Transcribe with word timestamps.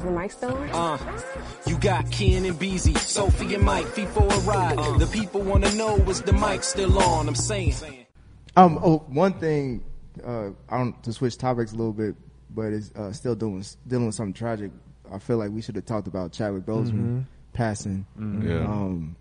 Is 0.00 0.06
the 0.06 0.12
mic 0.12 0.30
still 0.32 0.56
on? 0.56 0.98
Uh, 0.98 1.20
you 1.66 1.76
got 1.76 2.10
Ken 2.10 2.46
and 2.46 2.58
Beezy, 2.58 2.94
Sophie 2.94 3.54
and 3.54 3.62
Mike, 3.62 3.84
feet 3.88 4.08
for 4.08 4.22
a 4.24 4.38
ride. 4.40 4.78
the 4.98 5.06
people 5.06 5.42
wanna 5.42 5.70
know 5.74 5.94
is 6.08 6.22
the 6.22 6.32
mic 6.32 6.62
still 6.62 6.98
on? 6.98 7.28
I'm 7.28 7.34
saying. 7.34 7.74
Um, 8.56 8.80
oh, 8.82 9.00
one 9.08 9.34
thing, 9.34 9.84
uh, 10.26 10.52
I 10.70 10.78
don't 10.78 11.02
to 11.02 11.12
switch 11.12 11.36
topics 11.36 11.72
a 11.72 11.76
little 11.76 11.92
bit, 11.92 12.14
but 12.48 12.72
it's 12.72 12.90
uh, 12.96 13.12
still 13.12 13.34
doing 13.34 13.62
dealing 13.86 14.06
with 14.06 14.14
something 14.14 14.32
tragic. 14.32 14.70
I 15.12 15.18
feel 15.18 15.36
like 15.36 15.50
we 15.50 15.60
should 15.60 15.76
have 15.76 15.84
talked 15.84 16.06
about 16.06 16.32
Chadwick 16.32 16.64
Boseman 16.64 17.26
passing. 17.52 18.06
Yeah. 18.18 18.60
Um, 18.60 19.16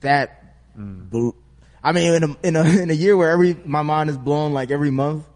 that, 0.00 0.54
blew- 0.74 1.36
I 1.84 1.92
mean, 1.92 2.14
in 2.14 2.24
a, 2.24 2.36
in 2.42 2.56
a 2.56 2.64
in 2.84 2.88
a 2.88 2.94
year 2.94 3.18
where 3.18 3.30
every 3.30 3.54
my 3.66 3.82
mind 3.82 4.08
is 4.08 4.16
blown 4.16 4.54
like 4.54 4.70
every 4.70 4.90
month, 4.90 5.26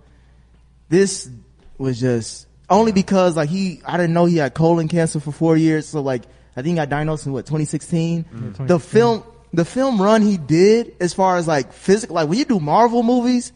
this 0.89 1.29
was 1.77 2.01
just 2.01 2.47
only 2.71 2.93
because 2.93 3.37
like 3.37 3.49
he 3.49 3.81
I 3.85 3.97
didn't 3.97 4.15
know 4.15 4.25
he 4.25 4.37
had 4.37 4.55
colon 4.55 4.89
cancer 4.89 5.21
for 5.21 5.33
four 5.33 5.57
years. 5.57 5.87
So 5.89 6.01
like 6.01 6.23
I 6.57 6.63
think 6.63 6.69
he 6.69 6.75
got 6.75 6.89
diagnosed 6.89 7.27
in 7.27 7.33
what 7.33 7.47
2016. 7.47 8.25
Mm. 8.25 8.67
The 8.67 8.79
film 8.79 9.25
the 9.53 9.65
film 9.65 10.01
run 10.01 10.23
he 10.23 10.37
did 10.37 10.97
as 11.01 11.15
far 11.15 11.37
as 11.37 11.47
like 11.47 11.73
physical 11.73 12.15
like 12.15 12.29
when 12.29 12.39
you 12.39 12.45
do 12.45 12.61
Marvel 12.61 13.03
movies, 13.03 13.53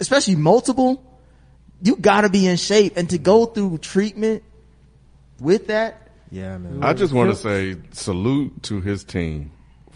especially 0.00 0.36
multiple, 0.36 1.02
you 1.82 1.96
got 1.96 2.22
to 2.22 2.28
be 2.28 2.46
in 2.46 2.56
shape 2.56 2.94
and 2.96 3.08
to 3.10 3.18
go 3.18 3.46
through 3.46 3.78
treatment 3.78 4.42
with 5.40 5.66
that. 5.68 6.10
Yeah, 6.30 6.56
man. 6.58 6.82
I 6.82 6.94
just 6.94 7.12
want 7.12 7.30
to 7.30 7.36
say 7.36 7.76
salute 7.90 8.62
to 8.64 8.80
his 8.80 9.04
team 9.04 9.50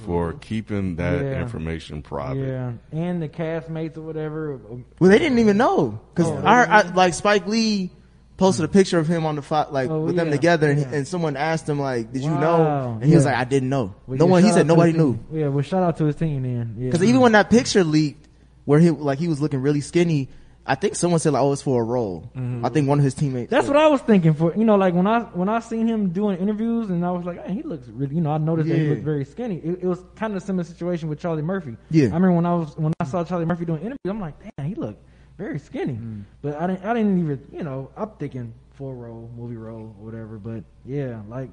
for 0.04 0.30
mm-hmm. 0.30 0.38
keeping 0.40 0.96
that 0.96 1.22
Yeah. 1.22 1.40
information 1.40 2.02
private. 2.02 2.46
Yeah, 2.46 2.72
and 2.92 3.22
the 3.22 3.28
castmates 3.28 3.96
or 3.96 4.02
whatever. 4.02 4.58
Well, 4.98 5.10
they 5.10 5.18
didn't 5.18 5.38
even 5.38 5.56
know 5.56 5.98
because 6.14 6.30
Oh, 6.30 6.42
I, 6.44 6.64
I 6.64 6.82
like 6.92 7.14
Spike 7.14 7.46
Lee 7.46 7.90
posted 8.36 8.64
a 8.64 8.68
picture 8.68 8.98
of 8.98 9.06
him 9.06 9.24
on 9.26 9.36
the 9.36 9.42
fi- 9.42 9.68
like 9.70 9.88
Oh, 9.90 10.00
with 10.00 10.16
them 10.16 10.26
yeah, 10.28 10.32
together, 10.34 10.70
and, 10.70 10.80
yeah. 10.80 10.92
and 10.92 11.08
someone 11.08 11.36
asked 11.36 11.68
him 11.68 11.78
like, 11.80 12.12
"Did 12.12 12.22
you 12.22 12.30
Wow. 12.30 12.40
know?" 12.40 12.98
And 13.00 13.04
he 13.04 13.14
was 13.14 13.24
like, 13.24 13.34
"I 13.36 13.44
didn't 13.44 13.68
know." 13.68 13.94
Well, 14.06 14.18
no 14.18 14.26
yeah, 14.26 14.30
one. 14.30 14.44
He 14.44 14.50
said 14.52 14.66
nobody 14.66 14.92
knew. 14.92 15.18
Yeah, 15.32 15.48
well, 15.48 15.62
shout 15.62 15.82
out 15.82 15.96
to 15.98 16.04
his 16.04 16.16
team 16.16 16.42
then. 16.42 16.76
Yeah. 16.78 16.86
because 16.90 17.02
even 17.04 17.20
when 17.20 17.32
that 17.32 17.48
picture 17.50 17.82
leaked, 17.84 18.28
where 18.64 18.78
he 18.78 18.90
like 18.90 19.18
he 19.18 19.28
was 19.28 19.40
looking 19.40 19.60
really 19.62 19.80
skinny, 19.80 20.28
I 20.68 20.74
think 20.74 20.96
someone 20.96 21.20
said 21.20 21.32
like, 21.32 21.42
"Oh, 21.42 21.52
it's 21.52 21.62
for 21.62 21.80
a 21.80 21.84
role." 21.84 22.30
Mm-hmm. 22.36 22.66
I 22.66 22.68
think 22.68 22.88
one 22.88 22.98
of 22.98 23.04
his 23.04 23.14
teammates. 23.14 23.50
That's 23.50 23.68
what 23.68 23.76
I 23.76 23.86
was 23.86 24.00
thinking 24.02 24.34
for 24.34 24.52
you 24.56 24.64
know 24.64 24.74
like 24.76 24.92
when 24.94 25.06
I 25.06 25.20
when 25.20 25.48
I 25.48 25.60
seen 25.60 25.86
him 25.86 26.10
doing 26.10 26.38
interviews 26.38 26.90
and 26.90 27.06
I 27.06 27.12
was 27.12 27.24
like 27.24 27.46
hey, 27.46 27.54
he 27.54 27.62
looks 27.62 27.88
really 27.88 28.16
you 28.16 28.20
know 28.20 28.32
I 28.32 28.38
noticed 28.38 28.68
that 28.68 28.76
he 28.76 28.88
looked 28.88 29.02
very 29.04 29.24
skinny. 29.24 29.56
It, 29.64 29.78
it 29.82 29.86
was 29.86 30.02
kind 30.16 30.32
of 30.34 30.42
a 30.42 30.44
similar 30.44 30.64
situation 30.64 31.08
with 31.08 31.20
Charlie 31.20 31.42
Murphy. 31.42 31.76
Yeah. 31.90 32.04
I 32.04 32.18
remember 32.18 32.32
when 32.32 32.46
I 32.46 32.54
was 32.54 32.76
when 32.76 32.92
I 33.00 33.04
saw 33.04 33.24
Charlie 33.24 33.44
Murphy 33.46 33.64
doing 33.64 33.78
interviews, 33.80 33.98
I'm 34.08 34.20
like 34.20 34.34
damn 34.58 34.66
he 34.66 34.74
looked 34.74 35.02
very 35.38 35.58
skinny. 35.58 35.98
But 36.42 36.56
I 36.60 36.66
didn't 36.66 36.84
I 36.84 36.94
didn't 36.94 37.18
even 37.18 37.46
you 37.52 37.62
know 37.64 37.90
I'm 37.96 38.10
thinking 38.18 38.52
full 38.74 38.94
role 38.94 39.30
movie 39.36 39.56
role 39.56 39.94
or 39.98 40.04
whatever. 40.04 40.38
But 40.38 40.64
yeah 40.84 41.20
like. 41.28 41.50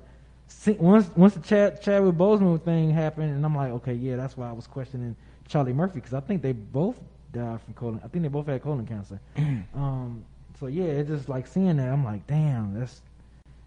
See, 0.47 0.73
once 0.73 1.09
once 1.15 1.33
the 1.33 1.39
Chad 1.39 1.81
Chadwick 1.81 2.15
Boseman 2.15 2.61
thing 2.61 2.91
happened, 2.91 3.33
and 3.33 3.43
I'm 3.43 3.55
like, 3.55 3.71
okay, 3.71 3.93
yeah, 3.93 4.17
that's 4.17 4.37
why 4.37 4.49
I 4.49 4.51
was 4.51 4.67
questioning 4.67 5.15
Charlie 5.47 5.73
Murphy 5.73 5.95
because 5.95 6.13
I 6.13 6.19
think 6.19 6.41
they 6.43 6.51
both 6.51 6.99
died 7.31 7.59
from 7.61 7.73
colon. 7.73 8.01
I 8.03 8.07
think 8.09 8.21
they 8.23 8.27
both 8.27 8.45
had 8.45 8.61
colon 8.61 8.85
cancer. 8.85 9.19
um, 9.73 10.23
so 10.59 10.67
yeah, 10.67 10.83
it's 10.83 11.09
just 11.09 11.27
like 11.29 11.47
seeing 11.47 11.77
that. 11.77 11.89
I'm 11.89 12.03
like, 12.03 12.27
damn, 12.27 12.77
that's. 12.77 13.01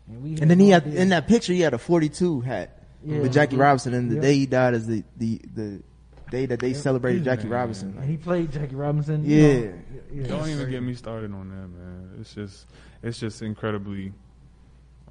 And, 0.08 0.22
we 0.22 0.40
And 0.40 0.48
then 0.50 0.60
he 0.60 0.70
had 0.70 0.86
in 0.86 1.08
that 1.08 1.26
picture 1.26 1.52
he 1.52 1.60
had 1.62 1.74
a 1.74 1.78
42 1.78 2.42
hat 2.42 2.82
Yeah. 3.02 3.20
with 3.22 3.32
Jackie 3.32 3.56
Robinson, 3.56 3.92
and 3.94 4.10
the 4.10 4.16
Yeah. 4.16 4.20
day 4.20 4.34
he 4.34 4.46
died 4.46 4.74
is 4.74 4.86
the 4.86 5.02
the 5.16 5.40
the 5.54 5.82
day 6.30 6.46
that 6.46 6.58
they 6.60 6.74
celebrated 6.74 7.24
Jackie 7.24 7.48
Robinson. 7.48 7.96
And 8.00 8.08
he 8.10 8.16
played 8.16 8.50
Jackie 8.52 8.74
Robinson. 8.74 9.24
you 9.24 9.36
Yeah. 9.36 9.52
know. 9.60 9.72
yeah. 10.12 10.26
Don't 10.26 10.48
even 10.48 10.70
get 10.70 10.82
me 10.82 10.94
started 10.94 11.32
on 11.32 11.48
that, 11.50 11.68
man. 11.68 12.10
It's 12.20 12.34
just, 12.34 12.66
it's 13.02 13.18
just 13.18 13.42
incredibly, 13.42 14.12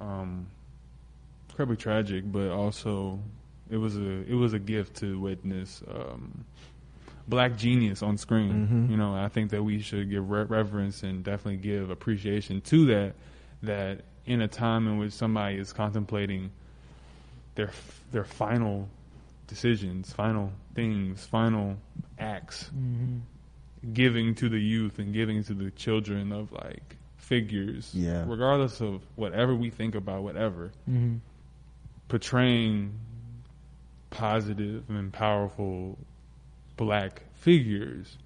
um, 0.00 0.46
incredibly 1.48 1.76
tragic, 1.76 2.30
but 2.30 2.50
also 2.50 3.18
it 3.70 3.76
was 3.78 3.96
a, 3.96 4.30
it 4.30 4.34
was 4.34 4.52
a 4.52 4.58
gift 4.58 4.96
to 4.96 5.18
witness, 5.18 5.82
um, 5.88 6.44
black 7.28 7.56
genius 7.56 8.02
on 8.02 8.16
screen. 8.16 8.86
You 8.90 8.96
know, 8.96 9.14
I 9.14 9.28
think 9.28 9.50
that 9.50 9.62
we 9.62 9.80
should 9.80 10.10
give 10.10 10.30
re- 10.30 10.44
reverence 10.44 11.02
and 11.02 11.24
definitely 11.24 11.56
give 11.56 11.90
appreciation 11.90 12.60
to 12.62 12.86
that. 12.86 13.14
That 13.62 14.02
in 14.26 14.42
a 14.42 14.48
time 14.48 14.86
in 14.86 14.98
which 14.98 15.12
somebody 15.12 15.56
is 15.56 15.72
contemplating 15.72 16.50
their 17.54 17.70
their 18.12 18.22
final 18.24 18.88
decisions, 19.46 20.12
final 20.12 20.52
things, 20.74 21.24
final 21.26 21.76
acts, 22.18 22.70
giving 23.92 24.34
to 24.36 24.48
the 24.48 24.58
youth 24.58 24.98
and 24.98 25.12
giving 25.12 25.42
to 25.44 25.54
the 25.54 25.70
children 25.72 26.32
of 26.32 26.50
like 26.52 26.96
figures, 27.18 27.92
Yeah. 27.94 28.24
regardless 28.26 28.80
of 28.80 29.02
whatever 29.16 29.54
we 29.54 29.70
think 29.70 29.94
about 29.94 30.22
whatever, 30.22 30.70
Mhm. 30.88 31.20
portraying 32.08 32.92
positive 34.10 34.88
and 34.88 35.12
powerful 35.12 35.98
black 36.76 37.22
figures 37.34 38.16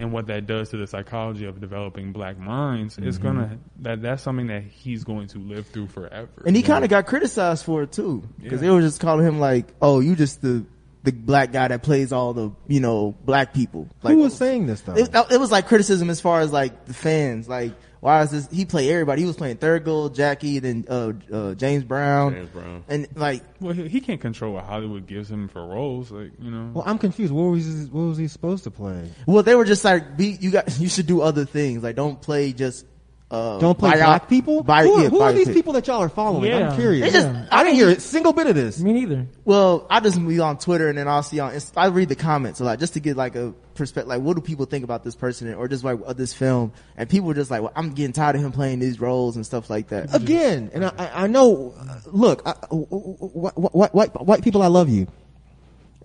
and 0.00 0.12
what 0.12 0.26
that 0.28 0.46
does 0.46 0.70
to 0.70 0.76
the 0.76 0.86
psychology 0.86 1.44
of 1.44 1.60
developing 1.60 2.12
black 2.12 2.38
minds 2.38 2.98
is 2.98 3.18
Mm-hmm. 3.18 3.26
gonna 3.26 3.58
that 3.80 4.02
that's 4.02 4.22
something 4.22 4.46
that 4.48 4.62
he's 4.62 5.04
going 5.04 5.28
to 5.28 5.38
live 5.38 5.66
through 5.66 5.86
forever. 5.88 6.42
And 6.46 6.56
he 6.56 6.62
kind 6.62 6.82
of 6.84 6.90
got 6.90 7.06
criticized 7.06 7.64
for 7.64 7.82
it 7.84 7.92
too, 7.92 8.22
because 8.38 8.60
Yeah. 8.62 8.68
they 8.68 8.74
were 8.74 8.80
just 8.80 9.00
calling 9.00 9.26
him 9.26 9.38
like, 9.38 9.66
"Oh, 9.80 10.00
you 10.00 10.16
just 10.16 10.42
the 10.42 10.64
the 11.02 11.12
black 11.12 11.50
guy 11.52 11.68
that 11.68 11.82
plays 11.82 12.12
all 12.12 12.32
the 12.34 12.50
you 12.66 12.80
know 12.80 13.14
black 13.24 13.54
people." 13.54 13.88
Like, 14.02 14.14
Who 14.14 14.20
was 14.22 14.34
saying 14.36 14.66
this 14.66 14.80
though? 14.80 14.94
It, 14.94 15.10
it 15.30 15.38
was 15.38 15.50
like 15.52 15.66
criticism 15.68 16.10
as 16.10 16.20
far 16.20 16.40
as 16.40 16.52
like 16.52 16.86
the 16.86 16.94
fans, 16.94 17.48
like 17.48 17.72
why 18.00 18.22
is 18.22 18.30
this? 18.30 18.48
He 18.50 18.64
played 18.64 18.90
everybody. 18.90 19.22
He 19.22 19.26
was 19.26 19.36
playing 19.36 19.58
Thurgood, 19.58 20.14
Jackie, 20.14 20.58
then 20.58 20.86
uh, 20.88 21.12
uh, 21.30 21.54
James 21.54 21.84
Brown, 21.84 22.32
James 22.34 22.48
Brown. 22.48 22.84
and 22.88 23.06
like 23.14 23.42
well, 23.60 23.74
he, 23.74 23.88
he 23.88 24.00
can't 24.00 24.20
control 24.20 24.54
what 24.54 24.64
Hollywood 24.64 25.06
gives 25.06 25.30
him 25.30 25.48
for 25.48 25.66
roles, 25.66 26.10
like 26.10 26.32
you 26.40 26.50
know. 26.50 26.70
well, 26.74 26.84
I'm 26.86 26.98
confused. 26.98 27.32
What 27.32 27.42
was 27.44 27.66
he, 27.66 27.72
what 27.90 28.02
was 28.02 28.18
he 28.18 28.26
supposed 28.26 28.64
to 28.64 28.70
play? 28.70 29.10
well, 29.26 29.42
they 29.42 29.54
were 29.54 29.66
just 29.66 29.84
like, 29.84 30.16
be, 30.16 30.36
you 30.40 30.50
got 30.50 30.78
you 30.80 30.88
should 30.88 31.06
do 31.06 31.20
other 31.20 31.44
things. 31.44 31.82
Like 31.82 31.96
don't 31.96 32.20
play 32.20 32.52
just 32.52 32.86
uh, 33.30 33.58
Don't 33.60 33.78
play 33.78 33.90
bio- 33.92 34.04
black 34.06 34.28
people. 34.28 34.62
bio- 34.64 34.84
who 34.84 34.94
are, 34.94 35.02
yeah, 35.02 35.08
who 35.08 35.20
are 35.20 35.32
these 35.32 35.48
people 35.48 35.72
that 35.74 35.86
y'all 35.86 36.00
are 36.02 36.08
following? 36.08 36.50
Yeah. 36.50 36.70
I'm 36.70 36.76
curious. 36.76 37.12
They 37.12 37.20
just- 37.20 37.28
I 37.52 37.62
didn't 37.62 37.76
hear 37.76 37.88
a 37.90 38.00
single 38.00 38.32
bit 38.32 38.46
of 38.48 38.54
this. 38.56 38.80
Me 38.80 38.92
neither. 38.92 39.26
Well, 39.44 39.86
I 39.88 40.00
just 40.00 40.18
be 40.26 40.40
on 40.40 40.58
Twitter 40.58 40.88
and 40.88 40.98
then 40.98 41.06
I'll 41.06 41.22
see 41.22 41.38
on. 41.38 41.54
Inst- 41.54 41.74
I 41.76 41.86
read 41.86 42.08
the 42.08 42.16
comments 42.16 42.58
a 42.60 42.64
lot 42.64 42.78
just 42.80 42.94
to 42.94 43.00
get 43.00 43.16
like 43.16 43.36
a 43.36 43.52
perspective. 43.74 44.08
Like, 44.08 44.20
what 44.20 44.34
do 44.34 44.42
people 44.42 44.66
think 44.66 44.82
about 44.84 45.04
this 45.04 45.14
person 45.14 45.54
or 45.54 45.68
just 45.68 45.84
like 45.84 45.98
of 46.04 46.16
this 46.16 46.32
film? 46.32 46.72
And 46.96 47.08
people 47.08 47.30
are 47.30 47.34
just 47.34 47.50
like, 47.52 47.62
well, 47.62 47.72
I'm 47.76 47.90
getting 47.94 48.12
tired 48.12 48.34
of 48.36 48.42
him 48.42 48.50
playing 48.52 48.80
these 48.80 49.00
roles 49.00 49.36
and 49.36 49.46
stuff 49.46 49.70
like 49.70 49.88
that. 49.88 50.12
Again, 50.14 50.70
and 50.74 50.86
I, 50.86 50.92
I 50.98 51.24
I 51.24 51.26
know. 51.28 51.74
uh, 51.78 51.98
Look, 52.06 52.42
I, 52.46 52.52
white, 52.74 53.56
white, 53.58 53.94
white, 53.94 54.20
white 54.26 54.42
people, 54.42 54.62
I 54.62 54.66
love 54.66 54.88
you. 54.88 55.06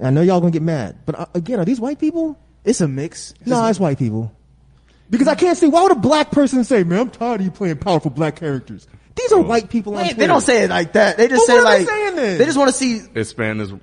I 0.02 0.10
know 0.10 0.22
y'all 0.22 0.40
gonna 0.42 0.52
get 0.52 0.62
mad, 0.62 0.98
but 1.06 1.18
uh, 1.20 1.26
again, 1.34 1.60
are 1.60 1.66
these 1.66 1.80
white 1.80 2.00
people? 2.00 2.38
It's 2.66 2.82
a 2.82 2.88
mix. 2.88 3.34
No, 3.46 3.66
it's 3.68 3.80
white 3.80 3.98
people. 3.98 4.32
Because 5.10 5.28
I 5.28 5.36
can't 5.36 5.58
see 5.58 5.68
why 5.68 5.84
would 5.84 5.92
a 5.92 5.96
black 5.96 6.32
person 6.32 6.64
say, 6.64 6.84
"Man, 6.84 7.00
I'm 7.00 7.10
tired 7.10 7.40
of 7.42 7.46
you 7.46 7.52
playing 7.52 7.78
powerful 7.78 8.12
black 8.12 8.38
characters." 8.38 8.88
These 9.16 9.32
are 9.32 9.42
white 9.42 9.70
people. 9.70 9.96
On 9.96 10.04
They, 10.04 10.14
Twitter. 10.14 10.28
don't 10.28 10.42
say 10.42 10.64
it 10.64 10.70
like 10.70 10.94
that. 10.94 11.16
They 11.18 11.28
just 11.30 11.48
Well, 11.48 11.48
say 11.48 11.54
what 11.54 11.62
are 11.62 11.64
like 11.78 11.80
they 11.80 11.86
saying 11.86 12.16
then? 12.18 12.38
they 12.38 12.46
just 12.46 12.58
want 12.58 12.70
to 12.70 12.76
see. 12.76 13.02
Expand 13.16 13.60
his 13.62 13.72
uh, 13.72 13.76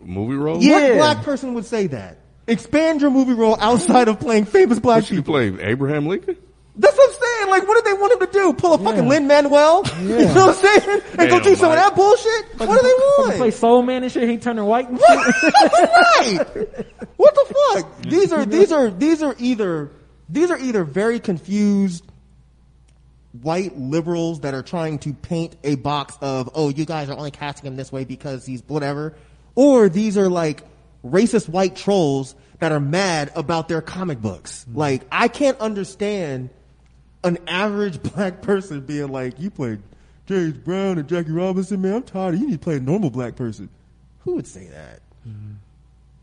movie 0.00 0.34
role. 0.36 0.62
Yeah. 0.62 0.90
What 0.90 0.96
black 0.96 1.22
person 1.24 1.54
would 1.54 1.66
say 1.66 1.88
that? 1.88 2.18
Expand 2.46 3.02
your 3.02 3.10
movie 3.10 3.34
role 3.34 3.58
outside 3.60 4.08
of 4.08 4.20
playing 4.20 4.46
famous 4.46 4.78
black 4.78 4.96
What 4.98 5.04
should 5.06 5.16
he 5.16 5.20
people. 5.20 5.34
play? 5.34 5.48
Abraham 5.62 6.06
Lincoln? 6.06 6.36
That's 6.76 6.96
what 6.96 7.10
I'm 7.10 7.20
saying. 7.20 7.50
Like, 7.50 7.68
what 7.68 7.84
do 7.84 7.90
they 7.90 7.98
want 8.00 8.12
him 8.14 8.26
to 8.26 8.32
do? 8.32 8.52
Pull 8.54 8.72
a 8.72 8.78
fucking 8.78 9.06
Lin 9.08 9.26
Manuel? 9.26 9.82
You 10.00 10.08
know 10.24 10.46
what 10.46 10.64
I'm 10.64 10.80
saying? 10.80 11.00
And 11.18 11.28
go 11.28 11.40
Damn, 11.40 11.42
do 11.42 11.54
some 11.56 11.72
of 11.72 11.76
Mike. 11.76 11.84
that 11.84 11.96
bullshit? 11.96 12.58
What 12.68 12.80
do 12.80 12.86
they 12.88 12.94
want? 12.94 13.30
play 13.32 13.40
want? 13.40 13.54
Soul 13.54 13.82
Man 13.82 14.02
and 14.04 14.10
shit. 14.12 14.28
He 14.30 14.38
turning 14.38 14.64
white 14.64 14.88
and 14.88 14.98
shit. 14.98 15.08
right. 15.82 16.86
What 17.16 17.34
the 17.34 17.54
fuck? 17.74 18.02
These 18.08 18.32
are 18.32 18.46
these 18.46 18.72
are 18.72 18.90
these 18.90 19.22
are 19.22 19.34
either 19.38 19.90
these 20.28 20.50
are 20.50 20.58
either 20.58 20.84
very 20.84 21.20
confused 21.20 22.04
white 23.42 23.78
liberals 23.78 24.40
that 24.40 24.54
are 24.54 24.62
trying 24.62 24.98
to 24.98 25.12
paint 25.12 25.56
a 25.62 25.74
box 25.76 26.16
of 26.20 26.50
oh 26.54 26.70
you 26.70 26.84
guys 26.84 27.08
are 27.10 27.16
only 27.16 27.30
casting 27.30 27.66
him 27.66 27.76
this 27.76 27.92
way 27.92 28.04
because 28.04 28.46
he's 28.46 28.62
whatever, 28.66 29.14
or 29.54 29.88
these 29.88 30.16
are 30.16 30.28
like 30.28 30.62
racist 31.04 31.48
white 31.48 31.76
trolls 31.76 32.34
that 32.58 32.72
are 32.72 32.80
mad 32.80 33.30
about 33.36 33.68
their 33.68 33.80
comic 33.80 34.20
books. 34.20 34.64
Mm-hmm. 34.68 34.78
Like 34.78 35.02
I 35.12 35.28
can't 35.28 35.58
understand 35.60 36.50
an 37.24 37.38
average 37.46 38.02
black 38.14 38.42
person 38.42 38.80
being 38.80 39.08
like 39.08 39.38
you 39.38 39.50
played 39.50 39.82
James 40.26 40.58
Brown 40.58 40.98
and 40.98 41.08
Jackie 41.08 41.30
Robinson, 41.30 41.80
man. 41.80 41.94
I'm 41.94 42.02
tired. 42.02 42.34
of 42.34 42.40
You 42.40 42.46
need 42.48 42.52
to 42.54 42.58
play 42.58 42.76
a 42.76 42.80
normal 42.80 43.10
black 43.10 43.36
person. 43.36 43.68
Who 44.20 44.34
would 44.34 44.46
say 44.46 44.66
that? 44.66 45.00
Mm-hmm. 45.26 45.54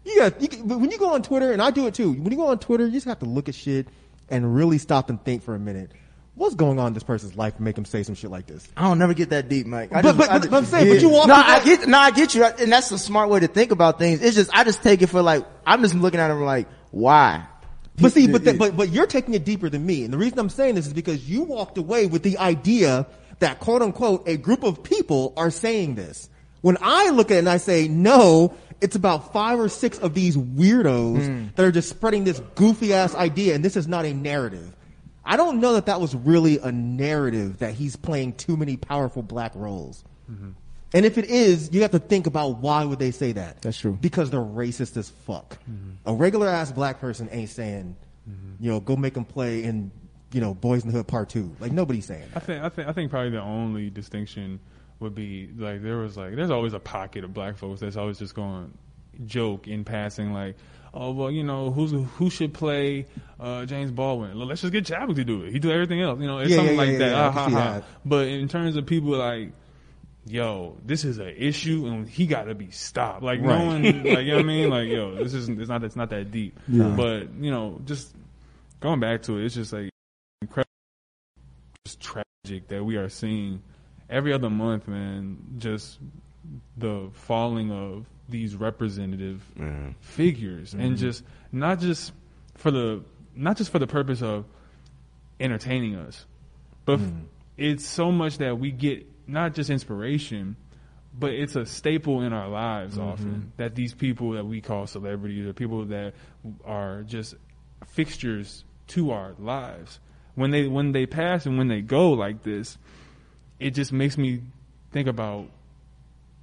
You 0.06 0.20
got, 0.20 0.40
you, 0.42 0.48
but 0.64 0.80
when 0.80 0.92
you 0.92 0.98
go 1.00 1.14
on 1.14 1.24
Twitter, 1.24 1.52
and 1.52 1.62
I 1.62 1.72
do 1.72 1.88
it 1.88 1.96
too, 1.96 2.12
when 2.14 2.32
you 2.32 2.38
go 2.38 2.48
on 2.48 2.60
Twitter, 2.60 2.86
you 2.86 2.92
just 2.92 3.08
have 3.08 3.20
to 3.20 3.26
look 3.26 3.50
at 3.50 3.56
shit 3.56 3.88
and 4.30 4.56
really 4.56 4.78
stop 4.78 5.10
and 5.10 5.24
think 5.24 5.44
for 5.44 5.56
a 5.56 5.60
minute. 5.60 5.92
What's 6.36 6.54
going 6.56 6.80
on 6.80 6.88
in 6.88 6.94
this 6.94 7.04
person's 7.04 7.36
life 7.38 7.56
to 7.56 7.62
make 7.64 7.78
him 7.78 7.86
say 7.86 8.04
some 8.04 8.14
shit 8.14 8.30
like 8.30 8.46
this? 8.46 8.68
I 8.76 8.84
don't 8.84 9.00
never 9.00 9.14
get 9.14 9.30
that 9.30 9.48
deep, 9.50 9.66
Mike. 9.68 9.92
I 9.94 10.02
But- 10.02 10.04
just- 10.04 10.18
but- 10.18 10.30
I 10.30 10.40
but- 10.40 10.50
but 10.52 10.58
I'm 10.58 10.66
saying, 10.66 10.90
but 10.90 11.02
you 11.02 11.10
walk 11.10 11.28
No, 11.28 11.34
I 11.36 11.64
get. 11.64 11.88
No, 11.88 11.98
I 11.98 12.12
get 12.12 12.36
you, 12.36 12.44
and 12.44 12.72
that's 12.72 12.92
a 12.92 12.98
smart 13.00 13.30
way 13.30 13.40
to 13.40 13.48
think 13.48 13.72
about 13.72 13.98
things. 14.00 14.22
It's 14.22 14.36
just 14.36 14.50
I 14.54 14.64
just 14.64 14.84
take 14.84 15.02
it 15.02 15.08
for 15.08 15.22
like 15.22 15.46
I'm 15.66 15.82
just 15.82 15.96
looking 15.96 16.20
at 16.20 16.30
him 16.30 16.42
like 16.42 16.68
why. 16.92 17.46
But 17.98 18.12
see, 18.12 18.28
but, 18.28 18.44
but 18.58 18.76
but 18.76 18.90
you're 18.90 19.08
taking 19.08 19.34
it 19.34 19.46
deeper 19.46 19.70
than 19.70 19.86
me, 19.86 20.04
and 20.04 20.12
the 20.14 20.18
reason 20.18 20.38
I'm 20.38 20.50
saying 20.50 20.76
this 20.76 20.86
is 20.86 20.92
because 20.94 21.28
you 21.30 21.44
walked 21.44 21.78
away 21.78 22.06
with 22.08 22.24
the 22.24 22.38
idea 22.38 23.08
that 23.40 23.62
quote 23.62 23.82
unquote 23.82 24.28
a 24.28 24.36
group 24.36 24.64
of 24.64 24.84
people 24.84 25.34
are 25.38 25.50
saying 25.50 25.96
this. 25.96 26.30
When 26.62 26.78
I 26.82 27.12
look 27.12 27.32
at 27.32 27.36
it 27.36 27.40
and 27.40 27.50
I 27.50 27.58
say, 27.58 27.88
no, 27.88 28.54
it's 28.86 28.96
about 28.96 29.34
five 29.34 29.60
or 29.60 29.68
six 29.68 29.98
of 29.98 30.14
these 30.14 30.38
weirdos 30.38 31.26
hmm. 31.26 31.48
that 31.56 31.66
are 31.66 31.72
just 31.72 31.90
spreading 31.90 32.24
this 32.24 32.40
goofy 32.54 32.94
ass 32.94 33.16
idea 33.16 33.56
and 33.56 33.66
this 33.66 33.76
is 33.76 33.88
not 33.88 34.06
a 34.06 34.14
narrative. 34.14 34.76
I 35.26 35.38
don't 35.38 35.60
know 35.60 35.74
that 35.74 35.88
that 35.88 36.00
was 36.00 36.14
really 36.14 36.60
a 36.60 36.72
narrative 36.72 37.58
that 37.58 37.74
he's 37.74 37.96
playing 37.96 38.34
too 38.34 38.56
many 38.56 38.78
powerful 38.78 39.24
black 39.24 39.54
roles. 39.56 40.04
Mm-hmm. 40.32 40.52
And 40.94 41.04
if 41.04 41.18
it 41.18 41.26
is, 41.26 41.74
you 41.74 41.82
have 41.82 41.92
to 41.92 42.00
think 42.00 42.28
about 42.28 42.60
why 42.60 42.86
would 42.86 43.00
they 43.00 43.10
say 43.10 43.32
that? 43.32 43.64
That's 43.64 43.80
true. 43.80 43.98
Because 44.00 44.30
they're 44.30 44.40
racist 44.40 44.98
as 44.98 45.10
fuck. 45.10 45.58
Mm-hmm. 45.64 45.94
A 46.06 46.14
regular 46.14 46.48
ass 46.48 46.72
black 46.72 47.02
person 47.02 47.28
ain't 47.32 47.50
saying, 47.50 47.96
mm-hmm. 48.30 48.64
you 48.64 48.70
know, 48.70 48.80
go 48.80 48.96
make 48.96 49.16
them 49.16 49.26
play 49.26 49.64
in, 49.64 49.90
you 50.32 50.42
know, 50.42 50.54
Boys 50.54 50.84
in 50.84 50.92
the 50.92 50.96
Hood 50.96 51.08
Part 51.08 51.30
Two. 51.30 51.56
Like 51.60 51.72
nobody's 51.72 52.06
saying 52.06 52.28
I 52.36 52.40
think 52.40 52.64
I 52.64 52.70
think 52.70 52.88
I 52.88 52.92
think 52.92 53.10
probably 53.10 53.32
the 53.32 53.42
only 53.42 53.90
distinction 53.90 54.60
would 55.00 55.14
be 55.16 55.50
like 55.58 55.82
there 55.84 55.98
was 55.98 56.16
like 56.18 56.36
there's 56.36 56.52
always 56.52 56.74
a 56.74 56.80
pocket 56.80 57.24
of 57.24 57.34
black 57.34 57.58
folks 57.58 57.82
that's 57.82 57.98
always 57.98 58.18
just 58.20 58.34
going 58.36 58.72
joke 59.26 59.68
in 59.68 59.84
passing 59.84 60.34
like 60.34 60.56
oh 60.94 61.12
well 61.12 61.30
you 61.32 61.44
know 61.44 61.72
who's 61.72 61.92
who 62.18 62.30
should 62.30 62.54
play 62.54 63.06
uh, 63.40 63.66
James 63.66 63.92
Baldwin? 63.92 64.38
Let's 64.40 64.62
just 64.62 64.72
get 64.74 64.86
Chadwick 64.86 65.18
to 65.18 65.24
do 65.26 65.44
it. 65.44 65.52
He 65.52 65.60
do 65.60 65.72
everything 65.72 66.02
else 66.02 66.20
you 66.20 66.28
know 66.28 66.40
it's 66.40 66.52
Yeah, 66.52 66.58
something 66.58 66.76
yeah, 66.76 66.82
like 66.82 66.92
yeah, 66.92 66.98
that. 67.00 67.14
Ah, 67.16 67.32
ha, 67.32 67.50
ha. 67.50 67.82
but 68.06 68.28
in 68.28 68.48
terms 68.48 68.76
of 68.78 68.86
people 68.86 69.12
like 69.12 69.52
yo 70.28 70.76
this 70.86 71.04
is 71.06 71.18
an 71.20 71.34
issue 71.38 71.86
and 71.86 72.08
he 72.10 72.26
got 72.26 72.44
to 72.46 72.56
be 72.56 72.72
stopped. 72.72 73.22
Like 73.22 73.42
no 73.42 73.66
one 73.66 73.84
like 73.84 74.04
you 74.06 74.32
know 74.32 74.36
what 74.38 74.40
I 74.40 74.44
mean? 74.44 74.70
Like 74.70 74.88
yo 74.90 75.16
this 75.16 75.34
isn't 75.34 75.60
it's 75.60 75.70
not 75.70 75.84
it's 75.84 75.96
not 75.98 76.10
that 76.12 76.32
deep. 76.32 76.58
But 76.68 77.34
you 77.40 77.52
know 77.52 77.80
just 77.86 78.16
going 78.80 79.00
back 79.00 79.22
to 79.24 79.38
it 79.38 79.46
it's 79.46 79.56
just 79.56 79.74
like 79.74 79.90
incredible 80.42 80.70
just 81.86 82.00
tragic 82.00 82.68
that 82.70 82.84
we 82.84 82.96
are 82.96 83.10
seeing 83.10 83.62
every 84.10 84.34
other 84.34 84.50
month, 84.50 84.88
man. 84.88 85.38
Just 85.58 86.00
the 86.78 87.10
falling 87.14 87.72
of 87.72 88.06
these 88.30 88.56
representative 88.56 89.44
figures, 90.00 90.74
and 90.74 90.82
mm-hmm. 90.82 90.96
just 90.96 91.24
not 91.52 91.80
just 91.80 92.12
for 92.56 92.72
the 92.72 93.04
not 93.36 93.58
just 93.58 93.72
for 93.72 93.80
the 93.80 93.88
purpose 93.88 94.22
of 94.22 94.46
entertaining 95.40 95.96
us, 95.96 96.26
but 96.86 97.00
f- 97.00 97.12
it's 97.58 97.86
so 97.86 98.12
much 98.12 98.38
that 98.40 98.58
we 98.60 98.72
get 98.72 99.06
not 99.28 99.54
just 99.54 99.70
inspiration, 99.70 100.56
but 101.18 101.32
it's 101.32 101.56
a 101.56 101.66
staple 101.66 102.22
in 102.22 102.34
our 102.34 102.48
lives 102.48 102.98
mm-hmm. 102.98 103.08
often 103.08 103.52
that 103.58 103.76
these 103.76 103.94
people 103.94 104.32
that 104.32 104.46
we 104.46 104.62
call 104.62 104.88
celebrities 104.88 105.46
or 105.46 105.54
people 105.54 105.86
that 105.86 106.14
are 106.64 107.04
just 107.04 107.36
fixtures 107.88 108.64
to 108.88 109.12
our 109.12 109.36
lives 109.40 110.00
when 110.36 110.52
they 110.52 110.68
when 110.68 110.92
they 110.92 111.06
pass 111.06 111.46
and 111.46 111.58
when 111.58 111.68
they 111.68 111.82
go 111.82 112.12
like 112.12 112.44
this 112.44 112.78
it 113.60 113.72
just 113.72 113.92
makes 113.92 114.18
me 114.18 114.42
think 114.92 115.08
about 115.08 115.46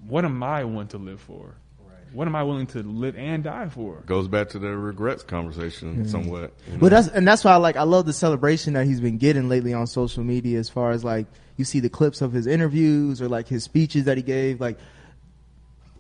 what 0.06 0.24
am 0.24 0.42
I 0.42 0.64
want 0.64 0.90
to 0.90 0.98
live 0.98 1.20
for 1.20 1.54
Right. 1.78 2.14
what 2.14 2.26
am 2.28 2.36
I 2.36 2.42
willing 2.42 2.66
to 2.68 2.82
live 2.82 3.16
and 3.16 3.44
die 3.44 3.68
for 3.68 4.02
Goes 4.06 4.28
back 4.28 4.50
to 4.50 4.58
the 4.58 4.76
regrets 4.76 5.22
conversation 5.22 5.94
mm-hmm. 5.94 6.08
somewhat. 6.08 6.52
you 6.66 6.74
know? 6.74 6.78
But 6.78 6.90
that's 6.90 7.08
and 7.08 7.26
that's 7.26 7.44
why 7.44 7.52
I 7.52 7.56
like 7.56 7.76
I 7.76 7.82
love 7.82 8.06
the 8.06 8.12
celebration 8.12 8.74
that 8.74 8.86
he's 8.86 9.00
been 9.00 9.18
getting 9.18 9.48
lately 9.48 9.74
on 9.74 9.86
social 9.86 10.24
media 10.24 10.58
as 10.58 10.68
far 10.68 10.90
as 10.92 11.04
like 11.04 11.26
you 11.56 11.64
see 11.64 11.80
the 11.80 11.90
clips 11.90 12.22
of 12.22 12.32
his 12.32 12.46
interviews 12.46 13.20
or 13.20 13.28
like 13.28 13.48
his 13.48 13.64
speeches 13.64 14.04
that 14.04 14.16
he 14.16 14.22
gave 14.22 14.60
like 14.60 14.78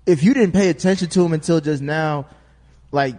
if 0.06 0.22
you 0.22 0.34
didn't 0.34 0.52
pay 0.52 0.68
attention 0.68 1.08
to 1.08 1.24
him 1.24 1.32
until 1.32 1.60
just 1.60 1.82
now 1.82 2.26
like 2.90 3.16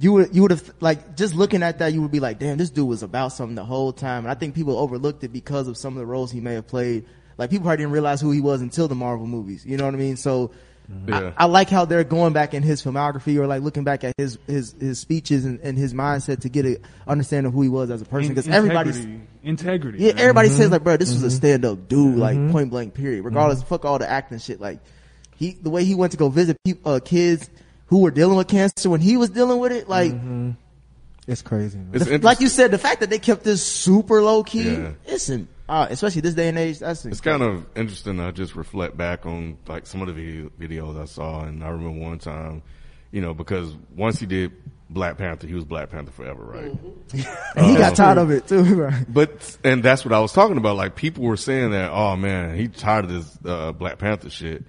you 0.00 0.12
would 0.12 0.34
you 0.34 0.42
would 0.42 0.50
have 0.50 0.72
like 0.80 1.16
just 1.16 1.34
looking 1.34 1.62
at 1.62 1.78
that 1.78 1.92
you 1.92 2.00
would 2.02 2.10
be 2.10 2.20
like 2.20 2.38
damn 2.38 2.56
this 2.58 2.70
dude 2.70 2.88
was 2.88 3.02
about 3.02 3.28
something 3.28 3.54
the 3.54 3.64
whole 3.64 3.92
time. 3.92 4.24
And 4.24 4.30
I 4.30 4.34
think 4.34 4.54
people 4.54 4.78
overlooked 4.78 5.24
it 5.24 5.32
because 5.32 5.68
of 5.68 5.76
some 5.76 5.94
of 5.94 5.98
the 5.98 6.06
roles 6.06 6.30
he 6.30 6.40
may 6.40 6.54
have 6.54 6.66
played. 6.66 7.04
Like 7.36 7.50
people 7.50 7.64
probably 7.64 7.78
didn't 7.78 7.92
realize 7.92 8.20
who 8.20 8.30
he 8.30 8.40
was 8.40 8.60
until 8.62 8.88
the 8.88 8.94
Marvel 8.94 9.26
movies. 9.26 9.66
You 9.66 9.76
know 9.76 9.84
what 9.84 9.94
I 9.94 9.98
mean? 9.98 10.16
So 10.16 10.52
Yeah. 11.06 11.32
I, 11.36 11.44
I 11.44 11.46
like 11.46 11.70
how 11.70 11.84
they're 11.84 12.04
going 12.04 12.32
back 12.32 12.54
in 12.54 12.62
his 12.62 12.82
filmography 12.82 13.36
or 13.38 13.46
like 13.46 13.62
looking 13.62 13.84
back 13.84 14.04
at 14.04 14.14
his 14.16 14.38
his 14.46 14.74
his 14.78 14.98
speeches 14.98 15.44
and, 15.44 15.60
and 15.60 15.76
his 15.76 15.94
mindset 15.94 16.40
to 16.40 16.48
get 16.48 16.66
a 16.66 16.80
understanding 17.06 17.48
of 17.48 17.54
who 17.54 17.62
he 17.62 17.68
was 17.68 17.90
as 17.90 18.00
a 18.02 18.04
person. 18.04 18.30
Because 18.30 18.46
In- 18.46 18.52
everybody's 18.52 18.96
integrity, 18.98 19.26
integrity 19.42 19.98
yeah 19.98 20.12
man. 20.12 20.18
everybody 20.20 20.48
says 20.48 20.60
mm-hmm. 20.60 20.72
like 20.72 20.84
bro 20.84 20.96
this 20.96 21.10
was 21.10 21.22
a 21.22 21.26
mm-hmm. 21.26 21.36
stand 21.36 21.64
up 21.64 21.88
dude 21.88 22.12
mm-hmm. 22.12 22.20
like 22.20 22.52
point 22.52 22.70
blank 22.70 22.94
period. 22.94 23.24
Regardless 23.24 23.62
fuck 23.62 23.84
all 23.84 23.98
the 23.98 24.08
acting 24.08 24.38
shit. 24.38 24.60
Like 24.60 24.80
he 25.36 25.52
the 25.52 25.70
way 25.70 25.84
he 25.84 25.94
went 25.94 26.12
to 26.12 26.18
go 26.18 26.28
visit 26.28 26.56
peop 26.64 26.86
uh, 26.86 27.00
kids 27.04 27.50
who 27.86 27.98
were 28.00 28.10
dealing 28.10 28.36
with 28.36 28.48
cancer 28.48 28.88
when 28.90 29.00
he 29.00 29.16
was 29.16 29.30
dealing 29.30 29.58
with 29.58 29.72
it 29.72 29.88
like 29.88 30.14
It's 31.26 31.42
crazy. 31.42 31.78
Man. 31.78 31.90
It's 31.94 32.04
the- 32.04 32.18
like 32.18 32.40
you 32.40 32.48
said 32.48 32.70
the 32.70 32.78
fact 32.78 33.00
that 33.00 33.10
they 33.10 33.18
kept 33.18 33.44
this 33.44 33.64
super 33.64 34.22
low 34.22 34.42
key 34.44 34.72
Yeah. 34.74 34.92
listen 35.08 35.48
uh, 35.68 35.86
especially 35.88 36.20
this 36.20 36.34
day 36.34 36.48
and 36.48 36.58
age 36.58 36.78
that's 36.80 37.06
It's 37.06 37.22
kind 37.22 37.42
of 37.42 37.64
interesting 37.74 38.18
to 38.18 38.32
just 38.32 38.54
reflect 38.54 38.96
back 38.98 39.24
on 39.24 39.56
like 39.66 39.86
some 39.86 40.02
of 40.02 40.08
the 40.08 40.12
video, 40.12 40.50
videos 40.60 41.00
I 41.00 41.06
saw, 41.06 41.44
and 41.44 41.64
I 41.64 41.68
remember 41.68 41.98
one 42.04 42.18
time, 42.18 42.62
you 43.10 43.22
know, 43.22 43.32
because 43.32 43.74
once 43.96 44.20
he 44.20 44.26
did 44.26 44.52
Black 44.90 45.16
Panther, 45.16 45.46
he 45.46 45.54
was 45.54 45.64
Black 45.64 45.88
Panther 45.88 46.10
forever, 46.12 46.44
right? 46.44 46.70
and 47.56 47.66
he 47.66 47.76
got 47.76 47.92
Uh, 47.92 47.94
tired 47.94 48.18
of 48.18 48.30
it 48.30 48.46
too 48.46 48.62
right? 48.74 49.06
But 49.08 49.56
and 49.64 49.82
that's 49.82 50.04
what 50.04 50.12
I 50.12 50.20
was 50.20 50.34
talking 50.34 50.58
about. 50.58 50.76
Like 50.76 50.96
people 50.96 51.24
were 51.24 51.38
saying 51.38 51.70
that, 51.70 51.90
oh 51.90 52.14
man, 52.16 52.54
he 52.56 52.68
tired 52.68 53.06
of 53.06 53.10
this 53.12 53.38
uh, 53.46 53.72
Black 53.72 53.96
Panther 53.96 54.28
shit. 54.28 54.64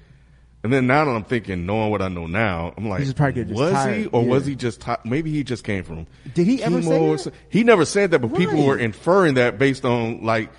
And 0.66 0.74
then 0.74 0.88
now 0.88 1.06
that 1.06 1.12
I'm 1.12 1.24
thinking, 1.24 1.68
knowing 1.68 1.92
what 1.92 2.02
I 2.02 2.08
know 2.08 2.26
now, 2.26 2.74
I'm 2.76 2.90
like, 2.90 3.02
He's 3.02 3.14
just 3.14 3.36
just 3.36 3.52
was 3.54 3.70
he 3.70 3.76
tired, 3.76 4.10
or 4.14 4.26
was 4.26 4.48
he 4.48 4.56
just 4.56 4.82
ti- 4.82 4.96
maybe 5.06 5.32
he 5.32 5.44
just 5.44 5.64
came 5.64 5.84
from? 5.84 6.08
Did 6.34 6.48
he 6.48 6.64
ever 6.64 6.82
say 6.82 6.90
that? 7.16 7.34
He 7.50 7.64
never 7.64 7.86
said 7.86 8.10
that, 8.10 8.20
but 8.20 8.34
people 8.36 8.66
were 8.66 8.76
inferring 8.76 9.36
that 9.36 9.60
based 9.60 9.86
on 9.86 10.24
like 10.26 10.50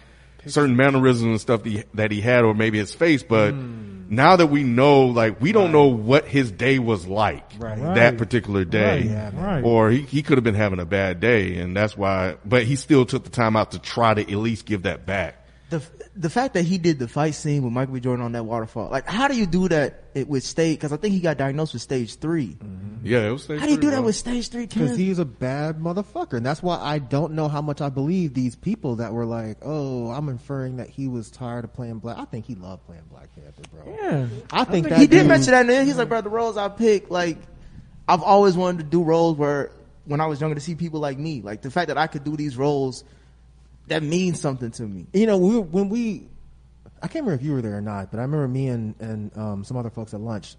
certain 0.46 0.76
mannerisms 0.76 1.24
and 1.24 1.40
stuff 1.40 1.64
that 1.64 1.70
he, 1.70 1.82
that 1.94 2.12
he 2.12 2.20
had, 2.20 2.44
or 2.44 2.54
maybe 2.54 2.78
his 2.78 2.94
face. 2.94 3.24
But 3.24 3.50
Hmm. 3.54 4.04
now 4.08 4.36
that 4.36 4.46
we 4.46 4.62
know, 4.62 5.06
like, 5.06 5.40
we 5.40 5.50
don't 5.50 5.72
know 5.72 5.86
what 5.86 6.24
his 6.26 6.52
day 6.52 6.78
was 6.78 7.04
like 7.08 7.42
Right. 7.58 7.76
that 7.76 8.10
Right. 8.10 8.16
particular 8.16 8.64
day, 8.64 8.98
Right, 9.00 9.04
yeah, 9.06 9.30
right. 9.34 9.64
or 9.64 9.90
he 9.90 10.02
he 10.02 10.22
could 10.22 10.38
have 10.38 10.44
been 10.44 10.54
having 10.54 10.78
a 10.78 10.86
bad 10.86 11.18
day, 11.18 11.56
and 11.56 11.76
that's 11.76 11.96
why. 11.96 12.36
But 12.44 12.62
he 12.62 12.76
still 12.76 13.04
took 13.06 13.24
the 13.24 13.30
time 13.30 13.56
out 13.56 13.72
to 13.72 13.80
try 13.80 14.14
to 14.14 14.20
at 14.22 14.38
least 14.38 14.66
give 14.66 14.82
that 14.84 15.04
back. 15.04 15.42
The 15.70 15.82
the 16.14 16.30
fact 16.30 16.54
that 16.54 16.62
he 16.62 16.78
did 16.78 16.98
the 16.98 17.08
fight 17.08 17.34
scene 17.34 17.62
with 17.62 17.72
Michael 17.72 17.94
B. 17.94 18.00
Jordan 18.00 18.24
on 18.24 18.32
that 18.32 18.44
waterfall, 18.44 18.90
like 18.90 19.06
how 19.06 19.28
do 19.28 19.36
you 19.36 19.46
do 19.46 19.68
that 19.68 20.04
it, 20.14 20.28
with 20.28 20.44
stage? 20.44 20.78
Because 20.78 20.92
I 20.92 20.96
think 20.96 21.14
he 21.14 21.20
got 21.20 21.36
diagnosed 21.36 21.72
with 21.72 21.82
stage 21.82 22.16
3 22.16 22.46
mm-hmm. 22.46 22.86
Yeah, 23.06 23.28
it 23.28 23.30
was. 23.30 23.44
Stage. 23.44 23.60
How 23.60 23.66
do 23.66 23.72
you 23.72 23.78
do 23.78 23.90
that 23.90 24.02
with 24.02 24.16
stage 24.16 24.48
three? 24.48 24.66
Because 24.66 24.96
he's 24.96 25.20
a 25.20 25.24
bad 25.24 25.78
motherfucker. 25.78 26.34
And 26.34 26.44
that's 26.44 26.62
why 26.62 26.76
I 26.76 26.98
don't 26.98 27.34
know 27.34 27.46
how 27.46 27.62
much 27.62 27.80
I 27.80 27.88
believe 27.88 28.34
these 28.34 28.56
people 28.56 28.96
that 28.96 29.12
were 29.12 29.24
like, 29.24 29.58
oh, 29.62 30.10
I'm 30.10 30.28
inferring 30.28 30.78
that 30.78 30.88
he 30.88 31.06
was 31.06 31.30
tired 31.30 31.64
of 31.64 31.72
playing 31.72 32.00
Black. 32.00 32.18
I 32.18 32.24
think 32.24 32.46
he 32.46 32.56
loved 32.56 32.84
playing 32.86 33.04
Black 33.10 33.28
Panther, 33.34 33.62
bro. 33.72 33.96
Yeah. 33.96 34.26
I 34.50 34.64
think 34.64 34.86
I 34.86 34.90
that 34.90 34.98
he 34.98 35.06
did 35.06 35.26
mention 35.26 35.52
that. 35.52 35.68
And 35.68 35.86
he's 35.86 35.96
like, 35.96 36.08
bro, 36.08 36.20
the 36.20 36.30
roles 36.30 36.56
I 36.56 36.68
pick, 36.68 37.08
like 37.08 37.38
I've 38.08 38.22
always 38.22 38.56
wanted 38.56 38.78
to 38.78 38.84
do 38.84 39.04
roles 39.04 39.36
where 39.36 39.70
when 40.04 40.20
I 40.20 40.26
was 40.26 40.40
younger 40.40 40.56
to 40.56 40.60
see 40.60 40.74
people 40.74 40.98
like 40.98 41.18
me, 41.18 41.42
like 41.42 41.62
the 41.62 41.70
fact 41.70 41.88
that 41.88 41.98
I 41.98 42.08
could 42.08 42.24
do 42.24 42.36
these 42.36 42.56
roles, 42.56 43.04
that 43.88 44.02
means 44.02 44.40
something 44.40 44.70
to 44.72 44.82
me. 44.82 45.06
You 45.12 45.26
know, 45.26 45.38
we, 45.38 45.58
when 45.58 45.88
we, 45.88 46.28
I 47.02 47.08
can't 47.08 47.24
remember 47.24 47.34
if 47.34 47.42
you 47.42 47.52
were 47.52 47.62
there 47.62 47.76
or 47.76 47.80
not, 47.80 48.10
but 48.10 48.18
I 48.18 48.22
remember 48.22 48.48
me 48.48 48.68
and, 48.68 48.94
and 49.00 49.36
um, 49.38 49.64
some 49.64 49.76
other 49.76 49.90
folks 49.90 50.14
at 50.14 50.20
lunch. 50.20 50.56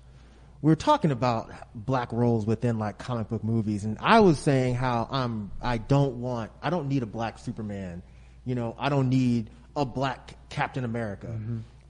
We 0.61 0.71
were 0.71 0.75
talking 0.75 1.11
about 1.11 1.51
black 1.75 2.11
roles 2.11 2.45
within 2.45 2.79
like 2.79 2.97
comic 2.97 3.29
book 3.29 3.43
movies, 3.43 3.83
and 3.83 3.97
I 3.99 4.21
was 4.21 4.39
saying 4.39 4.73
how 4.73 5.07
I'm 5.11 5.51
I 5.61 5.77
don't 5.77 6.19
want 6.19 6.51
I 6.63 6.71
don't 6.71 6.87
need 6.87 7.03
a 7.03 7.05
black 7.05 7.37
Superman, 7.37 8.01
you 8.43 8.55
know 8.55 8.75
I 8.79 8.89
don't 8.89 9.09
need 9.09 9.51
a 9.75 9.85
black 9.85 10.35
Captain 10.49 10.83
America. 10.83 11.27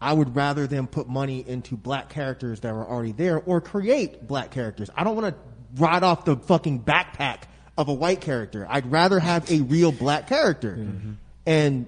I 0.02 0.12
would 0.12 0.36
rather 0.36 0.68
them 0.68 0.86
put 0.88 1.08
money 1.08 1.44
into 1.48 1.78
black 1.78 2.10
characters 2.10 2.60
that 2.60 2.74
were 2.74 2.86
already 2.86 3.14
there, 3.14 3.40
or 3.40 3.62
create 3.62 4.28
black 4.28 4.52
characters. 4.52 4.90
I 4.96 5.06
don't 5.06 5.16
want 5.16 5.34
to 5.34 5.82
ride 5.82 6.04
off 6.04 6.26
the 6.26 6.36
fucking 6.36 6.84
backpack 6.84 7.44
of 7.78 7.88
a 7.88 7.94
white 7.94 8.20
character. 8.20 8.68
I'd 8.70 8.92
rather 8.92 9.18
have 9.20 9.50
a 9.50 9.62
real 9.62 9.92
black 9.94 10.28
character. 10.28 10.76
And 11.48 11.88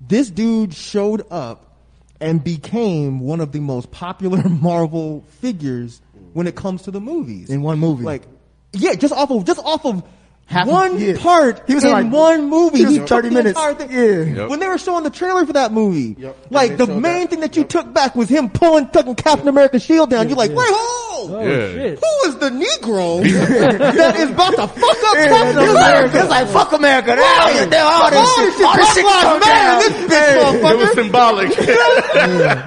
this 0.00 0.28
dude 0.28 0.74
showed 0.74 1.24
up 1.30 1.76
and 2.20 2.42
became 2.42 3.20
one 3.20 3.40
of 3.40 3.52
the 3.52 3.60
most 3.60 3.90
popular 3.92 4.46
Marvel 4.48 5.24
figures 5.40 6.02
when 6.32 6.46
it 6.48 6.56
comes 6.56 6.82
to 6.82 6.90
the 6.90 7.00
movies. 7.00 7.48
In 7.48 7.62
one 7.62 7.78
movie. 7.78 8.02
Like, 8.02 8.24
yeah, 8.72 8.94
just 8.94 9.14
off 9.14 9.30
of, 9.30 9.44
just 9.44 9.60
off 9.60 9.86
of 9.86 10.02
Half 10.48 10.66
of- 10.66 10.72
one 10.72 10.98
yeah. 10.98 11.16
part 11.18 11.62
He 11.66 11.74
was 11.74 11.84
in 11.84 11.90
in, 11.90 11.94
like, 12.04 12.10
one 12.12 12.48
movie. 12.48 12.78
he 12.78 12.84
was 12.86 12.94
He 12.94 12.98
30 13.00 13.06
took 13.06 13.22
the 13.22 13.30
minutes. 13.30 13.58
entire 13.58 13.74
thing. 13.74 13.90
Yeah. 13.90 14.40
Yep. 14.42 14.48
When 14.48 14.60
they 14.60 14.66
were 14.68 14.78
showing 14.78 15.04
the 15.04 15.10
trailer 15.10 15.44
for 15.44 15.52
that 15.52 15.72
movie, 15.72 16.16
Yep. 16.18 16.36
like 16.50 16.76
the 16.78 16.86
main 16.86 17.02
that. 17.22 17.30
thing 17.30 17.40
that 17.40 17.54
you 17.56 17.64
took 17.64 17.92
back 17.92 18.16
was 18.16 18.30
him 18.30 18.48
pulling 18.48 18.86
fucking 18.88 19.14
Captain 19.16 19.46
America's 19.48 19.82
shield 19.82 20.08
down. 20.08 20.28
You're 20.28 20.38
like, 20.38 20.50
wait, 20.52 20.66
hold 20.70 21.04
Oh 21.20 21.40
Yeah. 21.42 21.72
shit! 21.74 21.98
Who 21.98 22.28
is 22.30 22.36
the 22.36 22.48
Negro 22.50 23.20
that 23.78 24.16
is 24.16 24.30
about 24.30 24.50
to 24.54 24.68
fuck 24.68 25.02
up 25.02 25.14
Captain 25.16 25.58
It's 25.64 25.70
America? 25.72 26.24
like 26.30 26.46
fuck 26.48 26.72
America. 26.72 27.16
They 27.16 27.20
Right. 27.20 27.74
all, 27.82 28.02
all 28.04 28.10
this 28.10 28.18
All 28.20 28.36
shit. 28.36 28.46
this 28.46 28.56
shit. 28.56 28.64
All 28.66 28.76
this 28.76 28.78
Black 28.78 28.94
shit 28.94 29.04
come 29.04 29.40
Matter, 29.40 29.66
down. 29.66 29.78
this 29.82 29.92
bitch 29.98 30.28
Hey. 30.28 30.38
motherfucker. 30.38 30.72
It 30.72 30.78
was 30.78 30.92
symbolic. 30.94 31.48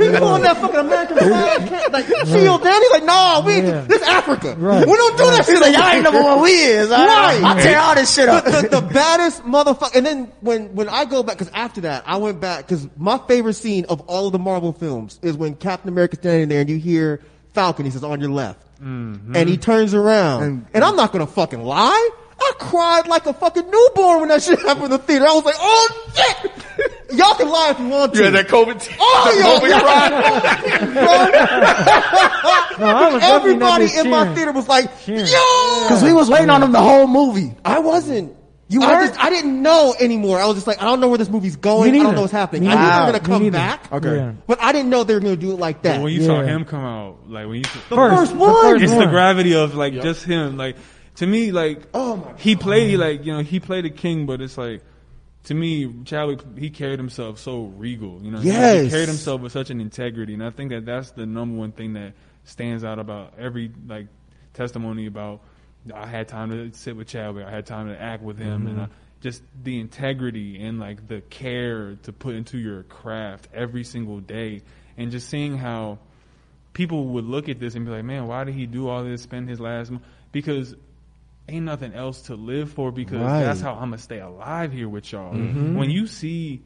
He's 0.01 0.19
on 0.21 0.41
that 0.41 0.57
fucking 0.59 0.79
American 0.79 1.17
flag, 1.17 1.67
can't- 1.69 1.93
like 1.93 2.05
shield 2.27 2.63
down. 2.63 2.81
He's 2.81 2.91
like, 2.91 3.05
nah, 3.05 3.39
we 3.45 3.55
Yeah. 3.61 3.81
this 3.87 4.01
Africa. 4.03 4.55
Right. 4.59 4.85
We 4.85 4.95
don't 4.97 5.17
do 5.17 5.23
that 5.31 5.45
shit. 5.45 5.55
He's 5.55 5.61
like, 5.61 5.73
over 5.73 5.79
y'all 5.83 5.93
ain't 5.95 6.03
number 6.03 6.21
one. 6.21 6.41
We 6.41 6.51
is. 6.51 6.91
I, 6.91 7.05
Right. 7.05 7.65
I'll 7.75 7.83
tear 7.83 7.89
all 7.89 7.95
this 7.95 8.13
shit 8.15 8.29
up. 8.29 8.43
the, 8.45 8.67
the 8.69 8.81
baddest 8.81 9.43
motherfucker. 9.43 9.95
And 9.95 10.05
then 10.05 10.31
when 10.41 10.75
when 10.75 10.89
I 10.89 11.05
go 11.05 11.23
back, 11.23 11.37
because 11.37 11.53
after 11.53 11.81
that 11.81 12.03
I 12.05 12.17
went 12.17 12.39
back 12.39 12.67
because 12.67 12.87
my 12.97 13.17
favorite 13.27 13.53
scene 13.53 13.85
of 13.89 14.01
all 14.01 14.27
of 14.27 14.31
the 14.33 14.39
Marvel 14.39 14.73
films 14.73 15.19
is 15.21 15.35
when 15.37 15.55
Captain 15.55 15.89
America's 15.89 16.19
standing 16.19 16.49
there 16.49 16.61
and 16.61 16.69
you 16.69 16.77
hear 16.77 17.21
Falcon. 17.53 17.85
He 17.85 17.91
says, 17.91 18.03
"On 18.03 18.19
your 18.19 18.29
left," 18.31 18.61
mm-hmm. 18.81 19.35
and 19.35 19.49
he 19.49 19.57
turns 19.57 19.93
around. 19.93 20.43
And, 20.43 20.65
And- 20.73 20.83
I'm 20.83 20.95
not 20.95 21.11
gonna 21.11 21.27
fucking 21.27 21.63
lie. 21.63 22.09
I 22.43 22.53
cried 22.57 23.05
like 23.07 23.27
a 23.27 23.33
fucking 23.33 23.69
newborn 23.69 24.21
when 24.21 24.29
that 24.29 24.41
shit 24.41 24.57
happened 24.59 24.85
in 24.85 24.91
the 24.91 24.97
theater. 24.97 25.25
I 25.27 25.33
was 25.33 25.45
like, 25.45 25.55
"Oh 25.59 26.11
shit!" 26.15 26.51
Y'all 27.13 27.35
can 27.35 27.49
lie 27.49 27.71
if 27.71 27.79
you 27.79 27.87
want 27.87 28.13
to. 28.13 28.19
You 28.19 28.25
had 28.25 28.33
that 28.35 28.47
COVID. 28.47 28.95
Oh, 28.99 29.31
the 29.33 29.39
yo, 29.39 29.59
COVID 29.59 29.69
yeah. 29.69 30.87
No, 32.79 32.85
I 32.87 33.13
was 33.13 33.21
definitely 33.21 33.57
not 33.57 33.81
Everybody 33.81 33.87
just 33.87 34.05
in 34.05 34.11
my 34.11 34.33
theater 34.33 34.51
was 34.51 34.67
like, 34.67 34.99
Cheering. 35.01 35.25
"Yo!" 35.25 35.87
Cause 35.87 36.03
we 36.03 36.13
was 36.13 36.29
waiting 36.29 36.49
on 36.49 36.63
him 36.63 36.71
the 36.71 36.81
whole 36.81 37.05
movie. 37.07 37.53
I 37.63 37.79
wasn't. 37.79 38.35
You 38.69 38.81
I, 38.81 38.93
weren't? 38.93 39.09
just, 39.13 39.19
I 39.23 39.29
didn't 39.29 39.61
know 39.61 39.93
anymore. 39.99 40.39
I 40.39 40.45
was 40.45 40.55
just 40.55 40.65
like, 40.65 40.81
I 40.81 40.85
don't 40.85 41.01
know 41.01 41.09
where 41.09 41.17
this 41.17 41.27
movie's 41.29 41.57
going. 41.57 41.91
Me 41.91 41.99
I 41.99 42.03
don't 42.03 42.15
know 42.15 42.21
what's 42.21 42.31
happening. 42.31 42.63
Me 42.63 42.69
I 42.69 42.75
knew 42.75 42.89
they 42.89 42.99
were 42.99 43.11
going 43.11 43.23
to 43.23 43.27
come 43.29 43.49
back, 43.51 43.91
Okay. 43.91 44.15
Yeah. 44.15 44.31
but 44.47 44.61
I 44.61 44.71
didn't 44.71 44.89
know 44.89 45.03
they 45.03 45.13
were 45.13 45.19
going 45.19 45.35
to 45.35 45.41
do 45.41 45.51
it 45.51 45.59
like 45.59 45.81
that. 45.81 45.97
But 45.97 46.03
when 46.03 46.13
you 46.13 46.23
saw 46.23 46.41
him 46.41 46.63
come 46.63 46.79
out, 46.85 47.29
like 47.29 47.47
when 47.47 47.57
you 47.57 47.63
the 47.63 47.69
first, 47.69 48.31
the 48.31 48.37
one. 48.39 48.61
first 48.63 48.83
it's 48.85 48.93
the 48.93 49.07
gravity 49.07 49.55
of 49.55 49.75
like 49.75 49.93
just 49.95 50.23
him. 50.23 50.55
Like 50.55 50.77
to 51.15 51.27
me, 51.27 51.51
like 51.51 51.81
Oh 51.93 52.15
my 52.15 52.33
he 52.37 52.55
played 52.55 52.97
like 52.97 53.25
you 53.25 53.33
know 53.33 53.39
he 53.39 53.59
played 53.59 53.85
a 53.85 53.89
king, 53.89 54.25
but 54.25 54.39
it's 54.39 54.57
like 54.57 54.81
to 55.45 55.53
me 55.53 55.91
Chadwick 56.05 56.41
he 56.57 56.69
carried 56.69 56.99
himself 56.99 57.39
so 57.39 57.65
regal. 57.77 58.19
You 58.21 58.31
know, 58.31 58.39
he 58.39 58.49
Yes. 58.49 58.91
carried 58.91 59.07
himself 59.07 59.41
with 59.41 59.51
such 59.51 59.69
an 59.69 59.81
integrity, 59.81 60.33
and 60.33 60.43
I 60.43 60.49
think 60.51 60.71
that 60.71 60.85
that's 60.85 61.11
the 61.11 61.25
number 61.25 61.57
one 61.57 61.71
thing 61.71 61.93
that 61.93 62.13
stands 62.43 62.83
out 62.83 62.99
about 62.99 63.33
every 63.37 63.71
like 63.87 64.07
testimony 64.53 65.05
about. 65.07 65.41
I 65.93 66.05
had 66.05 66.27
time 66.27 66.49
to 66.51 66.77
sit 66.77 66.95
with 66.95 67.07
Chadwick. 67.07 67.45
I 67.45 67.49
had 67.51 67.65
time 67.65 67.87
to 67.87 67.99
act 67.99 68.21
with 68.21 68.37
him, 68.37 68.67
and 68.67 68.79
uh, 68.81 68.87
just 69.21 69.41
the 69.63 69.79
integrity 69.79 70.61
and 70.61 70.79
like 70.79 71.07
the 71.07 71.21
care 71.21 71.95
to 72.03 72.13
put 72.13 72.35
into 72.35 72.59
your 72.59 72.83
craft 72.83 73.47
every 73.53 73.83
single 73.83 74.19
day, 74.19 74.61
and 74.97 75.09
just 75.09 75.27
seeing 75.29 75.57
how 75.57 75.97
people 76.73 77.07
would 77.07 77.25
look 77.25 77.49
at 77.49 77.59
this 77.59 77.73
and 77.75 77.85
be 77.85 77.91
like, 77.91 78.03
"Man, 78.03 78.27
why 78.27 78.43
did 78.43 78.53
he 78.53 78.67
do 78.67 78.87
all 78.87 79.03
this? 79.03 79.23
Spend 79.23 79.49
his 79.49 79.59
last 79.59 79.91
because 80.31 80.75
ain't 81.47 81.65
nothing 81.65 81.93
else 81.93 82.23
to 82.23 82.35
live 82.35 82.71
for. 82.71 82.91
Because 82.91 83.21
Right. 83.21 83.43
that's 83.43 83.61
how 83.61 83.73
I'm 83.73 83.89
gonna 83.89 83.97
stay 83.97 84.19
alive 84.19 84.71
here 84.71 84.89
with 84.89 85.11
y'all. 85.11 85.33
Mm-hmm. 85.33 85.75
When 85.77 85.89
you 85.89 86.07
see 86.07 86.63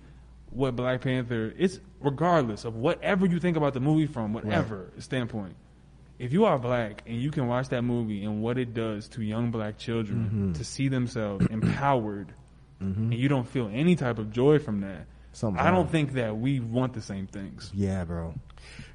what 0.50 0.76
Black 0.76 1.02
Panther, 1.02 1.54
it's 1.58 1.80
regardless 2.00 2.66
of 2.66 2.76
whatever 2.76 3.26
you 3.26 3.40
think 3.40 3.58
about 3.58 3.74
the 3.74 3.80
movie 3.80 4.08
from 4.08 4.34
whatever 4.34 4.92
standpoint. 5.00 5.56
If 6.18 6.32
you 6.32 6.46
are 6.46 6.58
black 6.58 7.04
and 7.06 7.22
you 7.22 7.30
can 7.30 7.48
watch 7.48 7.70
that 7.70 7.82
movie 7.82 8.24
and 8.24 8.42
what 8.42 8.58
it 8.58 8.74
does 8.74 9.10
to 9.10 9.22
young 9.22 9.52
black 9.52 9.78
children 9.78 10.24
mm-hmm. 10.24 10.52
to 10.54 10.64
see 10.64 10.88
themselves 10.88 11.46
empowered, 11.52 12.34
mm-hmm. 12.82 13.12
and 13.12 13.14
you 13.14 13.28
don't 13.28 13.48
feel 13.48 13.70
any 13.74 13.98
type 13.98 14.18
of 14.18 14.32
joy 14.32 14.60
from 14.60 14.80
that, 14.80 15.08
Something 15.36 15.60
I 15.60 15.70
don't 15.70 15.92
think 15.92 16.14
that 16.14 16.38
we 16.38 16.62
want 16.62 16.94
the 16.94 17.02
same 17.02 17.28
things. 17.28 17.70
Yeah, 17.74 18.06
bro. 18.06 18.36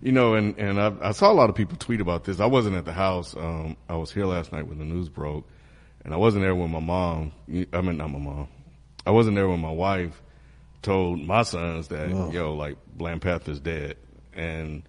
You 0.00 0.12
know, 0.12 0.34
and 0.34 0.56
and 0.56 0.80
I, 0.80 0.92
I 1.02 1.12
saw 1.12 1.30
a 1.30 1.34
lot 1.34 1.50
of 1.50 1.54
people 1.54 1.76
tweet 1.76 2.00
about 2.00 2.24
this. 2.24 2.40
I 2.40 2.46
wasn't 2.46 2.76
at 2.76 2.86
the 2.86 2.94
house. 2.94 3.36
Um, 3.36 3.76
I 3.90 3.96
was 3.96 4.10
here 4.10 4.24
last 4.24 4.50
night 4.50 4.66
when 4.66 4.78
the 4.78 4.86
news 4.86 5.10
broke, 5.10 5.46
and 6.04 6.14
I 6.14 6.16
wasn't 6.16 6.42
there 6.44 6.54
when 6.54 6.70
my 6.70 6.80
mom. 6.80 7.32
I 7.48 7.80
mean, 7.80 7.96
not 7.96 8.10
my 8.10 8.18
mom. 8.18 8.48
I 9.06 9.10
wasn't 9.10 9.36
there 9.36 9.48
when 9.48 9.60
my 9.60 9.70
wife 9.70 10.20
told 10.82 11.20
my 11.20 11.42
sons 11.42 11.88
that 11.88 12.08
yo, 12.32 12.54
like 12.54 12.76
Black 12.94 13.20
Panther's 13.20 13.60
dead, 13.60 13.96
and 14.32 14.82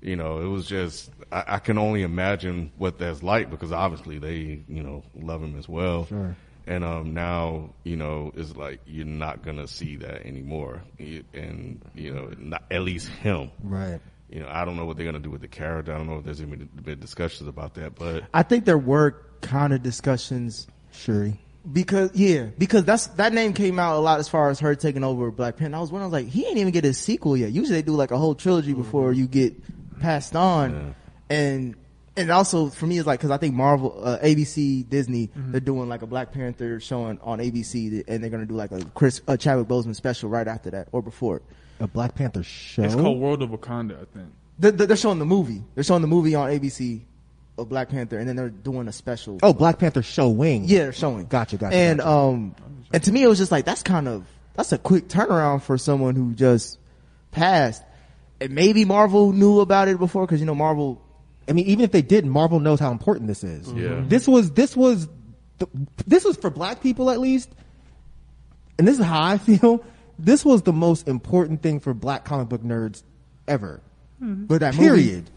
you 0.00 0.16
know, 0.16 0.40
it 0.40 0.46
was 0.46 0.66
just 0.66 1.10
I, 1.30 1.44
I 1.46 1.58
can 1.58 1.78
only 1.78 2.02
imagine 2.02 2.72
what 2.78 2.98
that's 2.98 3.22
like 3.22 3.50
because 3.50 3.72
obviously 3.72 4.18
they 4.18 4.62
you 4.68 4.82
know 4.82 5.04
love 5.14 5.42
him 5.42 5.58
as 5.58 5.68
well. 5.68 6.06
Sure. 6.06 6.36
And 6.66 6.84
um, 6.84 7.14
now, 7.14 7.70
you 7.84 7.96
know, 7.96 8.32
it's 8.36 8.54
like 8.54 8.80
you're 8.86 9.06
not 9.06 9.42
gonna 9.42 9.66
see 9.66 9.96
that 9.96 10.26
anymore, 10.26 10.82
and 10.98 11.80
you 11.94 12.14
know, 12.14 12.30
not 12.38 12.64
at 12.70 12.82
least 12.82 13.08
him. 13.08 13.50
Right. 13.62 14.00
You 14.30 14.40
know, 14.40 14.48
I 14.48 14.64
don't 14.64 14.76
know 14.76 14.84
what 14.84 14.96
they're 14.96 15.06
gonna 15.06 15.18
do 15.18 15.30
with 15.30 15.40
the 15.40 15.48
character. 15.48 15.92
I 15.92 15.98
don't 15.98 16.06
know 16.06 16.18
if 16.18 16.24
there's 16.24 16.40
been, 16.40 16.68
been 16.82 17.00
discussions 17.00 17.48
about 17.48 17.74
that, 17.74 17.96
but 17.96 18.24
I 18.32 18.42
think 18.42 18.64
there 18.64 18.78
were 18.78 19.16
kind 19.40 19.72
of 19.72 19.82
discussions 19.82 20.68
Shuri. 20.92 21.40
because 21.72 22.10
yeah, 22.14 22.46
because 22.56 22.84
that's 22.84 23.08
that 23.08 23.32
name 23.32 23.52
came 23.54 23.78
out 23.78 23.96
a 23.96 24.00
lot 24.00 24.20
as 24.20 24.28
far 24.28 24.50
as 24.50 24.60
her 24.60 24.74
taking 24.76 25.02
over 25.02 25.30
Black 25.30 25.56
Panther. 25.56 25.76
I 25.76 25.80
was 25.80 25.90
wondering, 25.90 26.12
I 26.12 26.16
was 26.16 26.24
like, 26.24 26.32
he 26.32 26.46
ain't 26.46 26.58
even 26.58 26.72
get 26.72 26.84
his 26.84 26.98
sequel 26.98 27.36
yet. 27.36 27.50
Usually 27.50 27.76
they 27.76 27.82
do 27.82 27.96
like 27.96 28.12
a 28.12 28.18
whole 28.18 28.34
trilogy 28.34 28.72
before 28.72 29.12
you 29.12 29.26
get 29.26 29.54
passed 30.00 30.36
on, 30.36 30.94
and 31.28 31.74
and 32.16 32.30
also 32.30 32.68
for 32.68 32.86
me 32.86 32.98
it's 32.98 33.06
like 33.06 33.18
because 33.18 33.30
I 33.32 33.36
think 33.36 33.54
Marvel, 33.54 34.00
uh, 34.02 34.18
ABC, 34.18 34.88
Disney, 34.88 35.30
they're 35.34 35.60
doing 35.60 35.88
like 35.88 36.02
a 36.02 36.06
Black 36.06 36.32
Panther 36.32 36.78
showing 36.78 37.18
on 37.22 37.40
ABC, 37.40 38.04
and 38.06 38.22
they're 38.22 38.30
gonna 38.30 38.46
do 38.46 38.54
like 38.54 38.70
a 38.70 38.84
Chris 38.94 39.20
a 39.26 39.36
Chadwick 39.36 39.66
Boseman 39.66 39.96
special 39.96 40.28
right 40.30 40.46
after 40.46 40.70
that 40.70 40.88
or 40.92 41.02
before 41.02 41.38
it. 41.38 41.42
A 41.80 41.86
Black 41.88 42.14
Panther 42.14 42.42
show. 42.42 42.82
It's 42.82 42.94
called 42.94 43.18
World 43.18 43.42
of 43.42 43.50
Wakanda, 43.50 43.94
I 44.00 44.04
think. 44.16 44.28
They're, 44.58 44.70
they're 44.72 44.96
showing 44.96 45.18
the 45.18 45.24
movie. 45.24 45.62
They're 45.74 45.84
showing 45.84 46.02
the 46.02 46.08
movie 46.08 46.34
on 46.34 46.50
ABC 46.50 47.00
of 47.56 47.68
Black 47.68 47.88
Panther, 47.88 48.18
and 48.18 48.28
then 48.28 48.36
they're 48.36 48.50
doing 48.50 48.88
a 48.88 48.92
special. 48.92 49.38
oh, 49.42 49.52
Black 49.52 49.78
Panther 49.78 50.02
showing. 50.02 50.64
Yeah, 50.64 50.80
they're 50.80 50.92
showing. 50.92 51.26
Gotcha, 51.26 51.56
gotcha, 51.56 51.74
And 51.74 51.98
gotcha. 51.98 52.10
um, 52.10 52.54
and 52.92 53.02
to 53.02 53.12
me, 53.12 53.22
it 53.22 53.26
was 53.26 53.38
just 53.38 53.50
like 53.50 53.64
that's 53.64 53.82
kind 53.82 54.06
of 54.08 54.26
that's 54.54 54.72
a 54.72 54.78
quick 54.78 55.08
turnaround 55.08 55.62
for 55.62 55.78
someone 55.78 56.14
who 56.16 56.34
just 56.34 56.78
passed. 57.30 57.82
And 58.40 58.54
maybe 58.54 58.84
Marvel 58.84 59.32
knew 59.32 59.60
about 59.60 59.88
it 59.88 59.98
before 59.98 60.26
because 60.26 60.40
you 60.40 60.46
know 60.46 60.54
Marvel. 60.54 61.00
I 61.48 61.52
mean, 61.52 61.66
even 61.66 61.84
if 61.84 61.90
they 61.92 62.02
didn't, 62.02 62.30
Marvel 62.30 62.60
knows 62.60 62.78
how 62.80 62.90
important 62.92 63.26
this 63.28 63.42
is. 63.42 63.72
Yeah. 63.72 64.02
This 64.06 64.28
was 64.28 64.50
this 64.52 64.76
was 64.76 65.08
the, 65.58 65.66
this 66.06 66.24
was 66.24 66.36
for 66.36 66.48
black 66.50 66.82
people 66.82 67.10
at 67.10 67.18
least, 67.20 67.50
and 68.78 68.86
this 68.86 68.98
is 68.98 69.04
how 69.04 69.22
I 69.22 69.38
feel. 69.38 69.84
This 70.20 70.44
was 70.44 70.62
the 70.62 70.72
most 70.72 71.08
important 71.08 71.62
thing 71.62 71.80
for 71.80 71.94
black 71.94 72.24
comic 72.24 72.48
book 72.48 72.62
nerds 72.62 73.02
ever. 73.48 73.80
Hmm. 74.18 74.44
But 74.44 74.60
that 74.60 74.74
movie, 74.74 74.86
Period. 74.86 75.30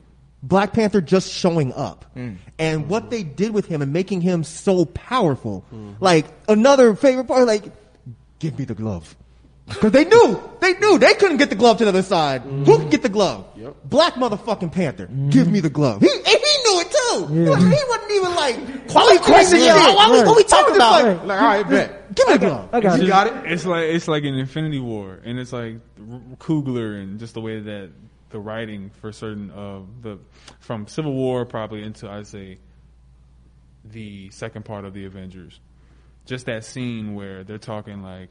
Black 0.43 0.73
Panther 0.73 0.99
just 0.99 1.31
showing 1.31 1.71
up. 1.73 2.05
Hmm. 2.13 2.33
And 2.59 2.89
what 2.89 3.09
they 3.09 3.23
did 3.23 3.53
with 3.53 3.65
him 3.65 3.81
and 3.81 3.93
making 3.93 4.21
him 4.21 4.43
so 4.43 4.85
powerful. 4.85 5.61
Hmm. 5.69 5.93
Like, 5.99 6.25
another 6.49 6.95
favorite 6.95 7.25
part, 7.25 7.47
like, 7.47 7.63
give 8.39 8.59
me 8.59 8.65
the 8.65 8.75
glove. 8.75 9.15
Cause 9.69 9.91
they 9.91 10.03
knew, 10.03 10.41
they 10.59 10.73
knew 10.73 10.99
they 10.99 11.13
couldn't 11.13 11.37
get 11.37 11.49
the 11.49 11.55
glove 11.55 11.77
to 11.77 11.85
the 11.85 11.89
other 11.89 12.03
side. 12.03 12.41
Who 12.41 12.79
could 12.79 12.91
get 12.91 13.01
the 13.01 13.07
glove? 13.07 13.45
Black 13.85 14.15
motherfucking 14.15 14.73
Panther. 14.73 15.05
Give 15.29 15.47
me 15.49 15.61
the 15.61 15.69
glove. 15.69 16.01
He, 16.01 16.09
and 16.09 16.42
he 17.19 17.25
knew 17.25 17.25
it 17.25 17.27
too. 17.27 17.33
He, 17.33 17.43
Yeah. 17.43 17.49
was- 17.49 17.63
he 17.63 17.83
wasn't 17.89 18.11
even 18.11 18.35
like, 18.35 18.91
Why 18.93 19.07
we 19.11 19.17
question 19.19 19.59
you? 19.59 19.65
Shit. 19.65 19.95
Why 19.95 20.09
we, 20.11 20.23
what 20.27 20.37
we 20.37 20.43
talking 20.43 20.75
about? 20.75 21.03
Like, 21.03 21.23
like, 21.25 21.41
all 21.41 21.47
right, 21.47 21.69
bet. 21.69 22.15
Give 22.15 22.27
me 22.27 22.33
the 22.33 22.39
glove. 22.39 22.69
I 22.73 22.79
got 22.79 22.99
It's 22.99 23.09
it. 23.27 23.51
It's 23.51 23.65
like 23.65 23.83
it's 23.85 24.07
like 24.07 24.23
an 24.23 24.35
Infinity 24.35 24.79
War, 24.79 25.19
and 25.23 25.39
it's 25.39 25.51
like 25.53 25.75
R- 25.99 26.19
Coogler 26.37 27.01
and 27.01 27.19
just 27.19 27.33
the 27.33 27.41
way 27.41 27.59
that 27.59 27.89
the 28.29 28.39
writing 28.39 28.91
for 29.01 29.11
certain 29.11 29.49
of 29.51 29.87
the 30.01 30.19
from 30.59 30.87
Civil 30.87 31.13
War 31.13 31.45
probably 31.45 31.83
into 31.83 32.09
I'd 32.09 32.27
say 32.27 32.57
the 33.85 34.29
second 34.31 34.65
part 34.65 34.85
of 34.85 34.93
the 34.93 35.05
Avengers. 35.05 35.59
Just 36.25 36.45
that 36.45 36.63
scene 36.63 37.15
where 37.15 37.43
they're 37.43 37.57
talking 37.57 38.01
like, 38.01 38.29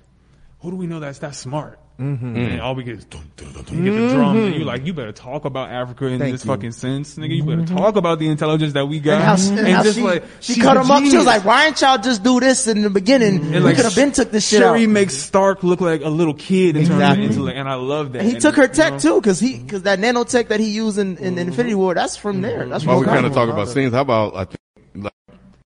"Who 0.61 0.71
do 0.71 0.77
we 0.77 0.87
know 0.87 1.01
that's 1.01 1.19
that 1.19 1.35
smart?" 1.35 1.79
Mm-hmm. 2.01 2.37
And 2.37 2.61
all 2.61 2.75
we 2.75 2.85
get 2.85 2.97
is 2.97 3.05
dun, 3.05 3.31
dun, 3.37 3.53
dun, 3.53 3.65
dun. 3.65 3.85
you 3.85 3.93
get 3.93 4.09
the 4.09 4.15
drums, 4.15 4.39
and 4.39 4.55
you 4.55 4.65
like, 4.65 4.87
you 4.87 4.93
better 4.93 5.13
talk 5.13 5.45
about 5.45 5.71
Africa 5.71 6.07
in 6.07 6.19
Thank 6.19 6.33
this 6.33 6.45
you. 6.45 6.51
fucking 6.51 6.73
sense, 6.73 7.17
nigga. 7.17 7.37
You 7.37 7.45
better 7.45 7.63
mm-hmm. 7.63 7.77
talk 7.77 7.97
about 7.97 8.19
the 8.19 8.29
intelligence 8.29 8.73
that 8.73 8.87
we 8.87 8.99
got, 8.99 9.15
And 9.15 9.23
how, 9.23 9.59
and 9.59 9.69
how 9.69 9.83
just 9.83 9.99
she, 9.99 10.03
like 10.03 10.25
she 10.41 10.61
cut 10.61 10.77
him 10.77 10.91
up. 10.91 11.05
She 11.05 11.17
was 11.17 11.27
like, 11.27 11.45
"Why 11.45 11.67
ain't 11.67 11.81
y'all 11.81 11.99
just 11.99 12.23
do 12.23 12.41
this 12.41 12.67
in 12.67 12.83
the 12.83 12.91
beginning? 12.91 13.55
And 13.55 13.65
we 13.65 13.75
could 13.75 13.85
have 13.85 13.95
been 13.95 14.11
took 14.13 14.31
this 14.31 14.49
shit 14.49 14.61
Shuri 14.61 14.85
out." 14.85 14.89
makes 14.89 15.15
Stark 15.15 15.63
look 15.63 15.81
like 15.81 16.03
a 16.03 16.09
little 16.09 16.35
kid 16.35 16.77
in 16.77 16.87
terms 16.87 16.91
Exactly. 16.91 17.25
of 17.27 17.31
intellect, 17.31 17.59
and 17.59 17.69
I 17.69 17.75
love 17.75 18.13
that. 18.13 18.21
And 18.21 18.29
he 18.29 18.35
And, 18.35 18.43
took 18.43 18.57
her 18.57 18.63
you 18.63 18.69
tech 18.69 18.93
know, 18.95 18.99
too, 18.99 19.21
because 19.21 19.39
he 19.39 19.59
because 19.59 19.83
that 19.83 19.99
nanotech 19.99 20.49
that 20.49 20.61
he 20.61 20.71
used 20.71 20.99
in, 20.99 21.19
in 21.19 21.35
mm-hmm. 21.35 21.49
Infinity 21.49 21.75
War, 21.75 21.95
that's 21.95 22.17
from 22.17 22.37
mm-hmm. 22.37 22.43
there. 22.43 22.67
That's 22.67 22.85
while 22.85 22.97
from 22.97 23.07
we 23.07 23.13
kind 23.13 23.27
of 23.27 23.33
talk 23.33 23.49
about 23.49 23.69
scenes, 23.69 23.93
how 23.93 24.01
about 24.01 24.35
I 24.35 24.45
think 24.45 24.59
like, 24.97 25.13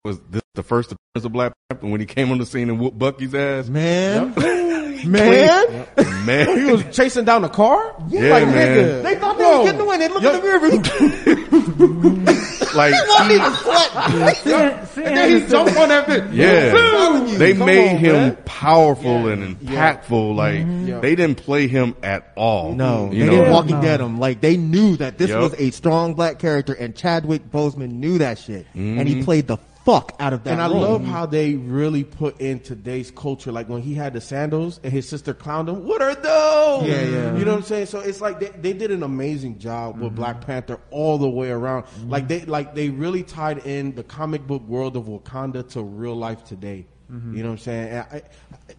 was 0.05 0.20
this 0.29 0.41
the 0.55 0.63
first 0.63 0.91
appearance 0.91 1.25
of 1.25 1.32
Black 1.34 1.53
Panther 1.70 1.88
when 1.88 2.00
he 2.00 2.05
came 2.05 2.32
on 2.32 2.38
the 2.38 2.46
scene 2.46 2.70
and 2.70 2.79
whooped 2.79 2.98
Bucky's 2.98 3.34
ass? 3.34 3.67
Man. 3.67 4.34
Man, 5.05 5.88
Man, 6.25 6.57
He 6.57 6.72
was 6.72 6.83
chasing 6.95 7.25
down 7.25 7.41
the 7.41 7.50
car. 7.50 7.95
Yeah, 8.10 8.29
like 8.31 8.45
man. 8.48 8.77
nigga. 8.77 9.03
they 9.03 9.15
thought 9.15 9.38
they 9.38 9.43
Whoa. 9.43 9.57
was 9.63 9.65
getting 9.72 9.81
away. 9.81 9.98
They 9.98 10.07
look 10.07 10.24
in 10.24 10.31
the 10.31 10.41
mirror. 10.41 12.33
like 12.75 12.93
Seeing- 12.95 14.86
seeing 14.86 15.07
And 15.07 15.17
then 15.17 15.29
he 15.29 15.39
his- 15.41 15.51
jumped 15.51 15.77
on 15.77 15.89
that 15.89 16.07
bitch. 16.07 16.33
Yeah, 16.33 16.72
telling 16.72 17.27
you, 17.29 17.38
they 17.38 17.53
come 17.55 17.65
made 17.67 17.89
on, 17.91 17.98
him 17.98 18.13
man. 18.13 18.38
powerful 18.45 19.27
and 19.27 19.57
impactful. 19.60 20.36
Like 20.36 20.65
Yeah. 20.88 21.00
they 21.00 21.15
didn't 21.15 21.38
play 21.43 21.67
him 21.67 21.95
at 22.03 22.31
all. 22.36 22.74
No, 22.74 23.12
you 23.12 23.19
they 23.22 23.25
know. 23.25 23.31
didn't 23.38 23.51
Walking 23.53 23.75
No. 23.75 23.81
Dead 23.81 24.01
him. 24.01 24.17
Like 24.19 24.41
they 24.41 24.57
knew 24.57 24.95
that 24.98 25.17
this 25.17 25.29
Yep. 25.29 25.39
was 25.39 25.53
a 25.60 25.72
strong 25.72 26.13
black 26.13 26.39
character, 26.39 26.74
and 26.74 26.95
Chadwick 26.95 27.50
Boseman 27.51 27.91
knew 27.93 28.17
that 28.19 28.38
shit, 28.39 28.65
and 28.74 28.98
Mm-hmm. 29.00 29.07
he 29.07 29.24
played 29.24 29.48
the 29.48 29.57
fuck 29.83 30.15
out 30.19 30.33
of 30.33 30.43
that. 30.43 30.51
And 30.51 30.61
I 30.61 30.67
role. 30.67 30.81
love 30.81 31.03
how 31.03 31.25
they 31.25 31.55
really 31.55 32.03
put 32.03 32.39
in 32.39 32.59
today's 32.59 33.11
culture, 33.11 33.51
like 33.51 33.69
when 33.69 33.81
he 33.81 33.93
had 33.93 34.13
the 34.13 34.21
sandals 34.21 34.79
and 34.83 34.91
his 34.91 35.07
sister 35.07 35.33
clowned 35.33 35.69
him. 35.69 35.85
What 35.85 36.01
are 36.01 36.15
those? 36.15 36.87
Yeah, 36.87 37.01
yeah. 37.01 37.37
You 37.37 37.45
know 37.45 37.51
what 37.51 37.57
I'm 37.59 37.63
saying? 37.63 37.87
So 37.87 37.99
it's 37.99 38.21
like 38.21 38.39
they, 38.39 38.49
they 38.49 38.73
did 38.73 38.91
an 38.91 39.03
amazing 39.03 39.59
job 39.59 39.97
with 39.97 40.07
mm-hmm. 40.07 40.15
Black 40.15 40.41
Panther 40.41 40.79
all 40.91 41.17
the 41.17 41.29
way 41.29 41.51
around. 41.51 41.83
Mm-hmm. 41.83 42.09
Like 42.09 42.27
they 42.27 42.45
like 42.45 42.75
they 42.75 42.89
really 42.89 43.23
tied 43.23 43.65
in 43.65 43.95
the 43.95 44.03
comic 44.03 44.47
book 44.47 44.63
world 44.67 44.95
of 44.95 45.05
Wakanda 45.05 45.67
to 45.71 45.81
real 45.81 46.15
life 46.15 46.43
today. 46.43 46.87
Mm-hmm. 47.11 47.35
You 47.35 47.43
know 47.43 47.49
what 47.49 47.53
I'm 47.53 47.59
saying? 47.59 47.97
I, 47.97 48.17
I- 48.17 48.21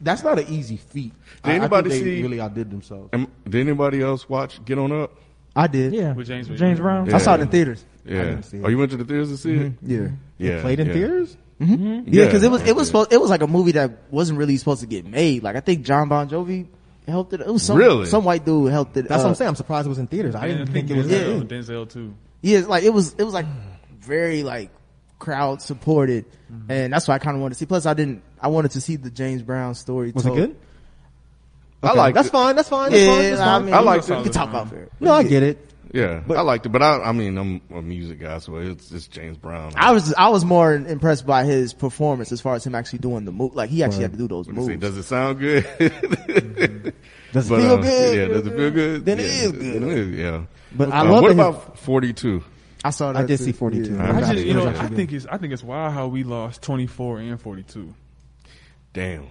that's 0.01 0.25
not 0.25 0.39
an 0.39 0.49
easy 0.49 0.77
feat. 0.77 1.13
Did 1.43 1.51
I- 1.51 1.53
I 1.53 1.57
anybody 1.57 1.91
think 1.91 2.05
they 2.05 2.11
see- 2.17 2.23
really 2.23 2.41
outdid 2.41 2.71
themselves? 2.71 3.11
Am- 3.13 3.31
Did 3.45 3.61
anybody 3.61 4.03
else 4.03 4.29
watch 4.29 4.65
Get 4.65 4.79
On 4.79 4.91
Up? 4.91 5.19
I 5.55 5.69
did. 5.69 5.93
Yeah, 5.93 6.15
With 6.15 6.27
James- 6.27 6.49
James 6.49 6.81
Brown. 6.81 7.07
Yeah. 7.07 7.15
I 7.15 7.19
saw 7.19 7.35
it 7.35 7.41
in 7.41 7.49
theaters. 7.49 7.85
Yeah. 8.05 8.25
didn't 8.25 8.43
see 8.43 8.59
oh, 8.59 8.61
it. 8.63 8.65
Oh, 8.65 8.69
you 8.71 8.79
went 8.79 8.91
to 8.91 8.97
the 8.97 9.05
theaters 9.05 9.29
to 9.31 9.37
see 9.37 9.55
it? 9.55 9.73
Yeah. 9.83 10.09
Yeah. 10.39 10.61
played 10.61 10.81
in 10.81 10.89
yeah. 10.89 10.93
theaters. 10.93 11.37
Mm-hmm. 11.61 11.75
Mm-hmm. 11.75 12.13
Yeah, 12.13 12.25
because 12.25 12.43
it 12.43 12.51
was 12.51 12.63
it 12.63 12.75
was 12.75 12.87
yeah. 12.89 12.91
supposed 12.91 13.13
it 13.13 13.21
was 13.21 13.31
like 13.31 13.43
a 13.43 13.47
movie 13.47 13.73
that 13.73 14.11
wasn't 14.11 14.39
really 14.39 14.57
supposed 14.57 14.81
to 14.81 14.87
get 14.87 15.07
made. 15.07 15.43
Like 15.43 15.57
I 15.57 15.61
think 15.61 15.85
John 15.85 16.09
Bon 16.09 16.29
Jovi 16.29 16.67
helped 17.07 17.33
it. 17.33 17.41
It 17.41 17.47
was 17.47 17.63
some 17.63 17.77
Really? 17.77 18.07
some 18.07 18.25
white 18.25 18.45
dude 18.45 18.73
helped 18.73 18.97
it. 18.97 19.09
That's 19.09 19.23
uh, 19.23 19.25
what 19.25 19.29
I'm 19.31 19.35
saying. 19.37 19.49
I'm 19.51 19.55
surprised 19.57 19.87
it 19.87 19.91
was 19.91 19.99
in 19.99 20.07
theaters. 20.09 20.35
I 20.35 20.49
didn't 20.49 20.67
think 20.69 20.91
it 20.91 20.97
was. 20.97 21.07
Denzel, 21.07 21.49
that 21.49 21.55
uh, 21.55 21.61
Denzel 21.85 21.89
too. 21.91 22.15
Yeah, 22.43 22.61
like 22.61 22.83
it 22.83 22.91
was 22.91 23.15
it 23.15 23.23
was 23.25 23.35
like 23.35 23.47
very 24.01 24.43
like 24.43 24.71
crowd 25.19 25.63
supported, 25.63 26.27
mm-hmm. 26.53 26.71
and 26.71 26.93
that's 26.93 27.07
why 27.09 27.15
I 27.15 27.19
kind 27.19 27.37
of 27.37 27.41
wanted 27.41 27.55
to 27.55 27.59
see. 27.61 27.67
Plus, 27.67 27.87
I 27.87 27.95
didn't 27.95 28.23
I 28.41 28.49
wanted 28.49 28.73
to 28.73 28.81
see 28.81 28.97
the 28.97 29.11
James 29.11 29.43
Brown 29.43 29.75
story. 29.75 30.11
Was 30.13 30.25
it 30.25 30.29
told. 30.29 30.39
good? 30.39 30.57
I 31.83 31.93
like 31.93 32.15
that's 32.15 32.29
it. 32.29 32.33
fine. 32.33 32.57
That's 32.57 32.69
fine. 32.69 32.91
That's 32.91 33.03
Yeah, 33.03 33.13
fine. 33.15 33.23
That's 33.23 33.41
I 33.41 33.45
fine. 33.45 33.65
mean, 33.67 33.75
I 33.75 33.81
liked 33.81 34.09
we 34.09 34.17
it. 34.17 34.23
can 34.25 34.33
talk 34.33 34.49
about 34.49 34.73
it. 34.73 34.93
no, 35.01 35.13
I 35.13 35.23
get 35.23 35.43
it. 35.43 35.71
Yeah, 35.95 36.23
but, 36.27 36.37
I 36.37 36.41
liked 36.41 36.67
it, 36.67 36.71
but 36.71 36.83
I, 36.83 36.99
I 37.01 37.13
mean, 37.13 37.39
I'm 37.39 37.61
a 37.73 37.81
music 37.81 38.19
guy, 38.19 38.39
so 38.39 38.57
it's 38.57 38.91
it's 38.91 39.07
James 39.07 39.37
Brown. 39.39 39.73
I 39.77 39.93
was 39.93 40.13
I 40.15 40.29
was 40.29 40.45
more 40.45 40.75
impressed 40.75 41.25
by 41.25 41.45
his 41.45 41.73
performance 41.73 42.33
as 42.33 42.41
far 42.41 42.57
as 42.57 42.67
him 42.67 42.75
actually 42.75 42.99
doing 42.99 43.25
the 43.25 43.31
move. 43.33 43.55
Like 43.55 43.71
he 43.71 43.85
actually 43.85 44.03
had 44.03 44.11
to 44.13 44.19
do 44.19 44.27
those 44.27 44.49
Let 44.49 44.57
me 44.57 44.63
see, 44.63 44.69
moves. 44.71 44.81
does 44.81 44.97
it 44.97 45.03
sound 45.05 45.39
good? 45.39 45.65
Does 47.33 47.47
it 47.47 47.51
But, 47.51 47.61
feel 47.63 47.73
uh, 47.73 47.77
good? 47.79 48.17
Yeah, 48.17 48.27
does 48.35 48.47
it 48.47 48.57
feel 48.57 48.71
good? 48.71 49.05
Then 49.05 49.19
yeah, 49.19 49.25
it 49.25 49.29
is 49.31 49.53
good. 49.53 49.83
It 49.83 49.83
is, 49.83 50.09
yeah. 50.19 50.45
But 50.73 50.93
I 50.93 51.01
Uh, 51.01 51.05
love 51.11 51.23
what 51.23 51.29
that 51.29 51.35
about 51.35 51.79
42? 51.79 52.45
I 52.85 52.91
saw 52.91 53.13
that. 53.13 53.25
I 53.25 53.27
did 53.27 53.39
too. 53.39 53.45
see 53.47 53.53
42. 53.53 53.95
Yeah. 53.95 54.03
I 54.05 54.17
I 54.17 54.35
just, 54.35 54.47
you 54.47 54.55
know, 54.55 54.69
I 54.69 54.87
think 54.89 55.13
it's, 55.13 55.27
I 55.27 55.39
think 55.39 55.53
it's 55.53 55.65
wild 55.65 55.95
how 55.95 56.07
we 56.07 56.23
lost 56.23 56.63
24 56.63 57.19
and 57.21 57.41
42. 57.41 57.93
Damn, 58.93 59.27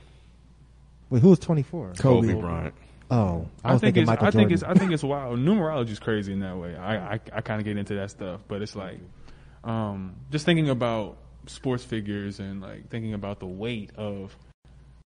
Wait, 1.10 1.22
who 1.22 1.30
was 1.30 1.40
24? 1.40 1.94
Kobe, 1.98 2.28
Kobe. 2.28 2.42
Bryant. 2.42 2.74
Oh, 3.12 3.48
I 3.64 3.74
I, 3.74 3.78
think 3.78 3.98
it's, 3.98 4.08
Michael 4.08 4.28
I 4.28 4.32
think 4.32 4.52
it's, 4.52 4.64
I 4.64 4.74
think 4.74 4.92
it's 4.92 5.04
wild. 5.04 5.38
Numerology 5.40 5.90
is 5.90 6.00
crazy 6.00 6.34
in 6.34 6.40
that 6.40 6.58
way. 6.58 6.76
I, 6.76 7.14
I, 7.16 7.20
I 7.34 7.42
kind 7.42 7.60
of 7.60 7.66
get 7.66 7.78
into 7.78 7.96
that 7.96 8.12
stuff, 8.12 8.42
but 8.48 8.62
it's 8.62 8.76
like, 8.76 9.00
um, 9.64 10.16
just 10.32 10.46
thinking 10.46 10.70
about 10.70 11.18
sports 11.46 11.84
figures 11.84 12.40
and 12.40 12.62
like 12.62 12.90
thinking 12.90 13.14
about 13.14 13.40
the 13.40 13.46
weight 13.46 13.92
of 13.98 14.36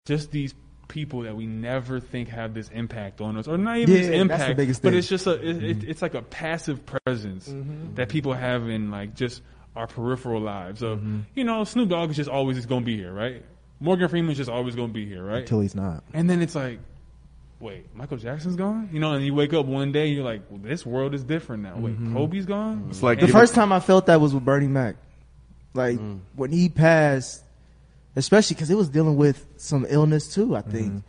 just 0.05 0.31
these 0.31 0.53
people 0.87 1.21
that 1.21 1.35
we 1.35 1.47
never 1.47 1.99
think 1.99 2.29
have 2.29 2.53
this 2.53 2.69
impact 2.69 3.21
on 3.21 3.37
us, 3.37 3.47
or 3.47 3.57
not 3.57 3.77
even 3.77 3.95
Yeah, 3.95 4.01
this 4.01 4.09
impact, 4.09 4.57
but 4.57 4.67
thing. 4.81 4.93
it's 4.93 5.07
just 5.07 5.27
a, 5.27 5.33
it, 5.33 5.43
it, 5.43 5.79
mm-hmm. 5.79 5.89
it's 5.89 6.01
like 6.01 6.13
a 6.13 6.21
passive 6.21 6.85
presence 6.85 7.49
mm-hmm. 7.49 7.95
that 7.95 8.09
people 8.09 8.33
have 8.33 8.69
in 8.69 8.91
like 8.91 9.15
just 9.15 9.41
our 9.75 9.87
peripheral 9.87 10.41
lives. 10.41 10.81
Of 10.81 10.99
mm-hmm. 10.99 11.21
you 11.33 11.43
know, 11.43 11.63
Snoop 11.63 11.89
Dogg 11.89 12.11
is 12.11 12.15
just 12.15 12.29
always 12.29 12.57
is 12.57 12.65
going 12.65 12.81
to 12.81 12.85
be 12.85 12.97
here, 12.97 13.11
right? 13.11 13.43
Morgan 13.79 14.07
Freeman's 14.07 14.37
just 14.37 14.49
always 14.49 14.75
going 14.75 14.89
to 14.89 14.93
be 14.93 15.05
here, 15.05 15.23
right? 15.23 15.39
Until 15.39 15.59
he's 15.59 15.75
not. 15.75 16.03
And 16.13 16.29
then 16.29 16.41
it's 16.41 16.55
like, 16.55 16.79
wait, 17.65 17.95
Michael 17.95 18.17
Jackson's 18.17 18.55
gone? 18.55 18.89
You 18.93 18.99
know, 18.99 19.13
and 19.13 19.25
you 19.25 19.33
wake 19.33 19.53
up 19.53 19.65
one 19.65 19.91
day 19.91 20.07
and 20.07 20.15
you're 20.15 20.23
like, 20.23 20.43
well, 20.49 20.59
this 20.61 20.85
world 20.85 21.13
is 21.15 21.23
different 21.23 21.63
now. 21.63 21.75
Wait, 21.75 21.95
mm-hmm. 21.95 22.15
Kobe's 22.15 22.45
gone? 22.45 22.77
Mm-hmm. 22.77 22.89
It's 22.91 23.03
like 23.03 23.19
The 23.19 23.25
giving- 23.25 23.41
first 23.41 23.55
time 23.55 23.73
I 23.73 23.79
felt 23.79 24.05
that 24.05 24.21
was 24.21 24.33
with 24.33 24.45
Bernie 24.45 24.67
Mac. 24.67 24.95
Like 25.73 25.97
mm. 25.97 26.19
when 26.35 26.51
he 26.51 26.69
passed, 26.69 27.43
especially 28.15 28.53
because 28.53 28.69
it 28.69 28.77
was 28.77 28.87
dealing 28.87 29.17
with 29.17 29.45
some 29.57 29.85
illness 29.89 30.33
too. 30.33 30.55
I 30.55 30.61
think, 30.61 30.87
mm-hmm. 30.87 30.99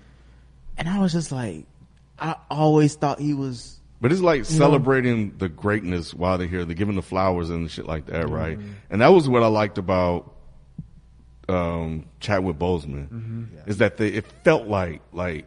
and 0.78 0.88
I 0.88 0.98
was 0.98 1.12
just 1.12 1.30
like, 1.30 1.66
I 2.18 2.34
always 2.50 2.96
thought 2.96 3.20
he 3.20 3.32
was. 3.32 3.78
But 4.00 4.10
it's 4.10 4.20
like 4.20 4.44
celebrating 4.44 5.36
the 5.38 5.48
greatness 5.48 6.12
while 6.12 6.36
they're 6.36 6.48
here. 6.48 6.64
They're 6.64 6.74
giving 6.74 6.96
the 6.96 7.02
flowers 7.02 7.48
and 7.48 7.70
shit 7.70 7.86
like 7.86 8.06
that, 8.06 8.28
right? 8.28 8.58
And 8.90 9.00
that 9.00 9.08
was 9.08 9.28
what 9.28 9.42
I 9.42 9.46
liked 9.46 9.78
about 9.78 10.34
um, 11.48 12.06
Chadwick 12.20 12.58
Boseman 12.58 13.46
is 13.66 13.78
that 13.78 13.96
they, 13.98 14.08
it 14.08 14.26
felt 14.42 14.66
like 14.66 15.00
like 15.12 15.46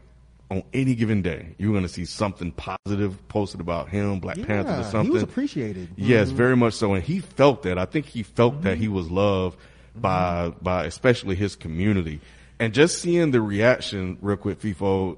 on 0.51 0.63
any 0.73 0.95
given 0.95 1.21
day 1.21 1.55
you're 1.57 1.71
going 1.71 1.83
to 1.83 1.89
see 1.89 2.05
something 2.05 2.51
positive 2.51 3.27
posted 3.27 3.61
about 3.61 3.89
him, 3.89 4.19
Black 4.19 4.41
Panther, 4.41 4.79
or 4.79 4.83
something. 4.83 5.05
he 5.05 5.11
was 5.11 5.23
appreciated. 5.23 5.89
Yes, 5.95 6.27
mm-hmm. 6.27 6.37
very 6.37 6.55
much 6.57 6.73
so. 6.73 6.93
And 6.93 7.03
he 7.03 7.19
felt 7.19 7.63
that. 7.63 7.77
I 7.77 7.85
think 7.85 8.05
he 8.05 8.23
felt 8.23 8.63
that 8.63 8.77
he 8.77 8.88
was 8.88 9.09
loved 9.12 9.57
mm-hmm. 9.57 10.01
by 10.01 10.53
by 10.62 10.85
especially 10.85 11.35
his 11.35 11.55
community. 11.55 12.19
And 12.59 12.73
just 12.73 13.01
seeing 13.01 13.31
the 13.31 13.41
reaction 13.41 14.17
real 14.21 14.35
quick, 14.35 14.59
FIFO, 14.59 15.17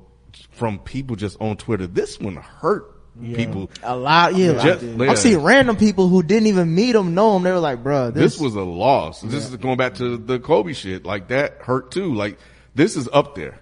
from 0.51 0.79
people 0.79 1.15
just 1.15 1.41
on 1.41 1.57
Twitter, 1.57 1.87
this 1.87 2.19
one 2.19 2.35
hurt 2.35 2.85
people. 3.21 3.69
A 3.83 3.95
lot, 3.95 4.35
yeah. 4.35 4.51
like, 4.51 4.63
Just- 4.63 4.83
yeah. 4.83 5.09
I'm 5.09 5.15
seeing 5.15 5.41
random 5.41 5.75
people 5.75 6.07
who 6.07 6.23
didn't 6.23 6.47
even 6.47 6.73
meet 6.73 6.95
him 6.95 7.13
know 7.13 7.35
him. 7.35 7.43
They 7.43 7.51
were 7.51 7.59
like, 7.59 7.83
"Bruh, 7.83 8.13
This 8.13 8.33
this, 8.33 8.39
was 8.39 8.55
a 8.55 8.61
loss. 8.61 9.21
This 9.21 9.49
is 9.49 9.55
going 9.57 9.77
back 9.77 9.95
to 9.95 10.17
the 10.17 10.39
Kobe 10.39 10.73
shit. 10.73 11.05
Like 11.05 11.29
that 11.29 11.57
hurt 11.61 11.91
too. 11.91 12.13
Like 12.13 12.37
this 12.75 12.95
is 12.95 13.09
up 13.11 13.35
there. 13.35 13.59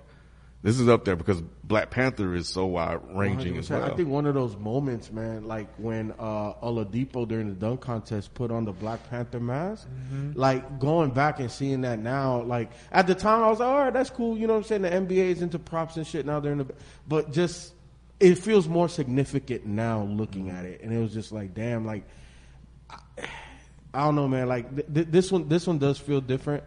This 0.61 0.77
is 0.77 0.89
up 0.89 1.05
there 1.05 1.15
because 1.15 1.41
Black 1.63 1.89
Panther 1.89 2.35
is 2.35 2.49
so 2.49 2.65
wide 2.65 2.99
ranging 3.15 3.57
as 3.57 3.69
well. 3.69 3.83
I 3.85 3.95
think 3.95 4.09
one 4.09 4.25
of 4.25 4.33
those 4.33 4.57
moments, 4.57 5.09
man, 5.09 5.47
like 5.47 5.73
when 5.77 6.11
uh 6.19 6.53
Oladipo 6.55 7.25
during 7.25 7.47
the 7.47 7.55
dunk 7.55 7.79
contest 7.79 8.33
put 8.33 8.51
on 8.51 8.65
the 8.65 8.73
Black 8.73 9.09
Panther 9.09 9.39
mask, 9.39 9.87
like 10.33 10.79
going 10.79 11.11
back 11.11 11.39
and 11.39 11.49
seeing 11.49 11.81
that 11.81 11.99
now, 11.99 12.41
like 12.41 12.71
at 12.91 13.07
the 13.07 13.15
time 13.15 13.41
I 13.41 13.49
was 13.49 13.59
like, 13.59 13.69
all 13.69 13.77
right, 13.77 13.93
that's 13.93 14.09
cool. 14.09 14.37
You 14.37 14.47
know 14.47 14.53
what 14.53 14.71
I'm 14.71 14.81
saying? 14.81 14.81
The 14.81 14.89
NBA 14.89 15.29
is 15.31 15.41
into 15.41 15.59
props 15.59 15.95
and 15.95 16.05
shit 16.05 16.25
now. 16.25 16.41
They're 16.41 16.51
in 16.51 16.57
the, 16.57 16.67
but 17.07 17.31
just 17.31 17.73
it 18.19 18.35
feels 18.35 18.67
more 18.67 18.89
significant 18.89 19.65
now 19.65 20.03
looking 20.03 20.49
at 20.49 20.65
it, 20.65 20.81
and 20.81 20.91
it 20.93 20.99
was 20.99 21.13
just 21.13 21.31
like, 21.31 21.53
damn, 21.53 21.85
like 21.85 22.03
I 23.93 24.03
don't 24.03 24.15
know, 24.15 24.27
man. 24.27 24.47
Like 24.47 24.75
th- 24.75 24.93
th- 24.93 25.07
this 25.09 25.31
one, 25.31 25.47
this 25.47 25.65
one 25.65 25.77
does 25.77 25.97
feel 25.97 26.21
different. 26.21 26.63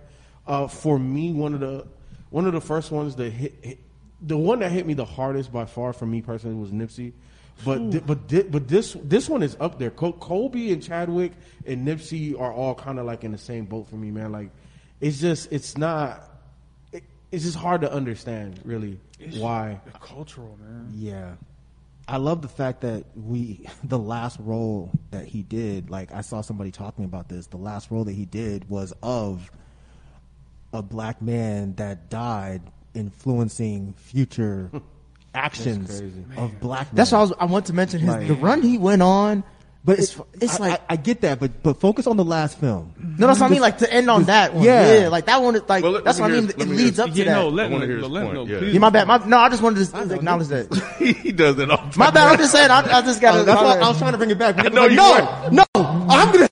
Uh, 0.46 0.66
for 0.66 0.98
me, 0.98 1.32
one 1.32 1.54
of 1.54 1.60
the 1.60 1.86
one 2.32 2.46
of 2.46 2.52
the 2.52 2.60
first 2.60 2.90
ones 2.90 3.16
that 3.16 3.30
hit, 3.30 3.54
hit 3.62 3.78
the 4.20 4.36
one 4.36 4.60
that 4.60 4.72
hit 4.72 4.86
me 4.86 4.94
the 4.94 5.04
hardest 5.04 5.52
by 5.52 5.66
far 5.66 5.92
for 5.92 6.06
me 6.06 6.22
personally 6.22 6.56
was 6.56 6.70
Nipsey. 6.70 7.12
But 7.64 7.78
hmm. 7.78 7.90
thi- 7.90 7.98
but 8.00 8.28
thi- 8.28 8.42
but 8.42 8.68
this 8.68 8.96
this 9.04 9.28
one 9.28 9.42
is 9.42 9.56
up 9.60 9.78
there. 9.78 9.90
Col- 9.90 10.14
Kobe 10.14 10.72
and 10.72 10.82
Chadwick 10.82 11.32
and 11.66 11.86
Nipsey 11.86 12.38
are 12.38 12.52
all 12.52 12.74
kind 12.74 12.98
of 12.98 13.06
like 13.06 13.24
in 13.24 13.32
the 13.32 13.38
same 13.38 13.66
boat 13.66 13.88
for 13.88 13.96
me, 13.96 14.10
man. 14.10 14.32
Like 14.32 14.50
it's 15.00 15.20
just 15.20 15.52
it's 15.52 15.76
not. 15.76 16.28
It, 16.92 17.04
it's 17.30 17.44
just 17.44 17.56
hard 17.56 17.82
to 17.82 17.92
understand, 17.92 18.60
really, 18.64 18.98
why. 19.36 19.80
Cultural, 20.00 20.58
man. 20.60 20.90
Yeah. 20.94 21.34
I 22.08 22.16
love 22.16 22.42
the 22.42 22.48
fact 22.48 22.80
that 22.80 23.04
we, 23.14 23.66
the 23.84 23.98
last 23.98 24.38
role 24.40 24.90
that 25.12 25.26
he 25.26 25.42
did, 25.42 25.88
like 25.90 26.12
I 26.12 26.22
saw 26.22 26.40
somebody 26.40 26.70
talking 26.70 27.04
about 27.04 27.28
this, 27.28 27.46
the 27.46 27.58
last 27.58 27.90
role 27.90 28.04
that 28.04 28.12
he 28.12 28.24
did 28.24 28.68
was 28.68 28.92
of 29.02 29.50
a 30.72 30.82
black 30.82 31.20
man 31.22 31.74
that 31.76 32.08
died 32.10 32.62
influencing 32.94 33.94
future 33.96 34.70
actions 35.34 35.98
crazy. 36.00 36.24
of 36.36 36.60
black 36.60 36.86
men. 36.88 36.96
that's 36.96 37.12
why 37.12 37.18
I, 37.18 37.22
was, 37.22 37.32
I 37.40 37.44
want 37.46 37.66
to 37.66 37.72
mention 37.72 38.00
his 38.00 38.08
Like- 38.08 38.28
the 38.28 38.34
run 38.34 38.62
he 38.62 38.78
went 38.78 39.02
on." 39.02 39.44
But 39.84 39.98
it's 39.98 40.16
it's, 40.34 40.42
it's 40.44 40.60
I, 40.60 40.68
like 40.68 40.80
I, 40.82 40.92
I 40.92 40.96
get 40.96 41.22
that, 41.22 41.40
but 41.40 41.60
but 41.60 41.80
focus 41.80 42.06
on 42.06 42.16
the 42.16 42.24
last 42.24 42.56
film. 42.60 42.94
no, 43.18 43.26
that's 43.26 43.40
what 43.40 43.46
I 43.46 43.50
mean. 43.50 43.60
Like 43.60 43.78
to 43.78 43.92
end 43.92 44.08
on 44.08 44.22
that 44.26 44.54
one, 44.54 44.62
yeah. 44.62 45.00
yeah, 45.00 45.08
like 45.08 45.26
that 45.26 45.42
one. 45.42 45.56
is 45.56 45.62
Like 45.68 45.82
Well, 45.82 45.90
let- 45.94 46.04
that's 46.04 46.20
let 46.20 46.30
what 46.30 46.36
I 46.36 46.40
mean. 46.40 46.48
hear- 46.50 46.56
let 46.56 46.66
It 46.68 46.70
me 46.70 46.76
leads 46.76 46.96
hear- 46.98 47.04
up 47.06 47.10
to 47.10 47.16
Yeah, 47.18 47.24
that. 47.24 47.34
no, 47.34 47.48
let 47.48 47.66
I 47.66 47.72
wanna 47.72 47.86
hear 47.86 47.96
his 47.98 48.08
let 48.08 48.22
point, 48.22 48.34
no, 48.34 48.46
yeah. 48.46 48.60
yeah, 48.60 48.78
my 48.78 48.90
bad. 48.90 49.08
My, 49.08 49.16
no, 49.26 49.38
I 49.38 49.48
just 49.48 49.60
wanted 49.60 49.84
to 49.88 50.14
acknowledge 50.14 50.46
that. 50.48 50.72
he 51.00 51.32
does 51.32 51.58
it 51.58 51.68
all. 51.68 51.84
My 51.96 52.12
bad. 52.12 52.28
I'm 52.28 52.38
just 52.38 52.52
saying. 52.52 52.70
I, 52.70 52.78
I 52.98 53.02
just 53.02 53.20
got 53.20 53.44
that's 53.44 53.60
why 53.60 53.78
I 53.84 53.88
was 53.88 53.98
trying 53.98 54.12
to 54.12 54.18
bring 54.18 54.30
it 54.30 54.38
back. 54.38 54.54
No, 54.72 54.84
you 54.86 54.94
no, 54.94 55.12
were. 55.14 55.50
no, 55.50 55.64
I'm 55.74 56.32
gonna. 56.32 56.48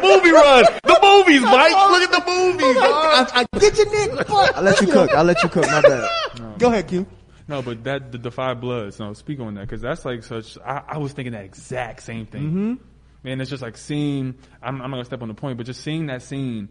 The 0.00 0.06
movie 0.06 0.30
run. 0.32 0.64
The 0.84 0.98
movies, 1.02 1.42
Mike. 1.42 1.72
Look 1.90 2.02
at 2.02 2.10
the 2.12 2.30
movies. 2.30 2.74
dog. 2.76 3.28
I, 3.34 3.46
I 3.52 3.58
get 3.58 3.76
your 3.76 3.86
nigga. 3.86 4.54
I'll 4.54 4.62
let 4.62 4.80
you 4.80 4.86
cook. 4.88 5.10
I'll 5.14 5.24
let 5.24 5.42
you 5.42 5.48
cook. 5.48 5.66
My 5.66 5.80
bad. 5.80 6.58
Go 6.58 6.68
ahead, 6.68 6.88
Q. 6.88 7.06
No, 7.46 7.60
but 7.62 7.84
that 7.84 8.10
the, 8.12 8.18
the 8.18 8.30
five 8.30 8.60
bloods. 8.60 8.98
No, 8.98 9.12
speak 9.12 9.38
on 9.40 9.54
that 9.54 9.62
because 9.62 9.80
that's 9.82 10.04
like 10.04 10.22
such. 10.24 10.56
I, 10.58 10.82
I 10.88 10.98
was 10.98 11.12
thinking 11.12 11.32
that 11.32 11.44
exact 11.44 12.02
same 12.02 12.26
thing. 12.26 12.42
Mm-hmm. 12.42 12.74
Man, 13.22 13.40
it's 13.40 13.50
just 13.50 13.62
like 13.62 13.76
seeing. 13.76 14.34
I'm, 14.62 14.80
I'm 14.80 14.90
not 14.90 14.96
gonna 14.96 15.04
step 15.04 15.22
on 15.22 15.28
the 15.28 15.34
point, 15.34 15.56
but 15.58 15.66
just 15.66 15.82
seeing 15.82 16.06
that 16.06 16.22
scene. 16.22 16.68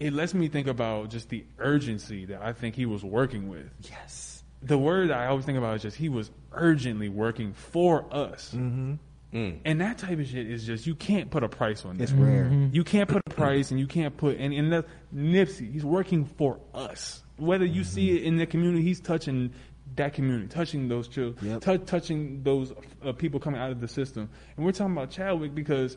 it 0.00 0.12
lets 0.12 0.34
me 0.34 0.48
think 0.48 0.66
about 0.66 1.10
just 1.10 1.28
the 1.28 1.44
urgency 1.58 2.26
that 2.26 2.42
I 2.42 2.52
think 2.52 2.74
he 2.74 2.86
was 2.86 3.04
working 3.04 3.48
with. 3.48 3.68
Yes. 3.82 4.42
The 4.62 4.78
word 4.78 5.10
I 5.10 5.26
always 5.26 5.44
think 5.44 5.58
about 5.58 5.76
is 5.76 5.82
just 5.82 5.96
he 5.96 6.08
was 6.08 6.30
urgently 6.52 7.08
working 7.08 7.52
for 7.52 8.06
us. 8.14 8.52
Mm-hmm. 8.54 8.94
And 9.32 9.80
that 9.80 9.98
type 9.98 10.18
of 10.18 10.26
shit 10.26 10.50
is 10.50 10.66
just 10.66 10.86
you 10.86 10.94
can't 10.94 11.30
put 11.30 11.42
a 11.42 11.48
price 11.48 11.84
on 11.86 11.96
that. 11.96 12.02
It's 12.04 12.12
rare. 12.12 12.50
You 12.72 12.84
can't 12.84 13.08
put 13.08 13.22
a 13.26 13.30
price, 13.30 13.70
and 13.70 13.80
you 13.80 13.86
can't 13.86 14.14
put 14.16 14.36
and 14.38 14.52
and 14.52 14.72
that, 14.72 14.84
Nipsey. 15.14 15.72
He's 15.72 15.84
working 15.84 16.24
for 16.26 16.60
us. 16.74 17.22
Whether 17.38 17.64
you 17.64 17.82
see 17.84 18.08
Mm-hmm. 18.08 18.16
it 18.18 18.22
in 18.24 18.36
the 18.36 18.46
community, 18.46 18.82
he's 18.82 19.00
touching 19.00 19.52
that 19.96 20.12
community, 20.14 20.48
touching 20.48 20.88
those 20.88 21.08
children, 21.08 21.52
Yep. 21.52 21.60
tou- 21.62 21.78
touching 21.78 22.42
those 22.42 22.72
uh, 23.04 23.12
people 23.12 23.40
coming 23.40 23.60
out 23.60 23.70
of 23.72 23.80
the 23.80 23.88
system. 23.88 24.28
And 24.56 24.64
we're 24.64 24.72
talking 24.72 24.92
about 24.92 25.10
Chadwick 25.10 25.54
because 25.54 25.96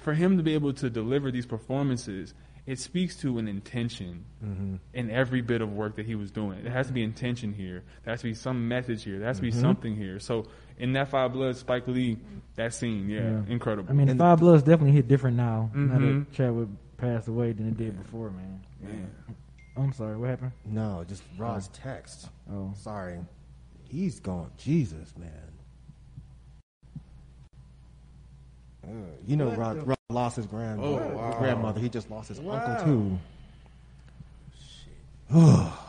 for 0.00 0.14
him 0.14 0.36
to 0.36 0.42
be 0.42 0.54
able 0.54 0.72
to 0.74 0.90
deliver 0.90 1.30
these 1.30 1.46
performances, 1.46 2.34
it 2.66 2.78
speaks 2.78 3.16
to 3.16 3.38
an 3.38 3.48
intention 3.48 4.24
Mm-hmm. 4.44 4.76
in 4.94 5.10
every 5.10 5.40
bit 5.42 5.60
of 5.60 5.72
work 5.72 5.96
that 5.96 6.06
he 6.06 6.14
was 6.16 6.30
doing. 6.32 6.62
There 6.64 6.72
has 6.72 6.86
to 6.88 6.92
be 6.92 7.02
intention 7.04 7.52
here. 7.52 7.82
There 8.04 8.12
has 8.12 8.20
to 8.22 8.26
be 8.28 8.34
some 8.34 8.66
message 8.68 9.04
here. 9.04 9.18
There 9.18 9.28
has 9.28 9.36
to 9.36 9.42
be 9.42 9.50
Mm-hmm. 9.50 9.60
something 9.60 9.96
here. 9.96 10.18
So 10.18 10.46
in 10.78 10.92
that 10.94 11.08
Five 11.08 11.32
Blood, 11.32 11.56
Spike 11.56 11.86
Lee, 11.88 12.18
that 12.56 12.74
scene, 12.74 13.08
yeah, 13.08 13.20
Yeah. 13.30 13.42
incredible. 13.48 13.90
I 13.90 13.94
mean, 13.94 14.08
the 14.08 14.14
Five 14.16 14.38
Bloods 14.40 14.62
definitely 14.62 14.92
hit 14.92 15.08
different 15.08 15.36
now. 15.36 15.70
Now 15.74 15.98
Mhm. 15.98 16.24
that 16.26 16.32
Chadwick 16.32 16.68
passed 16.96 17.28
away 17.28 17.52
than 17.52 17.68
it 17.68 17.76
did 17.76 17.96
before, 17.98 18.30
man. 18.30 18.60
Man. 18.80 19.10
I'm 19.76 19.92
sorry, 19.92 20.16
what 20.18 20.28
happened? 20.30 20.52
No, 20.66 21.02
just 21.08 21.22
Rod's 21.38 21.68
text. 21.68 22.28
Oh, 22.50 22.72
Sorry. 22.76 23.18
He's 23.88 24.20
gone. 24.20 24.50
Jesus, 24.56 25.14
man. 25.18 25.28
Uh, 28.84 28.88
you 29.26 29.36
know, 29.36 29.50
Rod, 29.54 29.86
Rod 29.86 29.96
lost 30.10 30.36
his 30.36 30.46
grand, 30.46 30.80
Oh, 30.82 30.94
wow. 31.14 31.36
grandmother. 31.38 31.80
He 31.80 31.88
just 31.88 32.10
lost 32.10 32.28
his 32.28 32.40
Wow. 32.40 32.54
uncle 32.54 32.84
too. 32.84 33.18
Oh, 35.34 35.81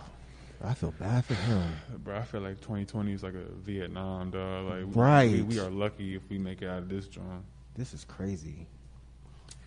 I 0.73 0.75
feel 0.75 0.93
bad 0.99 1.23
for 1.23 1.35
him. 1.35 1.71
Bro, 2.03 2.17
I 2.17 2.23
feel 2.23 2.41
like 2.41 2.59
2020 2.61 3.13
is 3.13 3.21
like 3.21 3.35
a 3.35 3.43
Vietnam, 3.63 4.31
dog. 4.31 4.65
Like, 4.65 4.79
we- 4.95 5.01
Right. 5.01 5.31
we, 5.31 5.41
we 5.43 5.59
are 5.59 5.69
lucky 5.69 6.15
if 6.15 6.23
we 6.31 6.39
make 6.39 6.63
it 6.63 6.67
out 6.67 6.79
of 6.79 6.89
this 6.89 7.05
joint. 7.05 7.43
This 7.75 7.93
is 7.93 8.03
crazy. 8.05 8.65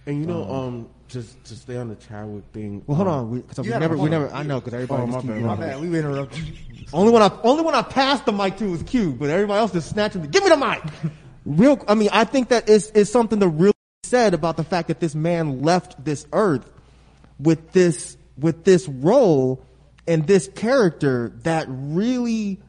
And 0.04 0.20
you 0.20 0.26
know, 0.26 0.52
um, 0.52 0.88
just 1.06 1.44
to 1.44 1.54
stay 1.54 1.76
on 1.76 1.88
the 1.88 1.94
Chadwick 1.94 2.42
thing. 2.52 2.82
Well, 2.88 2.96
hold 2.96 3.08
um, 3.08 3.14
on. 3.14 3.30
We, 3.30 3.42
cause 3.42 3.60
we 3.60 3.66
You 3.66 3.70
gotta- 3.70 3.80
never, 3.84 3.96
we 3.96 4.10
never. 4.10 4.28
I 4.32 4.42
know 4.42 4.58
because 4.58 4.74
everybody 4.74 5.02
Oh, 5.02 5.06
just 5.06 5.24
my 5.24 5.34
keep 5.34 5.42
bad, 5.46 5.58
my 5.58 5.66
man, 5.66 5.90
we 5.90 5.96
interrupted. 5.98 6.58
Only 6.92 7.12
when 7.12 7.22
I 7.22 7.30
only 7.44 7.62
when 7.62 7.74
I 7.76 7.82
passed 7.82 8.24
the 8.26 8.32
mic 8.32 8.56
to 8.58 8.70
was 8.70 8.82
Q, 8.82 9.12
but 9.12 9.30
everybody 9.30 9.58
else 9.60 9.72
just 9.72 9.90
snatching 9.90 10.22
the 10.22 10.28
give 10.28 10.42
me 10.42 10.48
the 10.50 10.56
mic. 10.56 10.82
Real 11.44 11.84
I 11.86 11.94
mean, 11.94 12.08
I 12.12 12.24
think 12.24 12.48
that 12.48 12.68
is 12.68 12.90
is 12.90 13.10
something 13.12 13.38
to 13.40 13.46
really 13.48 13.72
said 14.04 14.34
about 14.34 14.56
the 14.56 14.64
fact 14.64 14.88
that 14.88 14.98
this 14.98 15.14
man 15.14 15.62
left 15.62 16.04
this 16.04 16.26
earth 16.32 16.68
with 17.38 17.70
this 17.72 18.16
with 18.38 18.64
this 18.64 18.88
role 18.88 19.64
and 20.06 20.26
this 20.26 20.48
character 20.48 21.32
that 21.42 21.66
really 21.68 22.60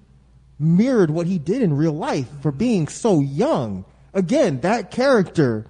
mirrored 0.60 1.12
what 1.12 1.28
he 1.28 1.38
did 1.38 1.62
in 1.62 1.76
real 1.76 1.94
life 1.94 2.28
for 2.42 2.52
being 2.52 2.88
so 2.88 3.20
young. 3.20 3.86
Again, 4.14 4.62
that 4.62 4.92
character 4.92 5.68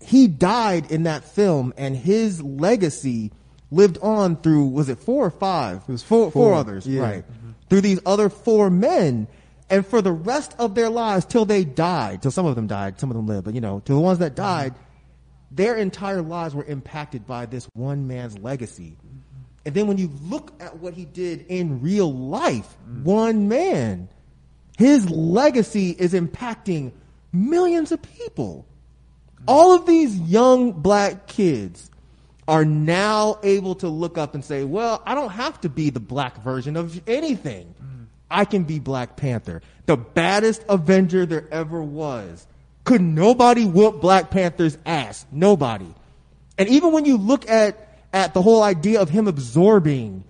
he 0.00 0.28
died 0.28 0.90
in 0.90 1.04
that 1.04 1.24
film 1.24 1.74
and 1.76 1.96
his 1.96 2.40
legacy 2.40 3.32
lived 3.70 3.98
on 4.02 4.36
through 4.36 4.66
was 4.68 4.88
it 4.88 4.98
four 4.98 5.26
or 5.26 5.30
five? 5.30 5.82
It 5.88 5.92
was 5.92 6.02
four 6.02 6.30
four, 6.30 6.50
Four, 6.50 6.54
others 6.54 6.86
yeah. 6.86 7.02
right. 7.02 7.24
Mm-hmm. 7.24 7.50
Through 7.68 7.80
these 7.80 8.00
other 8.06 8.28
four 8.28 8.70
men. 8.70 9.26
And 9.68 9.84
for 9.84 10.00
the 10.00 10.12
rest 10.12 10.54
of 10.60 10.76
their 10.76 10.88
lives 10.88 11.24
till 11.24 11.44
they 11.44 11.64
died 11.64 12.22
till 12.22 12.30
some 12.30 12.46
of 12.46 12.54
them 12.54 12.68
died 12.68 13.00
some 13.00 13.10
of 13.10 13.16
them 13.16 13.26
lived 13.26 13.46
but 13.46 13.54
you 13.54 13.60
know 13.60 13.80
to 13.80 13.94
the 13.94 13.98
ones 13.98 14.20
that 14.20 14.36
died 14.36 14.74
mm-hmm. 14.74 15.56
their 15.56 15.74
entire 15.74 16.22
lives 16.22 16.54
were 16.54 16.62
impacted 16.66 17.26
by 17.26 17.46
this 17.46 17.68
one 17.74 18.06
man's 18.06 18.38
legacy 18.38 18.96
and 19.66 19.74
then 19.74 19.86
when 19.86 19.98
you 19.98 20.10
look 20.22 20.52
at 20.60 20.78
what 20.78 20.94
he 20.94 21.04
did 21.04 21.44
in 21.48 21.82
real 21.82 22.12
life 22.12 22.76
mm. 22.88 23.02
one 23.02 23.48
man 23.48 24.08
his 24.78 25.10
legacy 25.10 25.90
is 25.90 26.14
impacting 26.14 26.92
millions 27.32 27.92
of 27.92 28.00
people 28.00 28.64
mm. 29.38 29.44
all 29.46 29.74
of 29.74 29.84
these 29.84 30.18
young 30.20 30.72
black 30.72 31.26
kids 31.26 31.90
are 32.48 32.64
now 32.64 33.38
able 33.42 33.74
to 33.76 33.88
look 33.88 34.18
up 34.18 34.34
and 34.34 34.44
say, 34.44 34.64
well, 34.64 35.02
I 35.04 35.14
don't 35.14 35.30
have 35.30 35.60
to 35.62 35.68
be 35.68 35.90
the 35.90 36.00
black 36.00 36.42
version 36.42 36.76
of 36.76 37.00
anything. 37.08 37.74
Mm. 37.82 38.06
I 38.30 38.44
can 38.44 38.64
be 38.64 38.78
Black 38.78 39.16
Panther, 39.16 39.62
the 39.86 39.96
baddest 39.96 40.64
Avenger 40.68 41.26
there 41.26 41.46
ever 41.50 41.82
was. 41.82 42.46
Could 42.84 43.00
nobody 43.00 43.64
whoop 43.64 44.00
Black 44.00 44.30
Panther's 44.30 44.78
ass? 44.86 45.26
Nobody. 45.32 45.92
And 46.58 46.68
even 46.68 46.92
when 46.92 47.04
you 47.04 47.16
look 47.16 47.48
at, 47.50 47.85
at 48.12 48.34
the 48.34 48.42
whole 48.42 48.62
idea 48.62 49.00
of 49.00 49.08
him 49.10 49.28
absorbing 49.28 50.24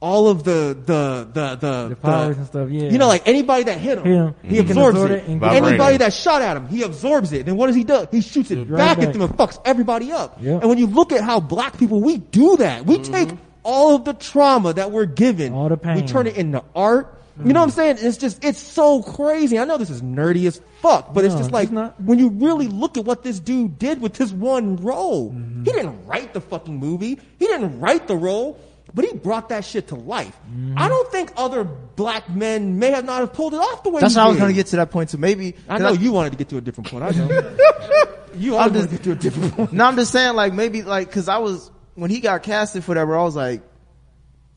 all 0.00 0.28
of 0.28 0.44
the, 0.44 0.76
the, 0.86 1.28
the, 1.32 1.56
the, 1.56 1.88
The 1.90 1.96
powers 1.96 2.38
and 2.38 2.46
stuff, 2.46 2.70
yeah. 2.70 2.88
You 2.88 2.98
know, 2.98 3.08
like 3.08 3.28
anybody 3.28 3.64
that 3.64 3.78
hit 3.78 3.98
him, 3.98 4.04
him. 4.04 4.34
he 4.42 4.48
He 4.48 4.56
can 4.56 4.70
absorbs 4.70 4.96
absorb 4.96 5.10
it. 5.10 5.14
it 5.14 5.28
and 5.28 5.40
get 5.40 5.52
rid 5.52 5.58
of 5.58 5.68
Anybody 5.68 5.96
that 5.98 6.12
shot 6.14 6.42
at 6.42 6.56
him, 6.56 6.68
he 6.68 6.82
absorbs 6.82 7.32
it. 7.32 7.44
Then 7.46 7.56
what 7.56 7.66
does 7.66 7.76
he 7.76 7.84
do? 7.84 8.06
He 8.10 8.22
shoots 8.22 8.50
it 8.50 8.56
Right 8.64 8.78
back, 8.78 8.98
at 8.98 9.12
them 9.12 9.22
and 9.22 9.32
fucks 9.32 9.60
everybody 9.64 10.10
up. 10.10 10.38
Yep. 10.40 10.62
And 10.62 10.68
when 10.70 10.78
you 10.78 10.86
look 10.86 11.12
at 11.12 11.22
how 11.22 11.38
black 11.40 11.78
people, 11.78 12.00
we 12.00 12.16
do 12.16 12.56
that. 12.58 12.86
We 12.86 12.98
mm-hmm. 12.98 13.12
take 13.12 13.28
all 13.62 13.96
of 13.96 14.04
the 14.04 14.14
trauma 14.14 14.72
that 14.72 14.90
we're 14.90 15.04
given, 15.04 15.52
All 15.52 15.68
the 15.68 15.76
pain, 15.76 15.96
we 15.96 16.02
turn 16.06 16.26
it 16.26 16.36
into 16.36 16.64
art. 16.74 17.19
You 17.38 17.52
know 17.52 17.60
what 17.60 17.64
I'm 17.66 17.70
saying? 17.70 17.96
It's 18.00 18.16
just, 18.18 18.44
it's 18.44 18.58
so 18.58 19.02
crazy. 19.02 19.58
I 19.58 19.64
know 19.64 19.78
this 19.78 19.88
is 19.90 20.02
nerdy 20.02 20.46
as 20.46 20.60
fuck, 20.82 21.14
but 21.14 21.24
it's 21.24 21.34
No, 21.34 21.40
just 21.40 21.52
like, 21.52 21.64
it's 21.64 21.72
not. 21.72 21.98
when 22.00 22.18
you 22.18 22.28
really 22.28 22.68
look 22.68 22.98
at 22.98 23.04
what 23.04 23.22
this 23.22 23.40
dude 23.40 23.78
did 23.78 24.00
with 24.02 24.14
this 24.14 24.30
one 24.32 24.76
role, 24.76 25.30
Mm-hmm. 25.30 25.64
he 25.64 25.72
didn't 25.72 26.06
write 26.06 26.34
the 26.34 26.40
fucking 26.40 26.76
movie. 26.76 27.18
He 27.38 27.46
didn't 27.46 27.80
write 27.80 28.08
the 28.08 28.16
role, 28.16 28.58
but 28.92 29.04
he 29.06 29.14
brought 29.14 29.48
that 29.50 29.64
shit 29.64 29.88
to 29.88 29.94
life. 29.94 30.36
Mm-hmm. 30.50 30.74
I 30.76 30.88
don't 30.88 31.10
think 31.12 31.32
other 31.36 31.64
black 31.64 32.28
men 32.28 32.78
may 32.78 32.90
have 32.90 33.04
not 33.06 33.20
have 33.20 33.32
pulled 33.32 33.54
it 33.54 33.60
off 33.60 33.84
the 33.84 33.90
way 33.90 34.00
That's 34.00 34.14
he 34.14 34.18
how 34.20 34.26
I 34.26 34.28
was 34.28 34.36
did. 34.36 34.40
going 34.40 34.52
to 34.52 34.56
get 34.56 34.66
to 34.68 34.76
that 34.76 34.90
point. 34.90 35.08
So 35.10 35.16
maybe 35.18 35.54
I 35.68 35.78
know 35.78 35.92
you 35.92 36.12
wanted 36.12 36.30
to 36.32 36.36
get 36.36 36.48
to 36.50 36.58
a 36.58 36.60
different 36.60 36.90
point. 36.90 37.04
I 37.04 37.10
know. 37.10 37.26
you 38.36 38.56
always 38.56 38.72
just- 38.72 38.88
want 38.88 38.90
to 38.90 38.96
get 38.96 39.02
to 39.04 39.12
a 39.12 39.14
different 39.14 39.54
point. 39.56 39.72
No, 39.72 39.84
I'm 39.86 39.96
just 39.96 40.12
saying, 40.12 40.34
like 40.34 40.52
maybe, 40.52 40.82
like, 40.82 41.06
because 41.08 41.28
I 41.28 41.38
was 41.38 41.70
when 41.94 42.10
he 42.10 42.20
got 42.20 42.42
casted 42.42 42.84
for 42.84 42.94
that, 42.94 43.04
role, 43.06 43.22
I 43.22 43.24
was 43.24 43.36
like, 43.36 43.62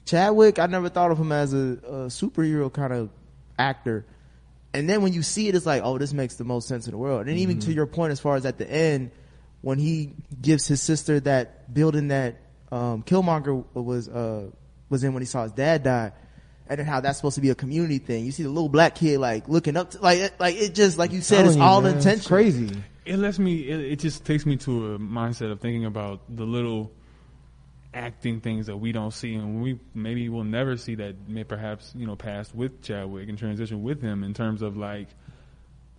Chadwick. 0.05 0.59
I 0.59 0.65
never 0.67 0.89
thought 0.89 1.11
of 1.11 1.17
him 1.17 1.31
as 1.31 1.53
a, 1.53 1.57
a 1.57 2.07
superhero 2.07 2.71
kind 2.71 2.93
of 2.93 3.09
actor. 3.57 4.05
And 4.73 4.89
then 4.89 5.01
when 5.01 5.13
you 5.13 5.21
see 5.21 5.47
it, 5.47 5.55
it's 5.55 5.65
like, 5.65 5.83
oh, 5.83 5.97
this 5.97 6.13
makes 6.13 6.35
the 6.35 6.43
most 6.43 6.67
sense 6.67 6.87
in 6.87 6.91
the 6.91 6.97
world. 6.97 7.27
And 7.27 7.37
even 7.37 7.59
to 7.59 7.73
your 7.73 7.85
point, 7.85 8.11
as 8.11 8.19
far 8.19 8.35
as 8.35 8.45
at 8.45 8.57
the 8.57 8.69
end, 8.69 9.11
when 9.61 9.77
he 9.77 10.13
gives 10.41 10.67
his 10.67 10.81
sister 10.81 11.19
that 11.21 11.73
building 11.73 12.07
that 12.09 12.37
um, 12.71 13.03
Killmonger 13.03 13.63
was 13.75 14.09
uh, 14.09 14.49
was 14.89 15.03
in 15.03 15.13
when 15.13 15.21
he 15.21 15.25
saw 15.27 15.43
his 15.43 15.51
dad 15.51 15.83
die, 15.83 16.11
and 16.67 16.79
then 16.79 16.87
how 16.87 16.99
that's 17.01 17.17
supposed 17.19 17.35
to 17.35 17.41
be 17.41 17.51
a 17.51 17.55
community 17.55 17.99
thing. 17.99 18.25
You 18.25 18.31
see 18.31 18.43
the 18.43 18.49
little 18.49 18.67
black 18.67 18.95
kid 18.95 19.19
like 19.19 19.47
looking 19.47 19.77
up, 19.77 19.91
to, 19.91 20.01
like 20.01 20.19
it- 20.19 20.33
like 20.39 20.55
it 20.55 20.73
just 20.73 20.97
like 20.97 21.11
you 21.11 21.21
said, 21.21 21.45
it's 21.45 21.55
you, 21.55 21.61
all 21.61 21.85
intentional. 21.85 22.17
It's 22.17 22.27
crazy. 22.27 22.71
It 23.05 23.17
lets 23.17 23.37
me. 23.37 23.57
It, 23.69 23.79
it 23.79 23.99
just 23.99 24.25
takes 24.25 24.45
me 24.45 24.57
to 24.57 24.95
a 24.95 24.99
mindset 24.99 25.51
of 25.51 25.59
thinking 25.61 25.85
about 25.85 26.21
the 26.35 26.45
little 26.45 26.91
acting 27.93 28.41
things 28.41 28.67
that 28.67 28.77
we 28.77 28.91
don't 28.91 29.12
see, 29.12 29.36
and 29.36 29.62
we 29.62 29.79
maybe 29.93 30.29
will 30.29 30.43
never 30.43 30.77
see 30.77 30.95
that. 30.95 31.27
May 31.27 31.43
perhaps 31.43 31.93
you 31.95 32.08
know 32.08 32.15
past 32.15 32.53
with 32.56 32.82
Chadwick 32.82 33.29
and 33.29 33.38
transition 33.38 33.84
with 33.84 34.01
him 34.01 34.23
in 34.23 34.34
terms 34.34 34.62
of 34.62 34.77
like 34.77 35.08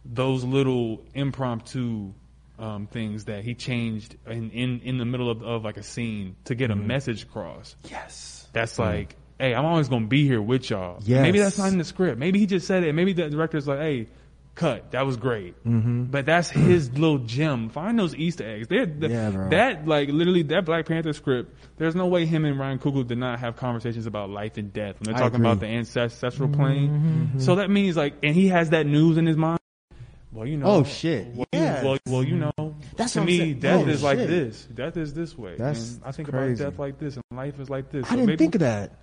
those 0.05 0.45
little 0.45 1.03
impromptu 1.15 2.13
um, 2.59 2.87
things 2.87 3.25
that 3.25 3.45
he 3.45 3.55
changed 3.55 4.17
in, 4.27 4.51
in 4.51 4.81
in 4.81 4.99
the 4.99 5.05
middle 5.05 5.31
of, 5.31 5.43
of 5.43 5.65
like 5.65 5.77
a 5.77 5.83
scene 5.83 6.37
to 6.45 6.55
get 6.55 6.71
a 6.71 6.77
message 6.77 7.23
across. 7.25 7.77
Yes. 7.91 8.49
That's 8.53 8.79
like, 8.79 9.17
hey, 9.39 9.55
I'm 9.55 9.65
always 9.65 9.89
gonna 9.89 10.07
be 10.07 10.27
here 10.27 10.41
with 10.41 10.71
y'all. 10.71 10.99
Yes. 11.03 11.23
Maybe 11.23 11.39
that's 11.39 11.59
not 11.59 11.73
in 11.73 11.79
the 11.79 11.85
script. 11.85 12.19
Maybe 12.19 12.39
he 12.39 12.47
just 12.47 12.67
said 12.67 12.85
it. 12.85 12.93
Maybe 12.95 13.13
the 13.13 13.29
director's 13.29 13.67
like, 13.67 13.81
hey, 13.81 14.09
cut. 14.55 14.91
That 14.93 15.05
was 15.07 15.17
great. 15.17 15.55
Mm-hmm. 15.65 16.05
But 16.05 16.27
that's 16.27 16.49
his 16.51 16.91
little 16.93 17.19
gem. 17.19 17.69
Find 17.71 17.99
those 17.99 18.15
Easter 18.15 18.49
eggs. 18.49 18.69
They're, 18.69 18.87
the, 18.87 19.09
Yeah. 19.09 19.49
That 19.51 19.87
like 19.87 20.09
literally 20.11 20.43
that 20.45 20.65
Black 20.65 20.87
Panther 20.87 21.13
script. 21.13 21.55
There's 21.77 21.95
no 21.95 22.07
way 22.07 22.25
him 22.27 22.45
and 22.45 22.59
Ryan 22.59 22.79
Coogler 22.79 23.07
did 23.07 23.19
not 23.19 23.41
have 23.41 23.57
conversations 23.57 24.07
about 24.07 24.31
life 24.31 24.57
and 24.57 24.73
death 24.73 25.01
when 25.01 25.13
they're 25.13 25.23
talking 25.23 25.41
about 25.41 25.61
the 25.61 25.67
ancestral 25.67 26.49
plane. 26.49 27.33
So 27.39 27.57
that 27.57 27.71
means 27.71 27.97
like, 27.97 28.15
and 28.23 28.35
he 28.35 28.49
has 28.49 28.71
that 28.71 28.87
news 28.87 29.17
in 29.19 29.27
his 29.27 29.37
mind. 29.37 29.59
Well, 30.33 30.47
you 30.49 30.57
know. 30.57 30.67
Oh, 30.67 30.85
shit. 30.85 31.29
Well, 31.29 31.47
Yeah. 31.53 31.81
you, 31.83 31.87
well, 31.89 31.99
well, 32.09 32.25
you 32.25 32.35
know. 32.37 32.75
That's 32.97 33.13
to 33.13 33.21
me, 33.21 33.55
death 33.55 33.85
Oh, 33.87 33.89
is 33.89 34.03
like 34.03 34.19
this. 34.19 34.65
Death 34.65 34.97
is 34.97 35.15
this 35.15 35.39
way. 35.39 35.55
That's 35.57 35.95
and 35.95 36.03
I 36.05 36.11
think 36.11 36.29
crazy. 36.29 36.61
about 36.61 36.71
death 36.73 36.79
like 36.81 36.99
this, 36.99 37.15
and 37.15 37.25
life 37.31 37.61
is 37.61 37.71
like 37.71 37.91
this. 37.93 38.05
I 38.07 38.09
So 38.11 38.15
didn't 38.17 38.27
maybe- 38.27 38.39
think 38.39 38.55
of 38.57 38.61
that. 38.63 38.99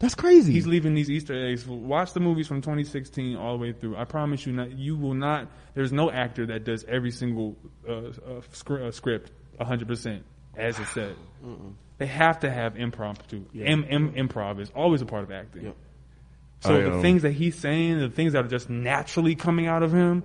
That's 0.00 0.14
crazy. 0.14 0.52
He's 0.52 0.66
leaving 0.66 0.94
these 0.94 1.10
Easter 1.10 1.34
eggs. 1.48 1.66
Watch 1.66 2.12
the 2.12 2.20
movies 2.20 2.46
from 2.46 2.60
2016 2.60 3.36
all 3.36 3.58
the 3.58 3.62
way 3.62 3.72
through. 3.72 3.96
I 3.96 4.04
promise 4.04 4.46
you, 4.46 4.52
not 4.52 4.70
you 4.72 4.96
will 4.96 5.14
not. 5.14 5.48
There's 5.74 5.92
no 5.92 6.10
actor 6.10 6.46
that 6.46 6.62
does 6.64 6.84
every 6.84 7.10
single 7.10 7.56
uh, 7.88 7.92
uh, 7.92 8.10
scr- 8.52 8.82
uh, 8.84 8.90
script 8.92 9.32
100 9.56 9.88
percent 9.88 10.24
as 10.56 10.78
it 10.78 10.86
said. 10.88 11.16
They 11.98 12.06
have 12.06 12.40
to 12.40 12.50
have 12.50 12.76
impromptu. 12.76 13.44
Im- 13.54 13.84
im- 13.88 14.12
improv 14.12 14.60
is 14.60 14.70
always 14.74 15.02
a 15.02 15.06
part 15.06 15.24
of 15.24 15.32
acting. 15.32 15.64
Yep. 15.64 15.76
So 16.60 16.76
I, 16.76 16.80
the 16.82 16.92
um, 16.94 17.02
things 17.02 17.22
that 17.22 17.32
he's 17.32 17.56
saying, 17.56 17.98
the 17.98 18.08
things 18.08 18.34
that 18.34 18.44
are 18.44 18.48
just 18.48 18.70
naturally 18.70 19.34
coming 19.34 19.66
out 19.66 19.82
of 19.82 19.92
him, 19.92 20.22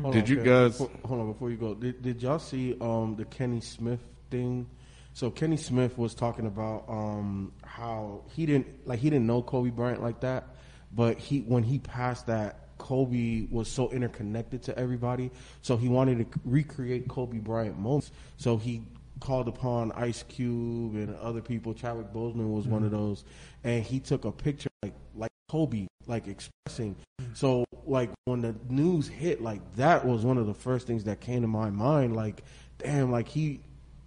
Hold 0.00 0.14
Did 0.14 0.24
on, 0.24 0.30
you 0.30 0.36
guys- 0.42 0.78
before- 0.78 0.90
hold 1.04 1.20
on 1.20 1.32
before 1.32 1.50
you 1.50 1.56
go? 1.56 1.74
Did, 1.74 2.00
did 2.02 2.22
y'all 2.22 2.38
see 2.38 2.74
um, 2.80 3.14
the 3.16 3.24
Kenny 3.26 3.60
Smith 3.60 4.00
thing? 4.30 4.66
So 5.14 5.30
Kenny 5.30 5.56
Smith 5.56 5.98
was 5.98 6.14
talking 6.14 6.46
about 6.46 6.84
um, 6.88 7.52
how 7.64 8.22
he 8.34 8.46
didn't 8.46 8.86
like 8.86 8.98
he 8.98 9.10
didn't 9.10 9.26
know 9.26 9.42
Kobe 9.42 9.70
Bryant 9.70 10.02
like 10.02 10.20
that, 10.20 10.48
but 10.92 11.18
he 11.18 11.40
when 11.40 11.62
he 11.62 11.78
passed 11.78 12.26
that 12.26 12.76
Kobe 12.78 13.46
was 13.50 13.68
so 13.68 13.90
interconnected 13.90 14.62
to 14.64 14.78
everybody, 14.78 15.30
so 15.60 15.76
he 15.76 15.88
wanted 15.88 16.32
to 16.32 16.40
recreate 16.44 17.08
Kobe 17.08 17.38
Bryant 17.38 17.78
moments. 17.78 18.10
So 18.38 18.56
he 18.56 18.82
called 19.20 19.46
upon 19.48 19.92
Ice 19.92 20.24
Cube 20.24 20.96
and 20.96 21.14
other 21.16 21.40
people. 21.40 21.74
Chadwick 21.74 22.12
Boseman 22.12 22.52
was 22.52 22.66
one 22.66 22.82
of 22.82 22.90
those, 22.90 23.24
and 23.62 23.84
he 23.84 24.00
took 24.00 24.24
a 24.24 24.32
picture 24.32 24.68
like 24.82 24.94
like 25.14 25.30
Kobe, 25.48 25.86
like 26.06 26.26
expressing. 26.26 26.96
So 27.34 27.64
like 27.86 28.10
when 28.24 28.40
the 28.40 28.54
news 28.68 29.08
hit, 29.08 29.42
like 29.42 29.60
that 29.76 30.04
was 30.04 30.24
one 30.24 30.38
of 30.38 30.46
the 30.46 30.54
first 30.54 30.86
things 30.86 31.04
that 31.04 31.20
came 31.20 31.42
to 31.42 31.48
my 31.48 31.70
mind. 31.70 32.16
Like, 32.16 32.42
damn, 32.78 33.10
like 33.10 33.28
he. 33.28 33.60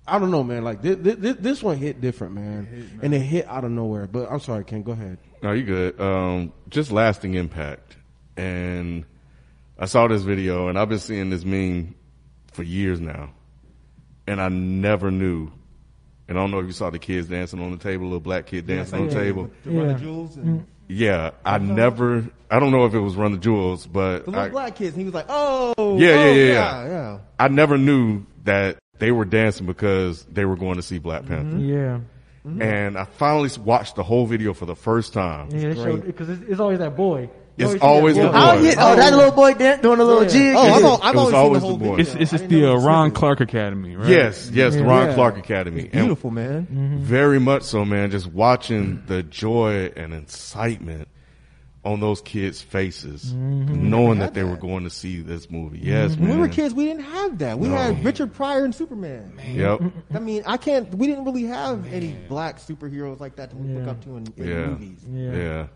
I 0.07 0.19
don't 0.19 0.29
know, 0.31 0.43
man. 0.43 0.63
Like 0.63 0.81
this, 0.81 0.97
this, 0.99 1.35
this 1.39 1.63
one 1.63 1.77
hit 1.77 1.99
different, 2.01 2.35
man. 2.35 2.99
and 3.01 3.13
it 3.13 3.19
hit 3.19 3.47
out 3.47 3.63
of 3.63 3.71
nowhere. 3.71 4.07
But 4.07 4.31
I'm 4.31 4.39
sorry, 4.39 4.63
Ken. 4.63 4.83
Go 4.83 4.91
ahead. 4.91 5.17
No, 5.41 5.51
you 5.51 5.63
good. 5.63 5.99
Um, 5.99 6.53
just 6.69 6.91
lasting 6.91 7.33
impact. 7.33 7.97
And 8.37 9.05
I 9.79 9.85
saw 9.85 10.07
this 10.07 10.21
video, 10.21 10.67
and 10.67 10.77
I've 10.77 10.89
been 10.89 10.99
seeing 10.99 11.29
this 11.29 11.43
meme 11.45 11.95
for 12.51 12.63
years 12.63 12.99
now, 12.99 13.31
and 14.27 14.39
I 14.41 14.49
never 14.49 15.09
knew. 15.11 15.51
And 16.27 16.37
I 16.37 16.41
don't 16.41 16.51
know 16.51 16.59
if 16.59 16.65
you 16.65 16.71
saw 16.71 16.89
the 16.89 16.99
kids 16.99 17.27
dancing 17.27 17.61
on 17.61 17.71
the 17.71 17.77
table, 17.77 18.05
little 18.05 18.19
black 18.19 18.47
kid 18.47 18.65
dancing 18.67 18.99
on 18.99 19.07
the 19.09 19.13
table. 19.13 19.49
The 19.63 19.71
Run 19.71 19.87
the 19.87 19.93
Yeah. 19.93 19.99
Jewels 19.99 20.37
and 20.37 20.65
Yeah, 20.87 21.31
I 21.45 21.57
never. 21.59 22.25
I 22.49 22.59
don't 22.59 22.71
know 22.71 22.85
if 22.85 22.93
it 22.93 22.99
was 22.99 23.15
Run 23.15 23.31
the 23.31 23.37
Jewels, 23.37 23.85
but 23.87 24.25
the 24.25 24.31
little 24.31 24.45
I, 24.45 24.49
black 24.49 24.75
kids. 24.75 24.93
And 24.93 24.99
he 25.01 25.05
was 25.05 25.13
like, 25.13 25.25
"Oh, 25.29 25.73
Yeah, 25.97 26.07
yeah, 26.09 26.15
oh, 26.15 26.25
yeah, 26.25 26.33
yeah. 26.33 26.53
yeah, 26.53 26.87
yeah." 26.87 27.17
I 27.39 27.47
never 27.47 27.77
knew 27.77 28.25
that 28.43 28.77
they 28.99 29.11
were 29.11 29.25
dancing 29.25 29.65
because 29.65 30.23
they 30.25 30.45
were 30.45 30.55
going 30.55 30.75
to 30.77 30.81
see 30.81 30.99
Black 30.99 31.25
Panther. 31.25 31.57
Mm-hmm. 31.57 31.69
Yeah. 31.69 31.99
Mm-hmm. 32.47 32.61
And 32.61 32.97
I 32.97 33.05
finally 33.05 33.49
watched 33.63 33.95
the 33.95 34.03
whole 34.03 34.25
video 34.27 34.53
for 34.53 34.65
the 34.65 34.75
first 34.75 35.13
time. 35.13 35.49
Yeah, 35.51 35.69
they 35.69 35.75
showed 35.75 36.05
because 36.05 36.29
it's, 36.29 36.41
it's 36.43 36.59
always 36.59 36.79
that 36.79 36.95
boy. 36.95 37.29
You 37.57 37.65
It's 37.65 37.73
see 37.73 37.79
always 37.79 38.15
that 38.17 38.21
the 38.23 38.27
boy. 38.27 38.33
boy. 38.33 38.39
Oh, 38.39 38.61
yeah, 38.61 38.73
oh, 38.77 38.95
that 38.97 39.13
little 39.13 39.31
boy 39.31 39.53
dan- 39.53 39.81
doing 39.81 39.99
a 39.99 40.03
little 40.03 40.23
Yeah. 40.23 40.29
jig. 40.29 40.55
Oh, 40.55 40.59
I've, 40.61 40.67
It 40.67 40.83
al- 40.83 40.91
was 40.91 40.99
I've 41.01 41.15
always 41.15 41.33
always 41.33 41.61
seen 41.61 41.61
the 41.61 41.67
whole 41.67 41.77
the 41.77 41.85
boy. 41.85 41.95
video. 41.95 42.01
It's 42.01 42.09
it's 42.21 42.33
I 42.33 42.37
just 42.37 42.49
didn't 42.49 42.61
the 42.61 42.71
uh, 42.73 42.75
Ron. 42.85 43.11
Clark 43.11 43.39
Academy, 43.39 43.95
right? 43.95 44.09
Yes, 44.09 44.51
yes, 44.53 44.75
the 44.75 44.83
Ron 44.83 45.07
Yeah. 45.07 45.13
Clark 45.15 45.37
Academy. 45.37 45.81
And 45.83 45.91
Beautiful, 45.91 46.31
man. 46.31 46.67
Mm-hmm. 46.67 46.97
Very 46.99 47.39
much 47.39 47.63
so, 47.63 47.83
man. 47.85 48.11
Just 48.11 48.27
watching 48.27 49.01
the 49.07 49.23
joy 49.23 49.91
and 49.95 50.13
excitement 50.13 51.07
on 51.85 51.99
those 51.99 52.19
kids' 52.21 52.61
faces, 52.61 53.25
mm-hmm. 53.25 53.89
knowing 53.89 54.19
that 54.19 54.33
they 54.33 54.43
were 54.43 54.57
going 54.57 54.83
to 54.83 54.89
see 54.89 55.21
this 55.21 55.49
movie. 55.49 55.77
Mm-hmm. 55.77 55.87
Yes, 55.87 56.15
When 56.15 56.29
man. 56.29 56.37
we 56.37 56.41
were 56.41 56.47
kids, 56.51 56.73
we 56.73 56.85
didn't 56.85 57.03
have 57.03 57.37
that. 57.37 57.59
We 57.59 57.67
No. 57.67 57.75
had 57.75 58.03
Richard 58.03 58.33
Pryor 58.33 58.65
and 58.65 58.73
Superman. 58.73 59.39
Yep. 59.53 59.81
I 60.13 60.19
mean, 60.19 60.43
I 60.45 60.57
can't. 60.57 60.93
We 60.95 61.07
didn't 61.07 61.25
really 61.25 61.43
have 61.43 61.85
any 61.93 62.15
black 62.27 62.59
superheroes 62.59 63.19
like 63.19 63.35
that 63.35 63.51
to 63.51 63.55
look 63.55 63.87
up 63.87 64.03
to 64.05 64.17
in, 64.17 64.27
in 64.37 64.47
Yeah. 64.47 64.65
movies. 64.65 65.05
Yeah. 65.07 65.31
Yeah. 65.35 65.67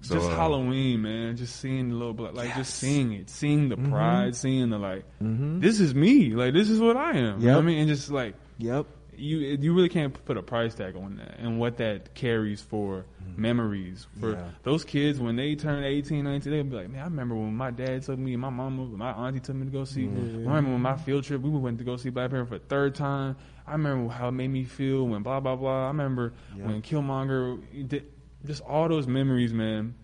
So, 0.00 0.16
just 0.16 0.30
uh, 0.30 0.34
Halloween, 0.36 1.02
man. 1.02 1.36
Just 1.36 1.60
seeing 1.60 1.88
the 1.88 1.94
little 1.94 2.12
black, 2.12 2.34
like 2.34 2.54
just 2.54 2.74
seeing 2.74 3.12
it, 3.12 3.30
seeing 3.30 3.70
the 3.70 3.76
mm-hmm. 3.76 3.90
pride, 3.90 4.36
seeing 4.36 4.68
the 4.68 4.78
like, 4.78 5.04
this 5.20 5.80
is 5.80 5.94
me, 5.94 6.30
like 6.34 6.52
this 6.52 6.68
is 6.68 6.78
what 6.80 6.96
I 6.96 7.12
am. 7.12 7.40
You 7.40 7.46
know 7.46 7.54
what 7.54 7.62
I 7.62 7.66
mean, 7.66 7.78
and 7.78 7.88
just 7.88 8.10
like 8.10 8.34
Yep. 8.58 8.86
You, 9.18 9.38
you 9.38 9.72
really 9.72 9.88
can't 9.88 10.12
put 10.24 10.36
a 10.36 10.42
price 10.42 10.74
tag 10.74 10.96
on 10.96 11.16
that 11.16 11.38
and 11.38 11.58
what 11.58 11.76
that 11.78 12.14
carries 12.14 12.60
for 12.60 13.04
mm-hmm. 13.22 13.42
memories 13.42 14.06
for 14.20 14.32
Yeah. 14.32 14.48
those 14.62 14.84
kids 14.84 15.18
when 15.20 15.36
they 15.36 15.54
turn 15.54 15.84
18, 15.84 16.24
19, 16.24 16.52
they'll 16.52 16.64
be 16.64 16.76
like, 16.76 16.90
man, 16.90 17.00
I 17.00 17.04
remember 17.04 17.34
when 17.34 17.54
my 17.54 17.70
dad 17.70 18.02
took 18.02 18.18
me, 18.18 18.32
and 18.32 18.42
my 18.42 18.50
mama, 18.50 18.84
my 18.86 19.12
auntie 19.12 19.40
took 19.40 19.56
me 19.56 19.66
to 19.66 19.70
go 19.70 19.84
see. 19.84 20.04
Mm-hmm. 20.04 20.48
I 20.48 20.56
remember 20.56 20.70
when 20.72 20.82
my 20.82 20.96
field 20.96 21.24
trip, 21.24 21.40
we 21.42 21.50
went 21.50 21.78
to 21.78 21.84
go 21.84 21.96
see 21.96 22.10
Black 22.10 22.30
Panther 22.30 22.46
for 22.46 22.58
the 22.58 22.64
third 22.66 22.94
time. 22.94 23.36
I 23.66 23.72
remember 23.72 24.12
how 24.12 24.28
it 24.28 24.32
made 24.32 24.48
me 24.48 24.64
feel 24.64 25.06
when 25.06 25.22
blah 25.22 25.40
blah 25.40 25.56
blah. 25.56 25.84
I 25.84 25.88
remember 25.88 26.34
when 26.56 26.82
Killmonger 26.82 27.88
did 27.88 28.06
just 28.44 28.62
all 28.62 28.88
those 28.88 29.06
memories, 29.06 29.52
man. 29.54 29.94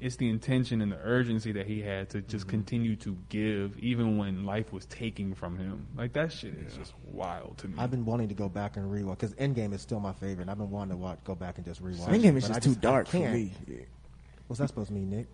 It's 0.00 0.16
the 0.16 0.28
intention 0.28 0.80
and 0.80 0.92
the 0.92 0.98
urgency 1.02 1.52
that 1.52 1.66
he 1.66 1.82
had 1.82 2.10
to 2.10 2.20
just 2.20 2.46
mm-hmm. 2.46 2.50
continue 2.50 2.96
to 2.96 3.16
give, 3.28 3.76
even 3.78 4.16
when 4.16 4.44
life 4.44 4.72
was 4.72 4.86
taking 4.86 5.34
from 5.34 5.58
him. 5.58 5.88
Like 5.96 6.12
that 6.12 6.32
shit 6.32 6.54
is 6.54 6.74
just 6.74 6.94
wild 7.04 7.58
to 7.58 7.68
me. 7.68 7.74
I've 7.78 7.90
been 7.90 8.04
wanting 8.04 8.28
to 8.28 8.34
go 8.34 8.48
back 8.48 8.76
and 8.76 8.90
rewatch 8.90 9.18
because 9.18 9.34
Endgame 9.34 9.74
is 9.74 9.80
still 9.80 9.98
my 9.98 10.12
favorite. 10.12 10.42
And 10.42 10.50
I've 10.50 10.58
been 10.58 10.70
wanting 10.70 10.92
to 10.92 10.96
watch, 10.96 11.18
go 11.24 11.34
back 11.34 11.56
and 11.56 11.64
just 11.64 11.82
rewatch. 11.82 12.06
Endgame 12.06 12.36
it, 12.36 12.36
is 12.36 12.48
but 12.48 12.54
just 12.54 12.68
I 12.68 12.70
too 12.70 12.74
dark 12.76 13.08
for 13.08 13.18
can't. 13.18 13.34
me. 13.34 13.52
What's 14.46 14.60
that 14.60 14.68
supposed 14.68 14.88
to 14.88 14.94
mean, 14.94 15.10
Nick? 15.10 15.26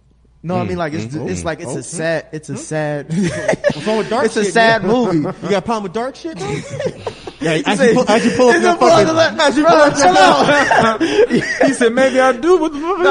No, 0.43 0.57
I 0.57 0.65
mean 0.65 0.77
like 0.77 0.93
it's 0.93 1.07
mm-hmm. 1.07 1.27
it's 1.27 1.43
like 1.43 1.61
it's 1.61 1.75
a 1.75 1.79
oh, 1.79 1.81
sad 1.81 2.29
it's 2.33 2.51
a 2.51 2.57
sad 2.59 3.09
What's 3.09 3.87
wrong 3.87 3.97
with 3.97 4.11
dark 4.11 4.25
it's 4.27 4.37
a 4.37 4.45
sad 4.45 4.83
Nick? 4.83 4.93
movie. 4.93 5.17
You 5.17 5.49
got 5.49 5.55
a 5.55 5.63
problem 5.63 5.85
with 5.85 5.95
dark 5.95 6.17
shit? 6.17 6.37
though? 7.45 7.51
yeah, 7.51 7.57
He 7.59 7.65
as 7.67 7.79
said- 7.79 7.89
you, 7.91 7.95
pull, 7.95 8.09
as 8.11 8.25
you 8.25 8.31
pull 8.33 8.49
up 8.49 8.55
your 8.55 8.63
gonna 8.63 8.73
up 8.75 8.81
fucking, 8.81 9.07
the 9.07 9.13
left. 9.13 9.41
as 9.41 9.57
you 9.57 9.65
pull 9.65 9.75
up 9.77 9.95
chill 9.95 10.17
out. 10.19 11.03
he 11.69 11.73
said, 11.75 11.93
maybe 11.93 12.21
I 12.21 12.33
do. 12.33 12.59
What 12.59 12.73
the 12.73 12.81
fuck? 12.81 12.99
No. 12.99 13.05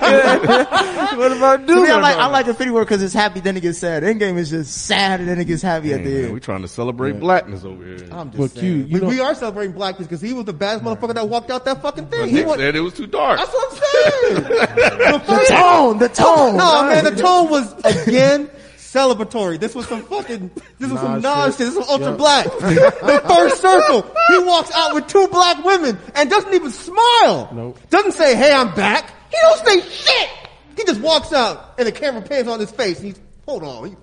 what 1.18 1.32
if 1.32 1.42
I 1.42 1.56
do? 1.56 1.86
I 1.86 2.00
like 2.00 2.16
I 2.16 2.26
like 2.26 2.46
Infinity 2.46 2.70
War 2.72 2.84
because 2.84 3.02
it's 3.02 3.14
happy, 3.14 3.40
then 3.40 3.56
it 3.56 3.60
gets 3.60 3.78
sad. 3.78 4.02
Endgame 4.02 4.36
is 4.38 4.50
just 4.50 4.86
sad, 4.86 5.20
and 5.20 5.28
then 5.28 5.38
it 5.38 5.44
gets 5.46 5.62
happy 5.62 5.92
at 5.92 5.96
Dang, 5.98 6.04
the 6.04 6.10
man, 6.14 6.24
end. 6.26 6.34
we 6.34 6.40
trying 6.40 6.62
to 6.62 6.68
celebrate 6.68 7.18
blackness 7.20 7.64
over 7.64 7.84
here. 7.84 8.06
I'm 8.12 8.30
just 8.30 8.38
But 8.38 8.50
saying. 8.60 8.86
Q, 8.86 8.98
you 8.98 9.00
we, 9.06 9.14
we 9.16 9.20
are 9.20 9.34
celebrating 9.34 9.72
blackness 9.72 10.06
because 10.08 10.20
he 10.20 10.32
was 10.32 10.44
the 10.44 10.52
baddest 10.52 10.84
motherfucker 10.84 11.14
that 11.14 11.28
walked 11.28 11.50
out 11.50 11.64
that 11.64 11.82
fucking 11.82 12.06
thing. 12.06 12.20
But 12.20 12.28
He 12.28 12.34
Nick 12.44 12.48
said 12.56 12.76
it 12.76 12.80
was 12.80 12.94
too 12.94 13.06
dark. 13.06 13.38
That's 13.38 13.52
what 13.52 13.72
I'm 13.72 13.78
saying. 13.78 14.34
the 14.34 15.18
the 15.26 15.46
tone, 15.48 15.98
the 15.98 16.08
tone. 16.08 16.56
No, 16.56 16.82
man, 16.88 17.04
the 17.04 17.16
tone 17.16 17.50
was 17.50 17.72
again 17.84 18.50
celebratory. 18.92 19.58
This 19.60 19.74
was 19.74 19.86
some 19.86 20.02
fucking, 20.02 20.50
this 20.78 20.90
was 20.90 21.00
some 21.00 21.20
Nah, 21.20 21.46
Nas 21.46 21.56
shit. 21.56 21.66
shit. 21.66 21.74
This 21.74 21.76
was 21.76 21.88
ultra 21.88 22.10
Yeah. 22.10 22.16
black. 22.16 22.44
the 22.46 23.22
first 23.28 23.60
circle, 23.60 24.02
he 24.30 24.38
walks 24.40 24.70
out 24.74 24.94
with 24.94 25.06
two 25.06 25.28
black 25.28 25.64
women 25.64 25.98
and 26.14 26.28
doesn't 26.30 26.52
even 26.54 26.70
smile. 26.70 27.48
Nope. 27.52 27.78
Doesn't 27.90 28.12
say, 28.12 28.34
"Hey, 28.34 28.52
I'm 28.52 28.74
back." 28.74 29.12
He 29.30 29.36
don't 29.42 29.66
say 29.66 29.80
shit. 29.88 30.28
He 30.76 30.84
just 30.84 31.00
walks 31.00 31.32
out 31.32 31.74
and 31.78 31.86
the 31.86 31.92
camera 31.92 32.22
pans 32.22 32.48
on 32.48 32.58
his 32.58 32.70
face. 32.70 32.98
And 32.98 33.06
he's, 33.08 33.20
hold 33.46 33.62
on. 33.62 33.90
He, 33.90 33.96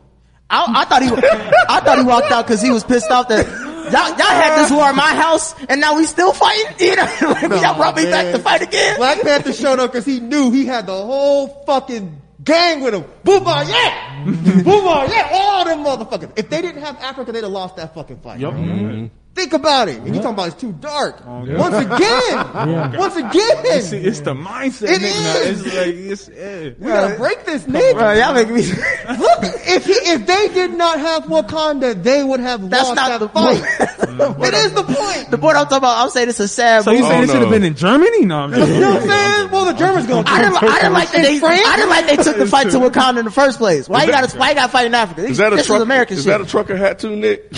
I, 0.49 0.63
I 0.81 0.85
thought 0.85 1.01
he, 1.03 1.09
I 1.09 1.79
thought 1.81 1.97
he 1.97 2.05
walked 2.05 2.31
out 2.31 2.45
because 2.47 2.61
he 2.61 2.69
was 2.69 2.83
pissed 2.85 3.09
off 3.11 3.27
that 3.27 3.45
y'all, 3.45 4.09
y'all 4.09 4.17
had 4.41 4.63
this 4.63 4.71
war 4.71 4.83
at 4.83 4.95
my 4.95 5.13
house 5.13 5.53
and 5.67 5.81
now 5.81 5.97
we 5.97 6.05
still 6.05 6.31
fighting. 6.31 6.75
You 6.79 6.95
know, 6.95 7.03
like, 7.21 7.41
y'all 7.61 7.75
brought 7.75 7.95
me 7.97 8.05
back 8.05 8.25
man. 8.25 8.33
to 8.33 8.39
fight 8.39 8.61
again. 8.61 8.95
Black 8.97 9.21
Panther 9.21 9.51
showed 9.51 9.79
up 9.79 9.91
because 9.91 10.05
he 10.05 10.21
knew 10.21 10.51
he 10.51 10.65
had 10.65 10.85
the 10.85 10.93
whole 10.95 11.47
fucking 11.65 12.21
gang 12.47 12.81
with 12.81 12.93
him. 12.93 13.03
Booba, 13.23 13.67
yeah! 13.67 14.23
Booba, 14.25 15.09
yeah! 15.09 15.29
All 15.31 15.65
them 15.65 15.83
motherfuckers. 15.83 16.31
If 16.37 16.49
they 16.49 16.61
didn't 16.61 16.81
have 16.81 16.97
Africa, 16.97 17.31
they'd 17.31 17.43
have 17.43 17.51
lost 17.51 17.75
that 17.75 17.93
fucking 17.93 18.19
fight. 18.21 18.39
Yep. 18.39 18.53
Mm-hmm. 18.53 19.05
Think 19.37 19.53
about 19.53 19.87
it. 19.87 19.97
And 19.99 20.07
you 20.07 20.13
talking 20.15 20.31
about 20.31 20.47
it's 20.47 20.59
too 20.59 20.71
dark. 20.73 21.21
Oh, 21.27 21.45
Once 21.59 21.75
again! 21.75 22.97
Once 22.97 23.15
again! 23.17 23.81
See, 23.83 23.97
it's 23.97 24.21
the 24.21 24.33
mindset. 24.33 24.89
It 24.89 25.01
Nick, 25.01 25.13
now. 25.13 25.35
is. 25.37 25.65
It's 25.67 25.75
like 25.75 26.33
it's. 26.33 26.79
we 26.79 26.87
gotta 26.87 27.15
break 27.17 27.45
this, 27.45 27.63
nigga. 27.65 27.93
Bro, 27.93 28.13
y'all 28.13 28.33
make 28.33 28.49
me. 28.49 28.63
Look, 28.63 29.39
if 29.67 29.85
he, 29.85 29.93
if 29.93 30.25
they 30.25 30.47
did 30.55 30.71
not 30.73 30.99
have 30.99 31.25
Wakanda, 31.25 32.01
they 32.01 32.23
would 32.23 32.39
have 32.39 32.67
That's 32.71 32.85
lost 32.89 32.95
not 32.95 33.09
that 33.09 33.19
the 33.19 33.29
fight. 33.29 33.61
point. 33.61 34.43
it 34.47 34.53
is 34.55 34.73
the 34.73 34.81
point. 34.83 35.29
the 35.29 35.37
point 35.37 35.55
I'm 35.55 35.65
talking 35.65 35.77
about, 35.77 36.03
I'm 36.03 36.09
saying 36.09 36.29
it's 36.29 36.39
a 36.39 36.47
sad 36.47 36.83
So 36.83 36.89
you 36.89 37.01
movie. 37.01 37.09
saying 37.09 37.21
Oh, 37.21 37.23
it 37.25 37.27
should 37.27 37.41
have 37.43 37.51
been 37.51 37.63
in 37.63 37.75
Germany? 37.75 38.25
No, 38.25 38.39
I'm 38.39 38.51
just 38.53 38.71
You 38.73 38.79
know 38.79 38.93
what 38.95 39.03
I'm 39.03 39.07
saying? 39.07 39.51
Well, 39.51 39.65
the 39.65 39.73
Germans 39.73 40.07
gonna 40.07 40.27
I 40.27 40.41
didn't, 40.41 40.63
I 40.63 40.75
didn't 40.79 40.93
like 40.93 41.11
that 41.11 41.21
they, 41.21 41.37
France? 41.39 41.61
I 41.63 41.75
didn't 41.75 41.89
like 41.89 42.07
they 42.07 42.15
took 42.23 42.37
the 42.37 42.47
fight 42.47 42.71
to 42.71 42.77
Wakanda 42.79 43.19
in 43.19 43.25
the 43.25 43.31
first 43.31 43.59
place. 43.59 43.87
Why 43.87 44.01
you 44.05 44.11
that- 44.11 44.23
gotta, 44.23 44.37
why 44.39 44.49
you 44.49 44.55
gotta 44.55 44.71
fight 44.71 44.87
in 44.87 44.95
Africa? 44.95 45.25
Is 45.25 45.37
that 45.37 45.53
a 45.53 45.57
this 45.57 45.67
truck? 45.67 45.77
is 45.77 45.83
American 45.83 46.17
is 46.17 46.23
shit. 46.23 46.31
that 46.31 46.41
a 46.41 46.45
trucker 46.45 46.75
hat 46.75 46.97
too, 46.97 47.15
Nick? 47.15 47.51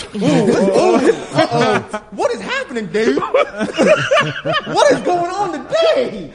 Uh-oh. 1.75 2.05
What 2.12 2.32
is 2.32 2.41
happening, 2.41 2.88
Dave? 2.88 3.17
what 4.65 4.91
is 4.91 4.99
going 5.01 5.32
on 5.32 5.51
today? 5.65 6.34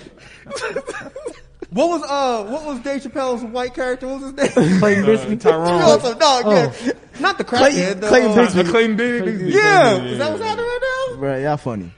What 1.70 1.88
was 1.88 2.02
uh 2.04 2.44
what 2.50 2.64
was 2.64 2.78
Dave 2.80 3.02
Chappelle's 3.02 3.42
white 3.42 3.74
character? 3.74 4.06
What 4.06 4.20
was 4.20 4.32
his 4.38 4.56
name? 4.56 4.78
Clayton 4.78 5.04
Bigsby. 5.04 5.40
Tyrone. 5.40 5.78
No, 6.18 6.40
no, 6.40 6.50
yeah. 6.52 6.92
not 7.18 7.36
the 7.38 7.44
Clayton- 7.44 7.98
crackhead. 7.98 8.00
the, 8.00 8.08
Clayton 8.08 8.30
uh, 8.30 8.34
Bigsby. 8.36 8.66
Uh, 8.66 8.70
Clayton 8.70 8.96
Biggs. 8.96 9.42
Yeah, 9.54 10.02
is 10.02 10.18
that 10.18 10.30
what's 10.30 10.42
happening 10.44 10.66
right 10.66 11.08
now? 11.10 11.16
Bro, 11.16 11.38
y'all 11.38 11.56
funny. 11.56 11.90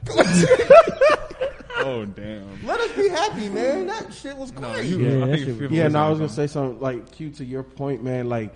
Oh 1.78 2.04
damn. 2.06 2.66
Let 2.66 2.80
us 2.80 2.92
be 2.92 3.08
happy, 3.08 3.48
man. 3.50 3.86
That 3.86 4.12
shit 4.12 4.36
was 4.36 4.50
great. 4.50 4.86
You, 4.86 4.98
Yeah, 4.98 5.24
I 5.24 5.26
that 5.28 5.36
think 5.36 5.46
shit- 5.60 5.62
it 5.62 5.70
Yeah, 5.72 5.88
no, 5.88 6.06
I 6.06 6.08
was 6.08 6.18
gonna 6.18 6.30
say 6.30 6.46
something 6.46 6.80
like 6.80 7.12
Q 7.12 7.30
to 7.32 7.44
your 7.44 7.62
point, 7.62 8.02
man. 8.02 8.28
Like 8.28 8.54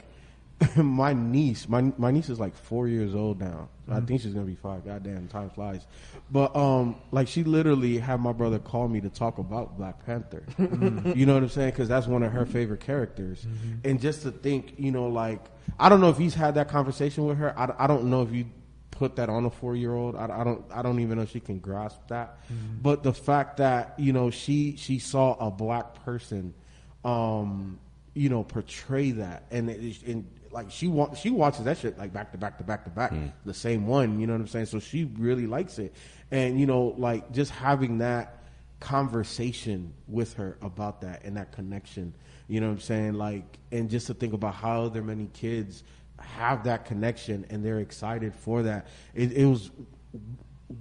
my 0.77 1.13
niece, 1.13 1.69
my 1.69 1.93
my 1.97 2.11
niece 2.11 2.29
is 2.29 2.39
like 2.39 2.55
four 2.55 2.89
years 2.89 3.15
old 3.15 3.41
now. 3.41 3.69
I 3.89 4.01
think 4.01 4.21
she's 4.21 4.35
gonna 4.35 4.47
be 4.47 4.55
five. 4.55 4.85
Goddamn, 4.85 5.27
time 5.29 5.51
flies. 5.51 5.87
But 6.31 6.55
um, 6.55 6.97
like 7.11 7.29
she 7.29 7.45
literally 7.45 7.99
had 7.99 8.21
my 8.21 8.33
brother 8.33 8.59
call 8.59 8.87
me 8.89 9.01
to 9.01 9.09
talk 9.09 9.39
about 9.39 9.77
Black 9.77 10.05
Panther. 10.05 10.45
You 11.17 11.27
know 11.27 11.35
what 11.35 11.43
I'm 11.43 11.49
saying? 11.49 11.71
Because 11.71 11.89
that's 11.89 12.07
one 12.07 12.23
of 12.23 12.33
her 12.33 12.47
favorite 12.47 12.81
characters. 12.81 13.47
And 13.85 14.01
just 14.01 14.23
to 14.23 14.31
think, 14.31 14.75
you 14.79 14.93
know, 14.93 15.09
like 15.09 15.41
I 15.79 15.89
don't 15.89 16.01
know 16.01 16.11
if 16.11 16.19
he's 16.19 16.35
had 16.35 16.55
that 16.55 16.69
conversation 16.69 17.27
with 17.27 17.39
her. 17.39 17.59
I, 17.59 17.85
I 17.85 17.87
don't 17.87 18.05
know 18.05 18.23
if 18.23 18.33
you 18.33 18.47
put 18.91 19.17
that 19.17 19.31
on 19.31 19.47
a 19.47 19.51
four 19.51 19.75
year 19.75 19.95
old. 19.95 20.15
I, 20.15 20.27
I 20.41 20.45
don't 20.45 20.63
I 20.71 20.83
don't 20.83 21.01
even 21.01 21.17
know 21.17 21.23
if 21.23 21.31
she 21.31 21.41
can 21.41 21.59
grasp 21.59 22.01
that. 22.09 22.39
But 22.83 23.03
the 23.03 23.13
fact 23.15 23.57
that 23.57 23.95
you 23.99 24.13
know 24.13 24.31
she 24.31 24.77
she 24.77 24.99
saw 24.99 25.35
a 25.35 25.51
black 25.51 26.05
person, 26.05 26.55
um, 27.05 27.79
you 28.15 28.29
know, 28.29 28.45
portray 28.45 29.13
that 29.13 29.45
and 29.51 29.71
it, 29.71 30.03
and 30.07 30.27
like 30.51 30.71
she 30.71 30.89
wa- 30.89 31.15
she 31.15 31.31
watches 31.31 31.65
that 31.65 31.79
shit 31.79 31.99
like 31.99 32.13
back 32.13 32.33
to 32.33 32.39
back 32.39 32.59
to 32.59 32.65
back 32.65 32.85
to 32.85 32.91
back, 32.91 33.11
hmm. 33.11 33.27
the 33.45 33.55
same 33.55 33.87
one. 33.87 34.19
You 34.21 34.27
know 34.27 34.33
what 34.35 34.41
I'm 34.41 34.49
saying? 34.49 34.67
So 34.67 34.81
she 34.81 35.05
really 35.19 35.47
likes 35.47 35.79
it, 35.79 35.95
and 36.31 36.59
you 36.59 36.67
know, 36.67 36.95
like 36.99 37.33
just 37.33 37.51
having 37.51 37.99
that 37.99 38.41
conversation 38.81 39.93
with 40.09 40.35
her 40.35 40.57
about 40.63 41.03
that 41.03 41.25
and 41.25 41.37
that 41.37 41.53
connection. 41.53 42.15
You 42.49 42.61
know 42.61 42.69
what 42.69 42.75
I'm 42.75 42.81
saying? 42.81 43.15
Like, 43.15 43.59
and 43.71 43.89
just 43.89 44.07
to 44.09 44.15
think 44.15 44.33
about 44.33 44.55
how 44.55 44.89
there 44.89 45.03
many 45.03 45.29
kids 45.33 45.85
have 46.19 46.65
that 46.65 46.85
connection 46.85 47.47
and 47.51 47.65
they're 47.65 47.81
excited 47.81 48.35
for 48.35 48.63
that. 48.63 48.89
It, 49.15 49.33
it 49.33 49.47
was 49.47 49.71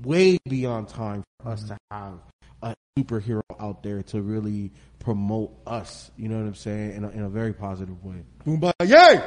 way 0.03 0.38
beyond 0.47 0.88
time 0.88 1.23
for 1.41 1.49
us 1.49 1.62
hmm. 1.62 1.67
to 1.67 1.77
have 1.91 2.19
a 2.63 2.75
superhero 2.97 3.41
out 3.60 3.84
there 3.84 4.01
to 4.03 4.21
really 4.21 4.71
promote 5.09 5.51
us. 5.65 6.11
You 6.17 6.29
know 6.29 6.37
what 6.37 6.45
I'm 6.45 6.53
saying? 6.53 6.91
In 6.97 7.03
a, 7.03 7.09
in 7.09 7.23
a 7.23 7.29
very 7.29 7.51
positive 7.51 8.03
way. 8.05 8.17
Boomba, 8.45 8.71
yay! 8.83 9.19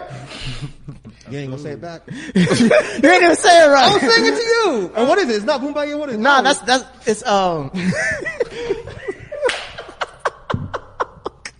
you 1.28 1.38
ain't 1.38 1.50
gonna 1.50 1.60
say 1.60 1.72
it 1.72 1.80
back. 1.80 2.02
You 2.06 3.10
ain't 3.10 3.22
even 3.24 3.34
say 3.34 3.64
it 3.64 3.68
right. 3.68 3.88
I 3.88 3.92
was 3.92 4.00
saying 4.00 4.32
it 4.32 4.36
to 4.36 4.42
you. 4.42 4.92
And 4.96 5.08
what 5.08 5.18
is 5.18 5.28
it? 5.28 5.34
It's 5.34 5.44
not 5.44 5.60
Boomba, 5.60 5.98
what 5.98 6.08
is 6.10 6.14
it? 6.14 6.20
Nah, 6.20 6.38
Oh, 6.38 6.42
that's 6.44 6.60
that's 6.60 6.84
it's 7.08 7.26
um. 7.26 7.72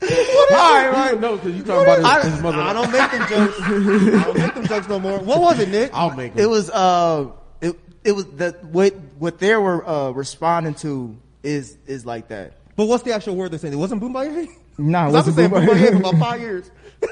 All 0.03 0.09
right, 0.51 0.91
right. 0.93 1.21
No, 1.21 1.35
because 1.37 1.57
you 1.57 1.65
talking 1.65 1.83
about 2.01 2.23
his, 2.25 2.35
his 2.35 2.43
mother. 2.43 2.59
I 2.61 2.73
don't 2.73 2.93
make 2.93 3.11
them 3.11 3.29
jokes. 3.29 3.61
I 3.61 4.25
don't 4.25 4.39
make 4.39 4.55
them 4.55 4.67
jokes 4.67 4.89
no 4.89 5.01
more. 5.01 5.19
What 5.19 5.41
was 5.41 5.59
it, 5.59 5.69
Nick? 5.69 5.91
I'll 5.93 6.15
make 6.15 6.37
It 6.37 6.43
it. 6.43 6.47
was 6.47 6.71
uh, 6.71 7.27
it 7.61 7.77
it 8.05 8.13
was 8.13 8.27
that 8.37 8.65
what 8.67 8.95
what 9.19 9.39
they 9.41 9.57
were 9.57 9.85
uh 9.85 10.11
responding 10.11 10.75
to 10.77 11.17
is 11.43 11.77
is 11.87 12.07
like 12.07 12.29
that. 12.29 12.59
But 12.77 12.87
what's 12.87 13.05
the 13.05 13.13
actual 13.13 13.37
word 13.37 13.53
they're 13.53 13.59
saying? 13.59 13.75
It 13.75 13.79
wasn't 13.79 14.03
Boomba? 14.03 14.49
Nah, 14.79 15.09
it 15.09 15.15
I've 15.15 15.25
been 15.27 15.35
wasn't 15.35 15.37
saying 15.37 15.51
Boomba. 15.51 15.67
Boomba 15.67 15.91
for 15.91 15.97
about 15.97 16.19
five 16.19 16.41
years. 16.41 16.71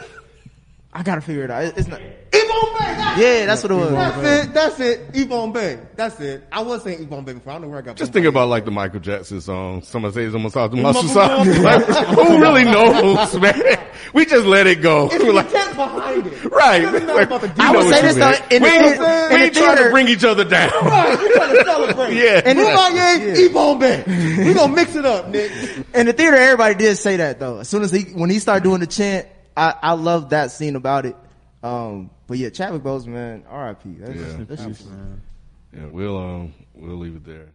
I 0.93 1.03
gotta 1.05 1.21
figure 1.21 1.45
it 1.45 1.51
out. 1.53 1.63
It's 1.79 1.87
not. 1.87 2.01
Ebon 2.01 2.11
Bay. 2.33 2.79
That's, 2.81 3.21
Yeah, 3.21 3.47
that's 3.47 3.63
what 3.63 3.71
it 3.71 3.75
was. 3.77 3.91
that's 3.93 4.19
it. 4.49 4.55
That's 4.55 4.81
it. 4.81 5.17
Ebon 5.17 5.53
Bay. 5.53 5.79
That's 5.95 6.19
it. 6.19 6.45
I 6.51 6.63
was 6.63 6.83
saying 6.83 7.03
Ebon 7.03 7.25
Bay 7.25 7.33
before. 7.35 7.53
I 7.53 7.55
don't 7.55 7.63
know 7.63 7.69
where 7.69 7.79
I 7.79 7.83
got. 7.83 7.97
Just 7.97 8.13
think 8.13 8.25
Bay. 8.25 8.29
about 8.29 8.49
like 8.49 8.65
the 8.65 8.73
Michael 8.73 8.99
Jackson 8.99 9.41
song. 9.41 9.83
Someone 9.83 10.13
says 10.13 10.35
I'm 10.35 10.43
like, 10.43 10.53
Who 11.85 12.41
really 12.41 12.65
knows, 12.65 13.39
man? 13.39 13.79
We 14.13 14.25
just 14.27 14.45
let 14.47 14.67
it 14.67 14.83
go. 14.83 15.07
It's 15.07 15.19
We're 15.23 15.27
the 15.27 15.33
like, 15.35 15.47
intent 15.47 15.77
behind 15.77 16.27
it. 16.27 16.45
right. 16.47 16.83
It 16.83 16.87
doesn't 16.87 17.07
matter 17.07 17.19
Like, 17.19 17.27
about 17.29 17.41
the 17.43 17.63
I 17.63 17.71
would 17.71 17.89
say 17.95 18.03
this 18.03 18.17
though, 18.17 18.57
in 18.57 18.63
we 18.63 18.69
the 18.69 18.75
ain't, 18.75 18.97
theater- 18.97 19.29
we 19.31 19.35
in 19.37 19.43
ain't 19.43 19.55
trying 19.55 19.77
to 19.85 19.91
bring 19.91 20.09
each 20.09 20.25
other 20.25 20.45
down. 20.45 20.71
Right, 20.73 21.19
we 21.21 21.33
trying 21.35 21.57
to 21.57 21.65
celebrate. 21.65 22.17
Yeah. 22.17 22.43
And 22.45 22.59
Boomba, 22.59 23.39
Ebon 23.39 23.79
Bay. 23.79 24.45
We 24.45 24.55
gonna 24.55 24.75
mix 24.75 24.97
it 24.97 25.05
up, 25.07 25.29
Nick. 25.29 25.53
In 25.95 26.07
the 26.07 26.13
theater, 26.13 26.37
everybody 26.37 26.75
did 26.75 26.97
say 26.99 27.17
that 27.19 27.39
though. 27.39 27.59
As 27.61 27.69
soon 27.69 27.83
as 27.83 27.93
he 27.93 28.03
when 28.13 28.29
he 28.31 28.41
started 28.41 28.65
doing 28.65 28.81
the 28.81 28.87
chant, 28.89 29.29
I 29.57 29.75
I 29.83 29.93
love 29.93 30.31
that 30.31 30.51
scene 30.51 30.77
about 30.77 31.07
it. 31.07 31.17
Um, 31.63 32.11
but 32.27 32.39
yeah, 32.39 32.51
Chadwick 32.51 32.83
Boseman, 32.83 33.43
R.I.P. 33.49 33.97
That's, 33.99 34.19
Yeah. 34.19 34.45
that's 34.49 34.65
just, 34.65 34.87
man. 34.89 35.21
Yeah, 35.77 35.87
we'll 35.87 36.17
um, 36.17 36.55
we'll 36.75 36.97
leave 36.97 37.17
it 37.17 37.25
there. 37.25 37.49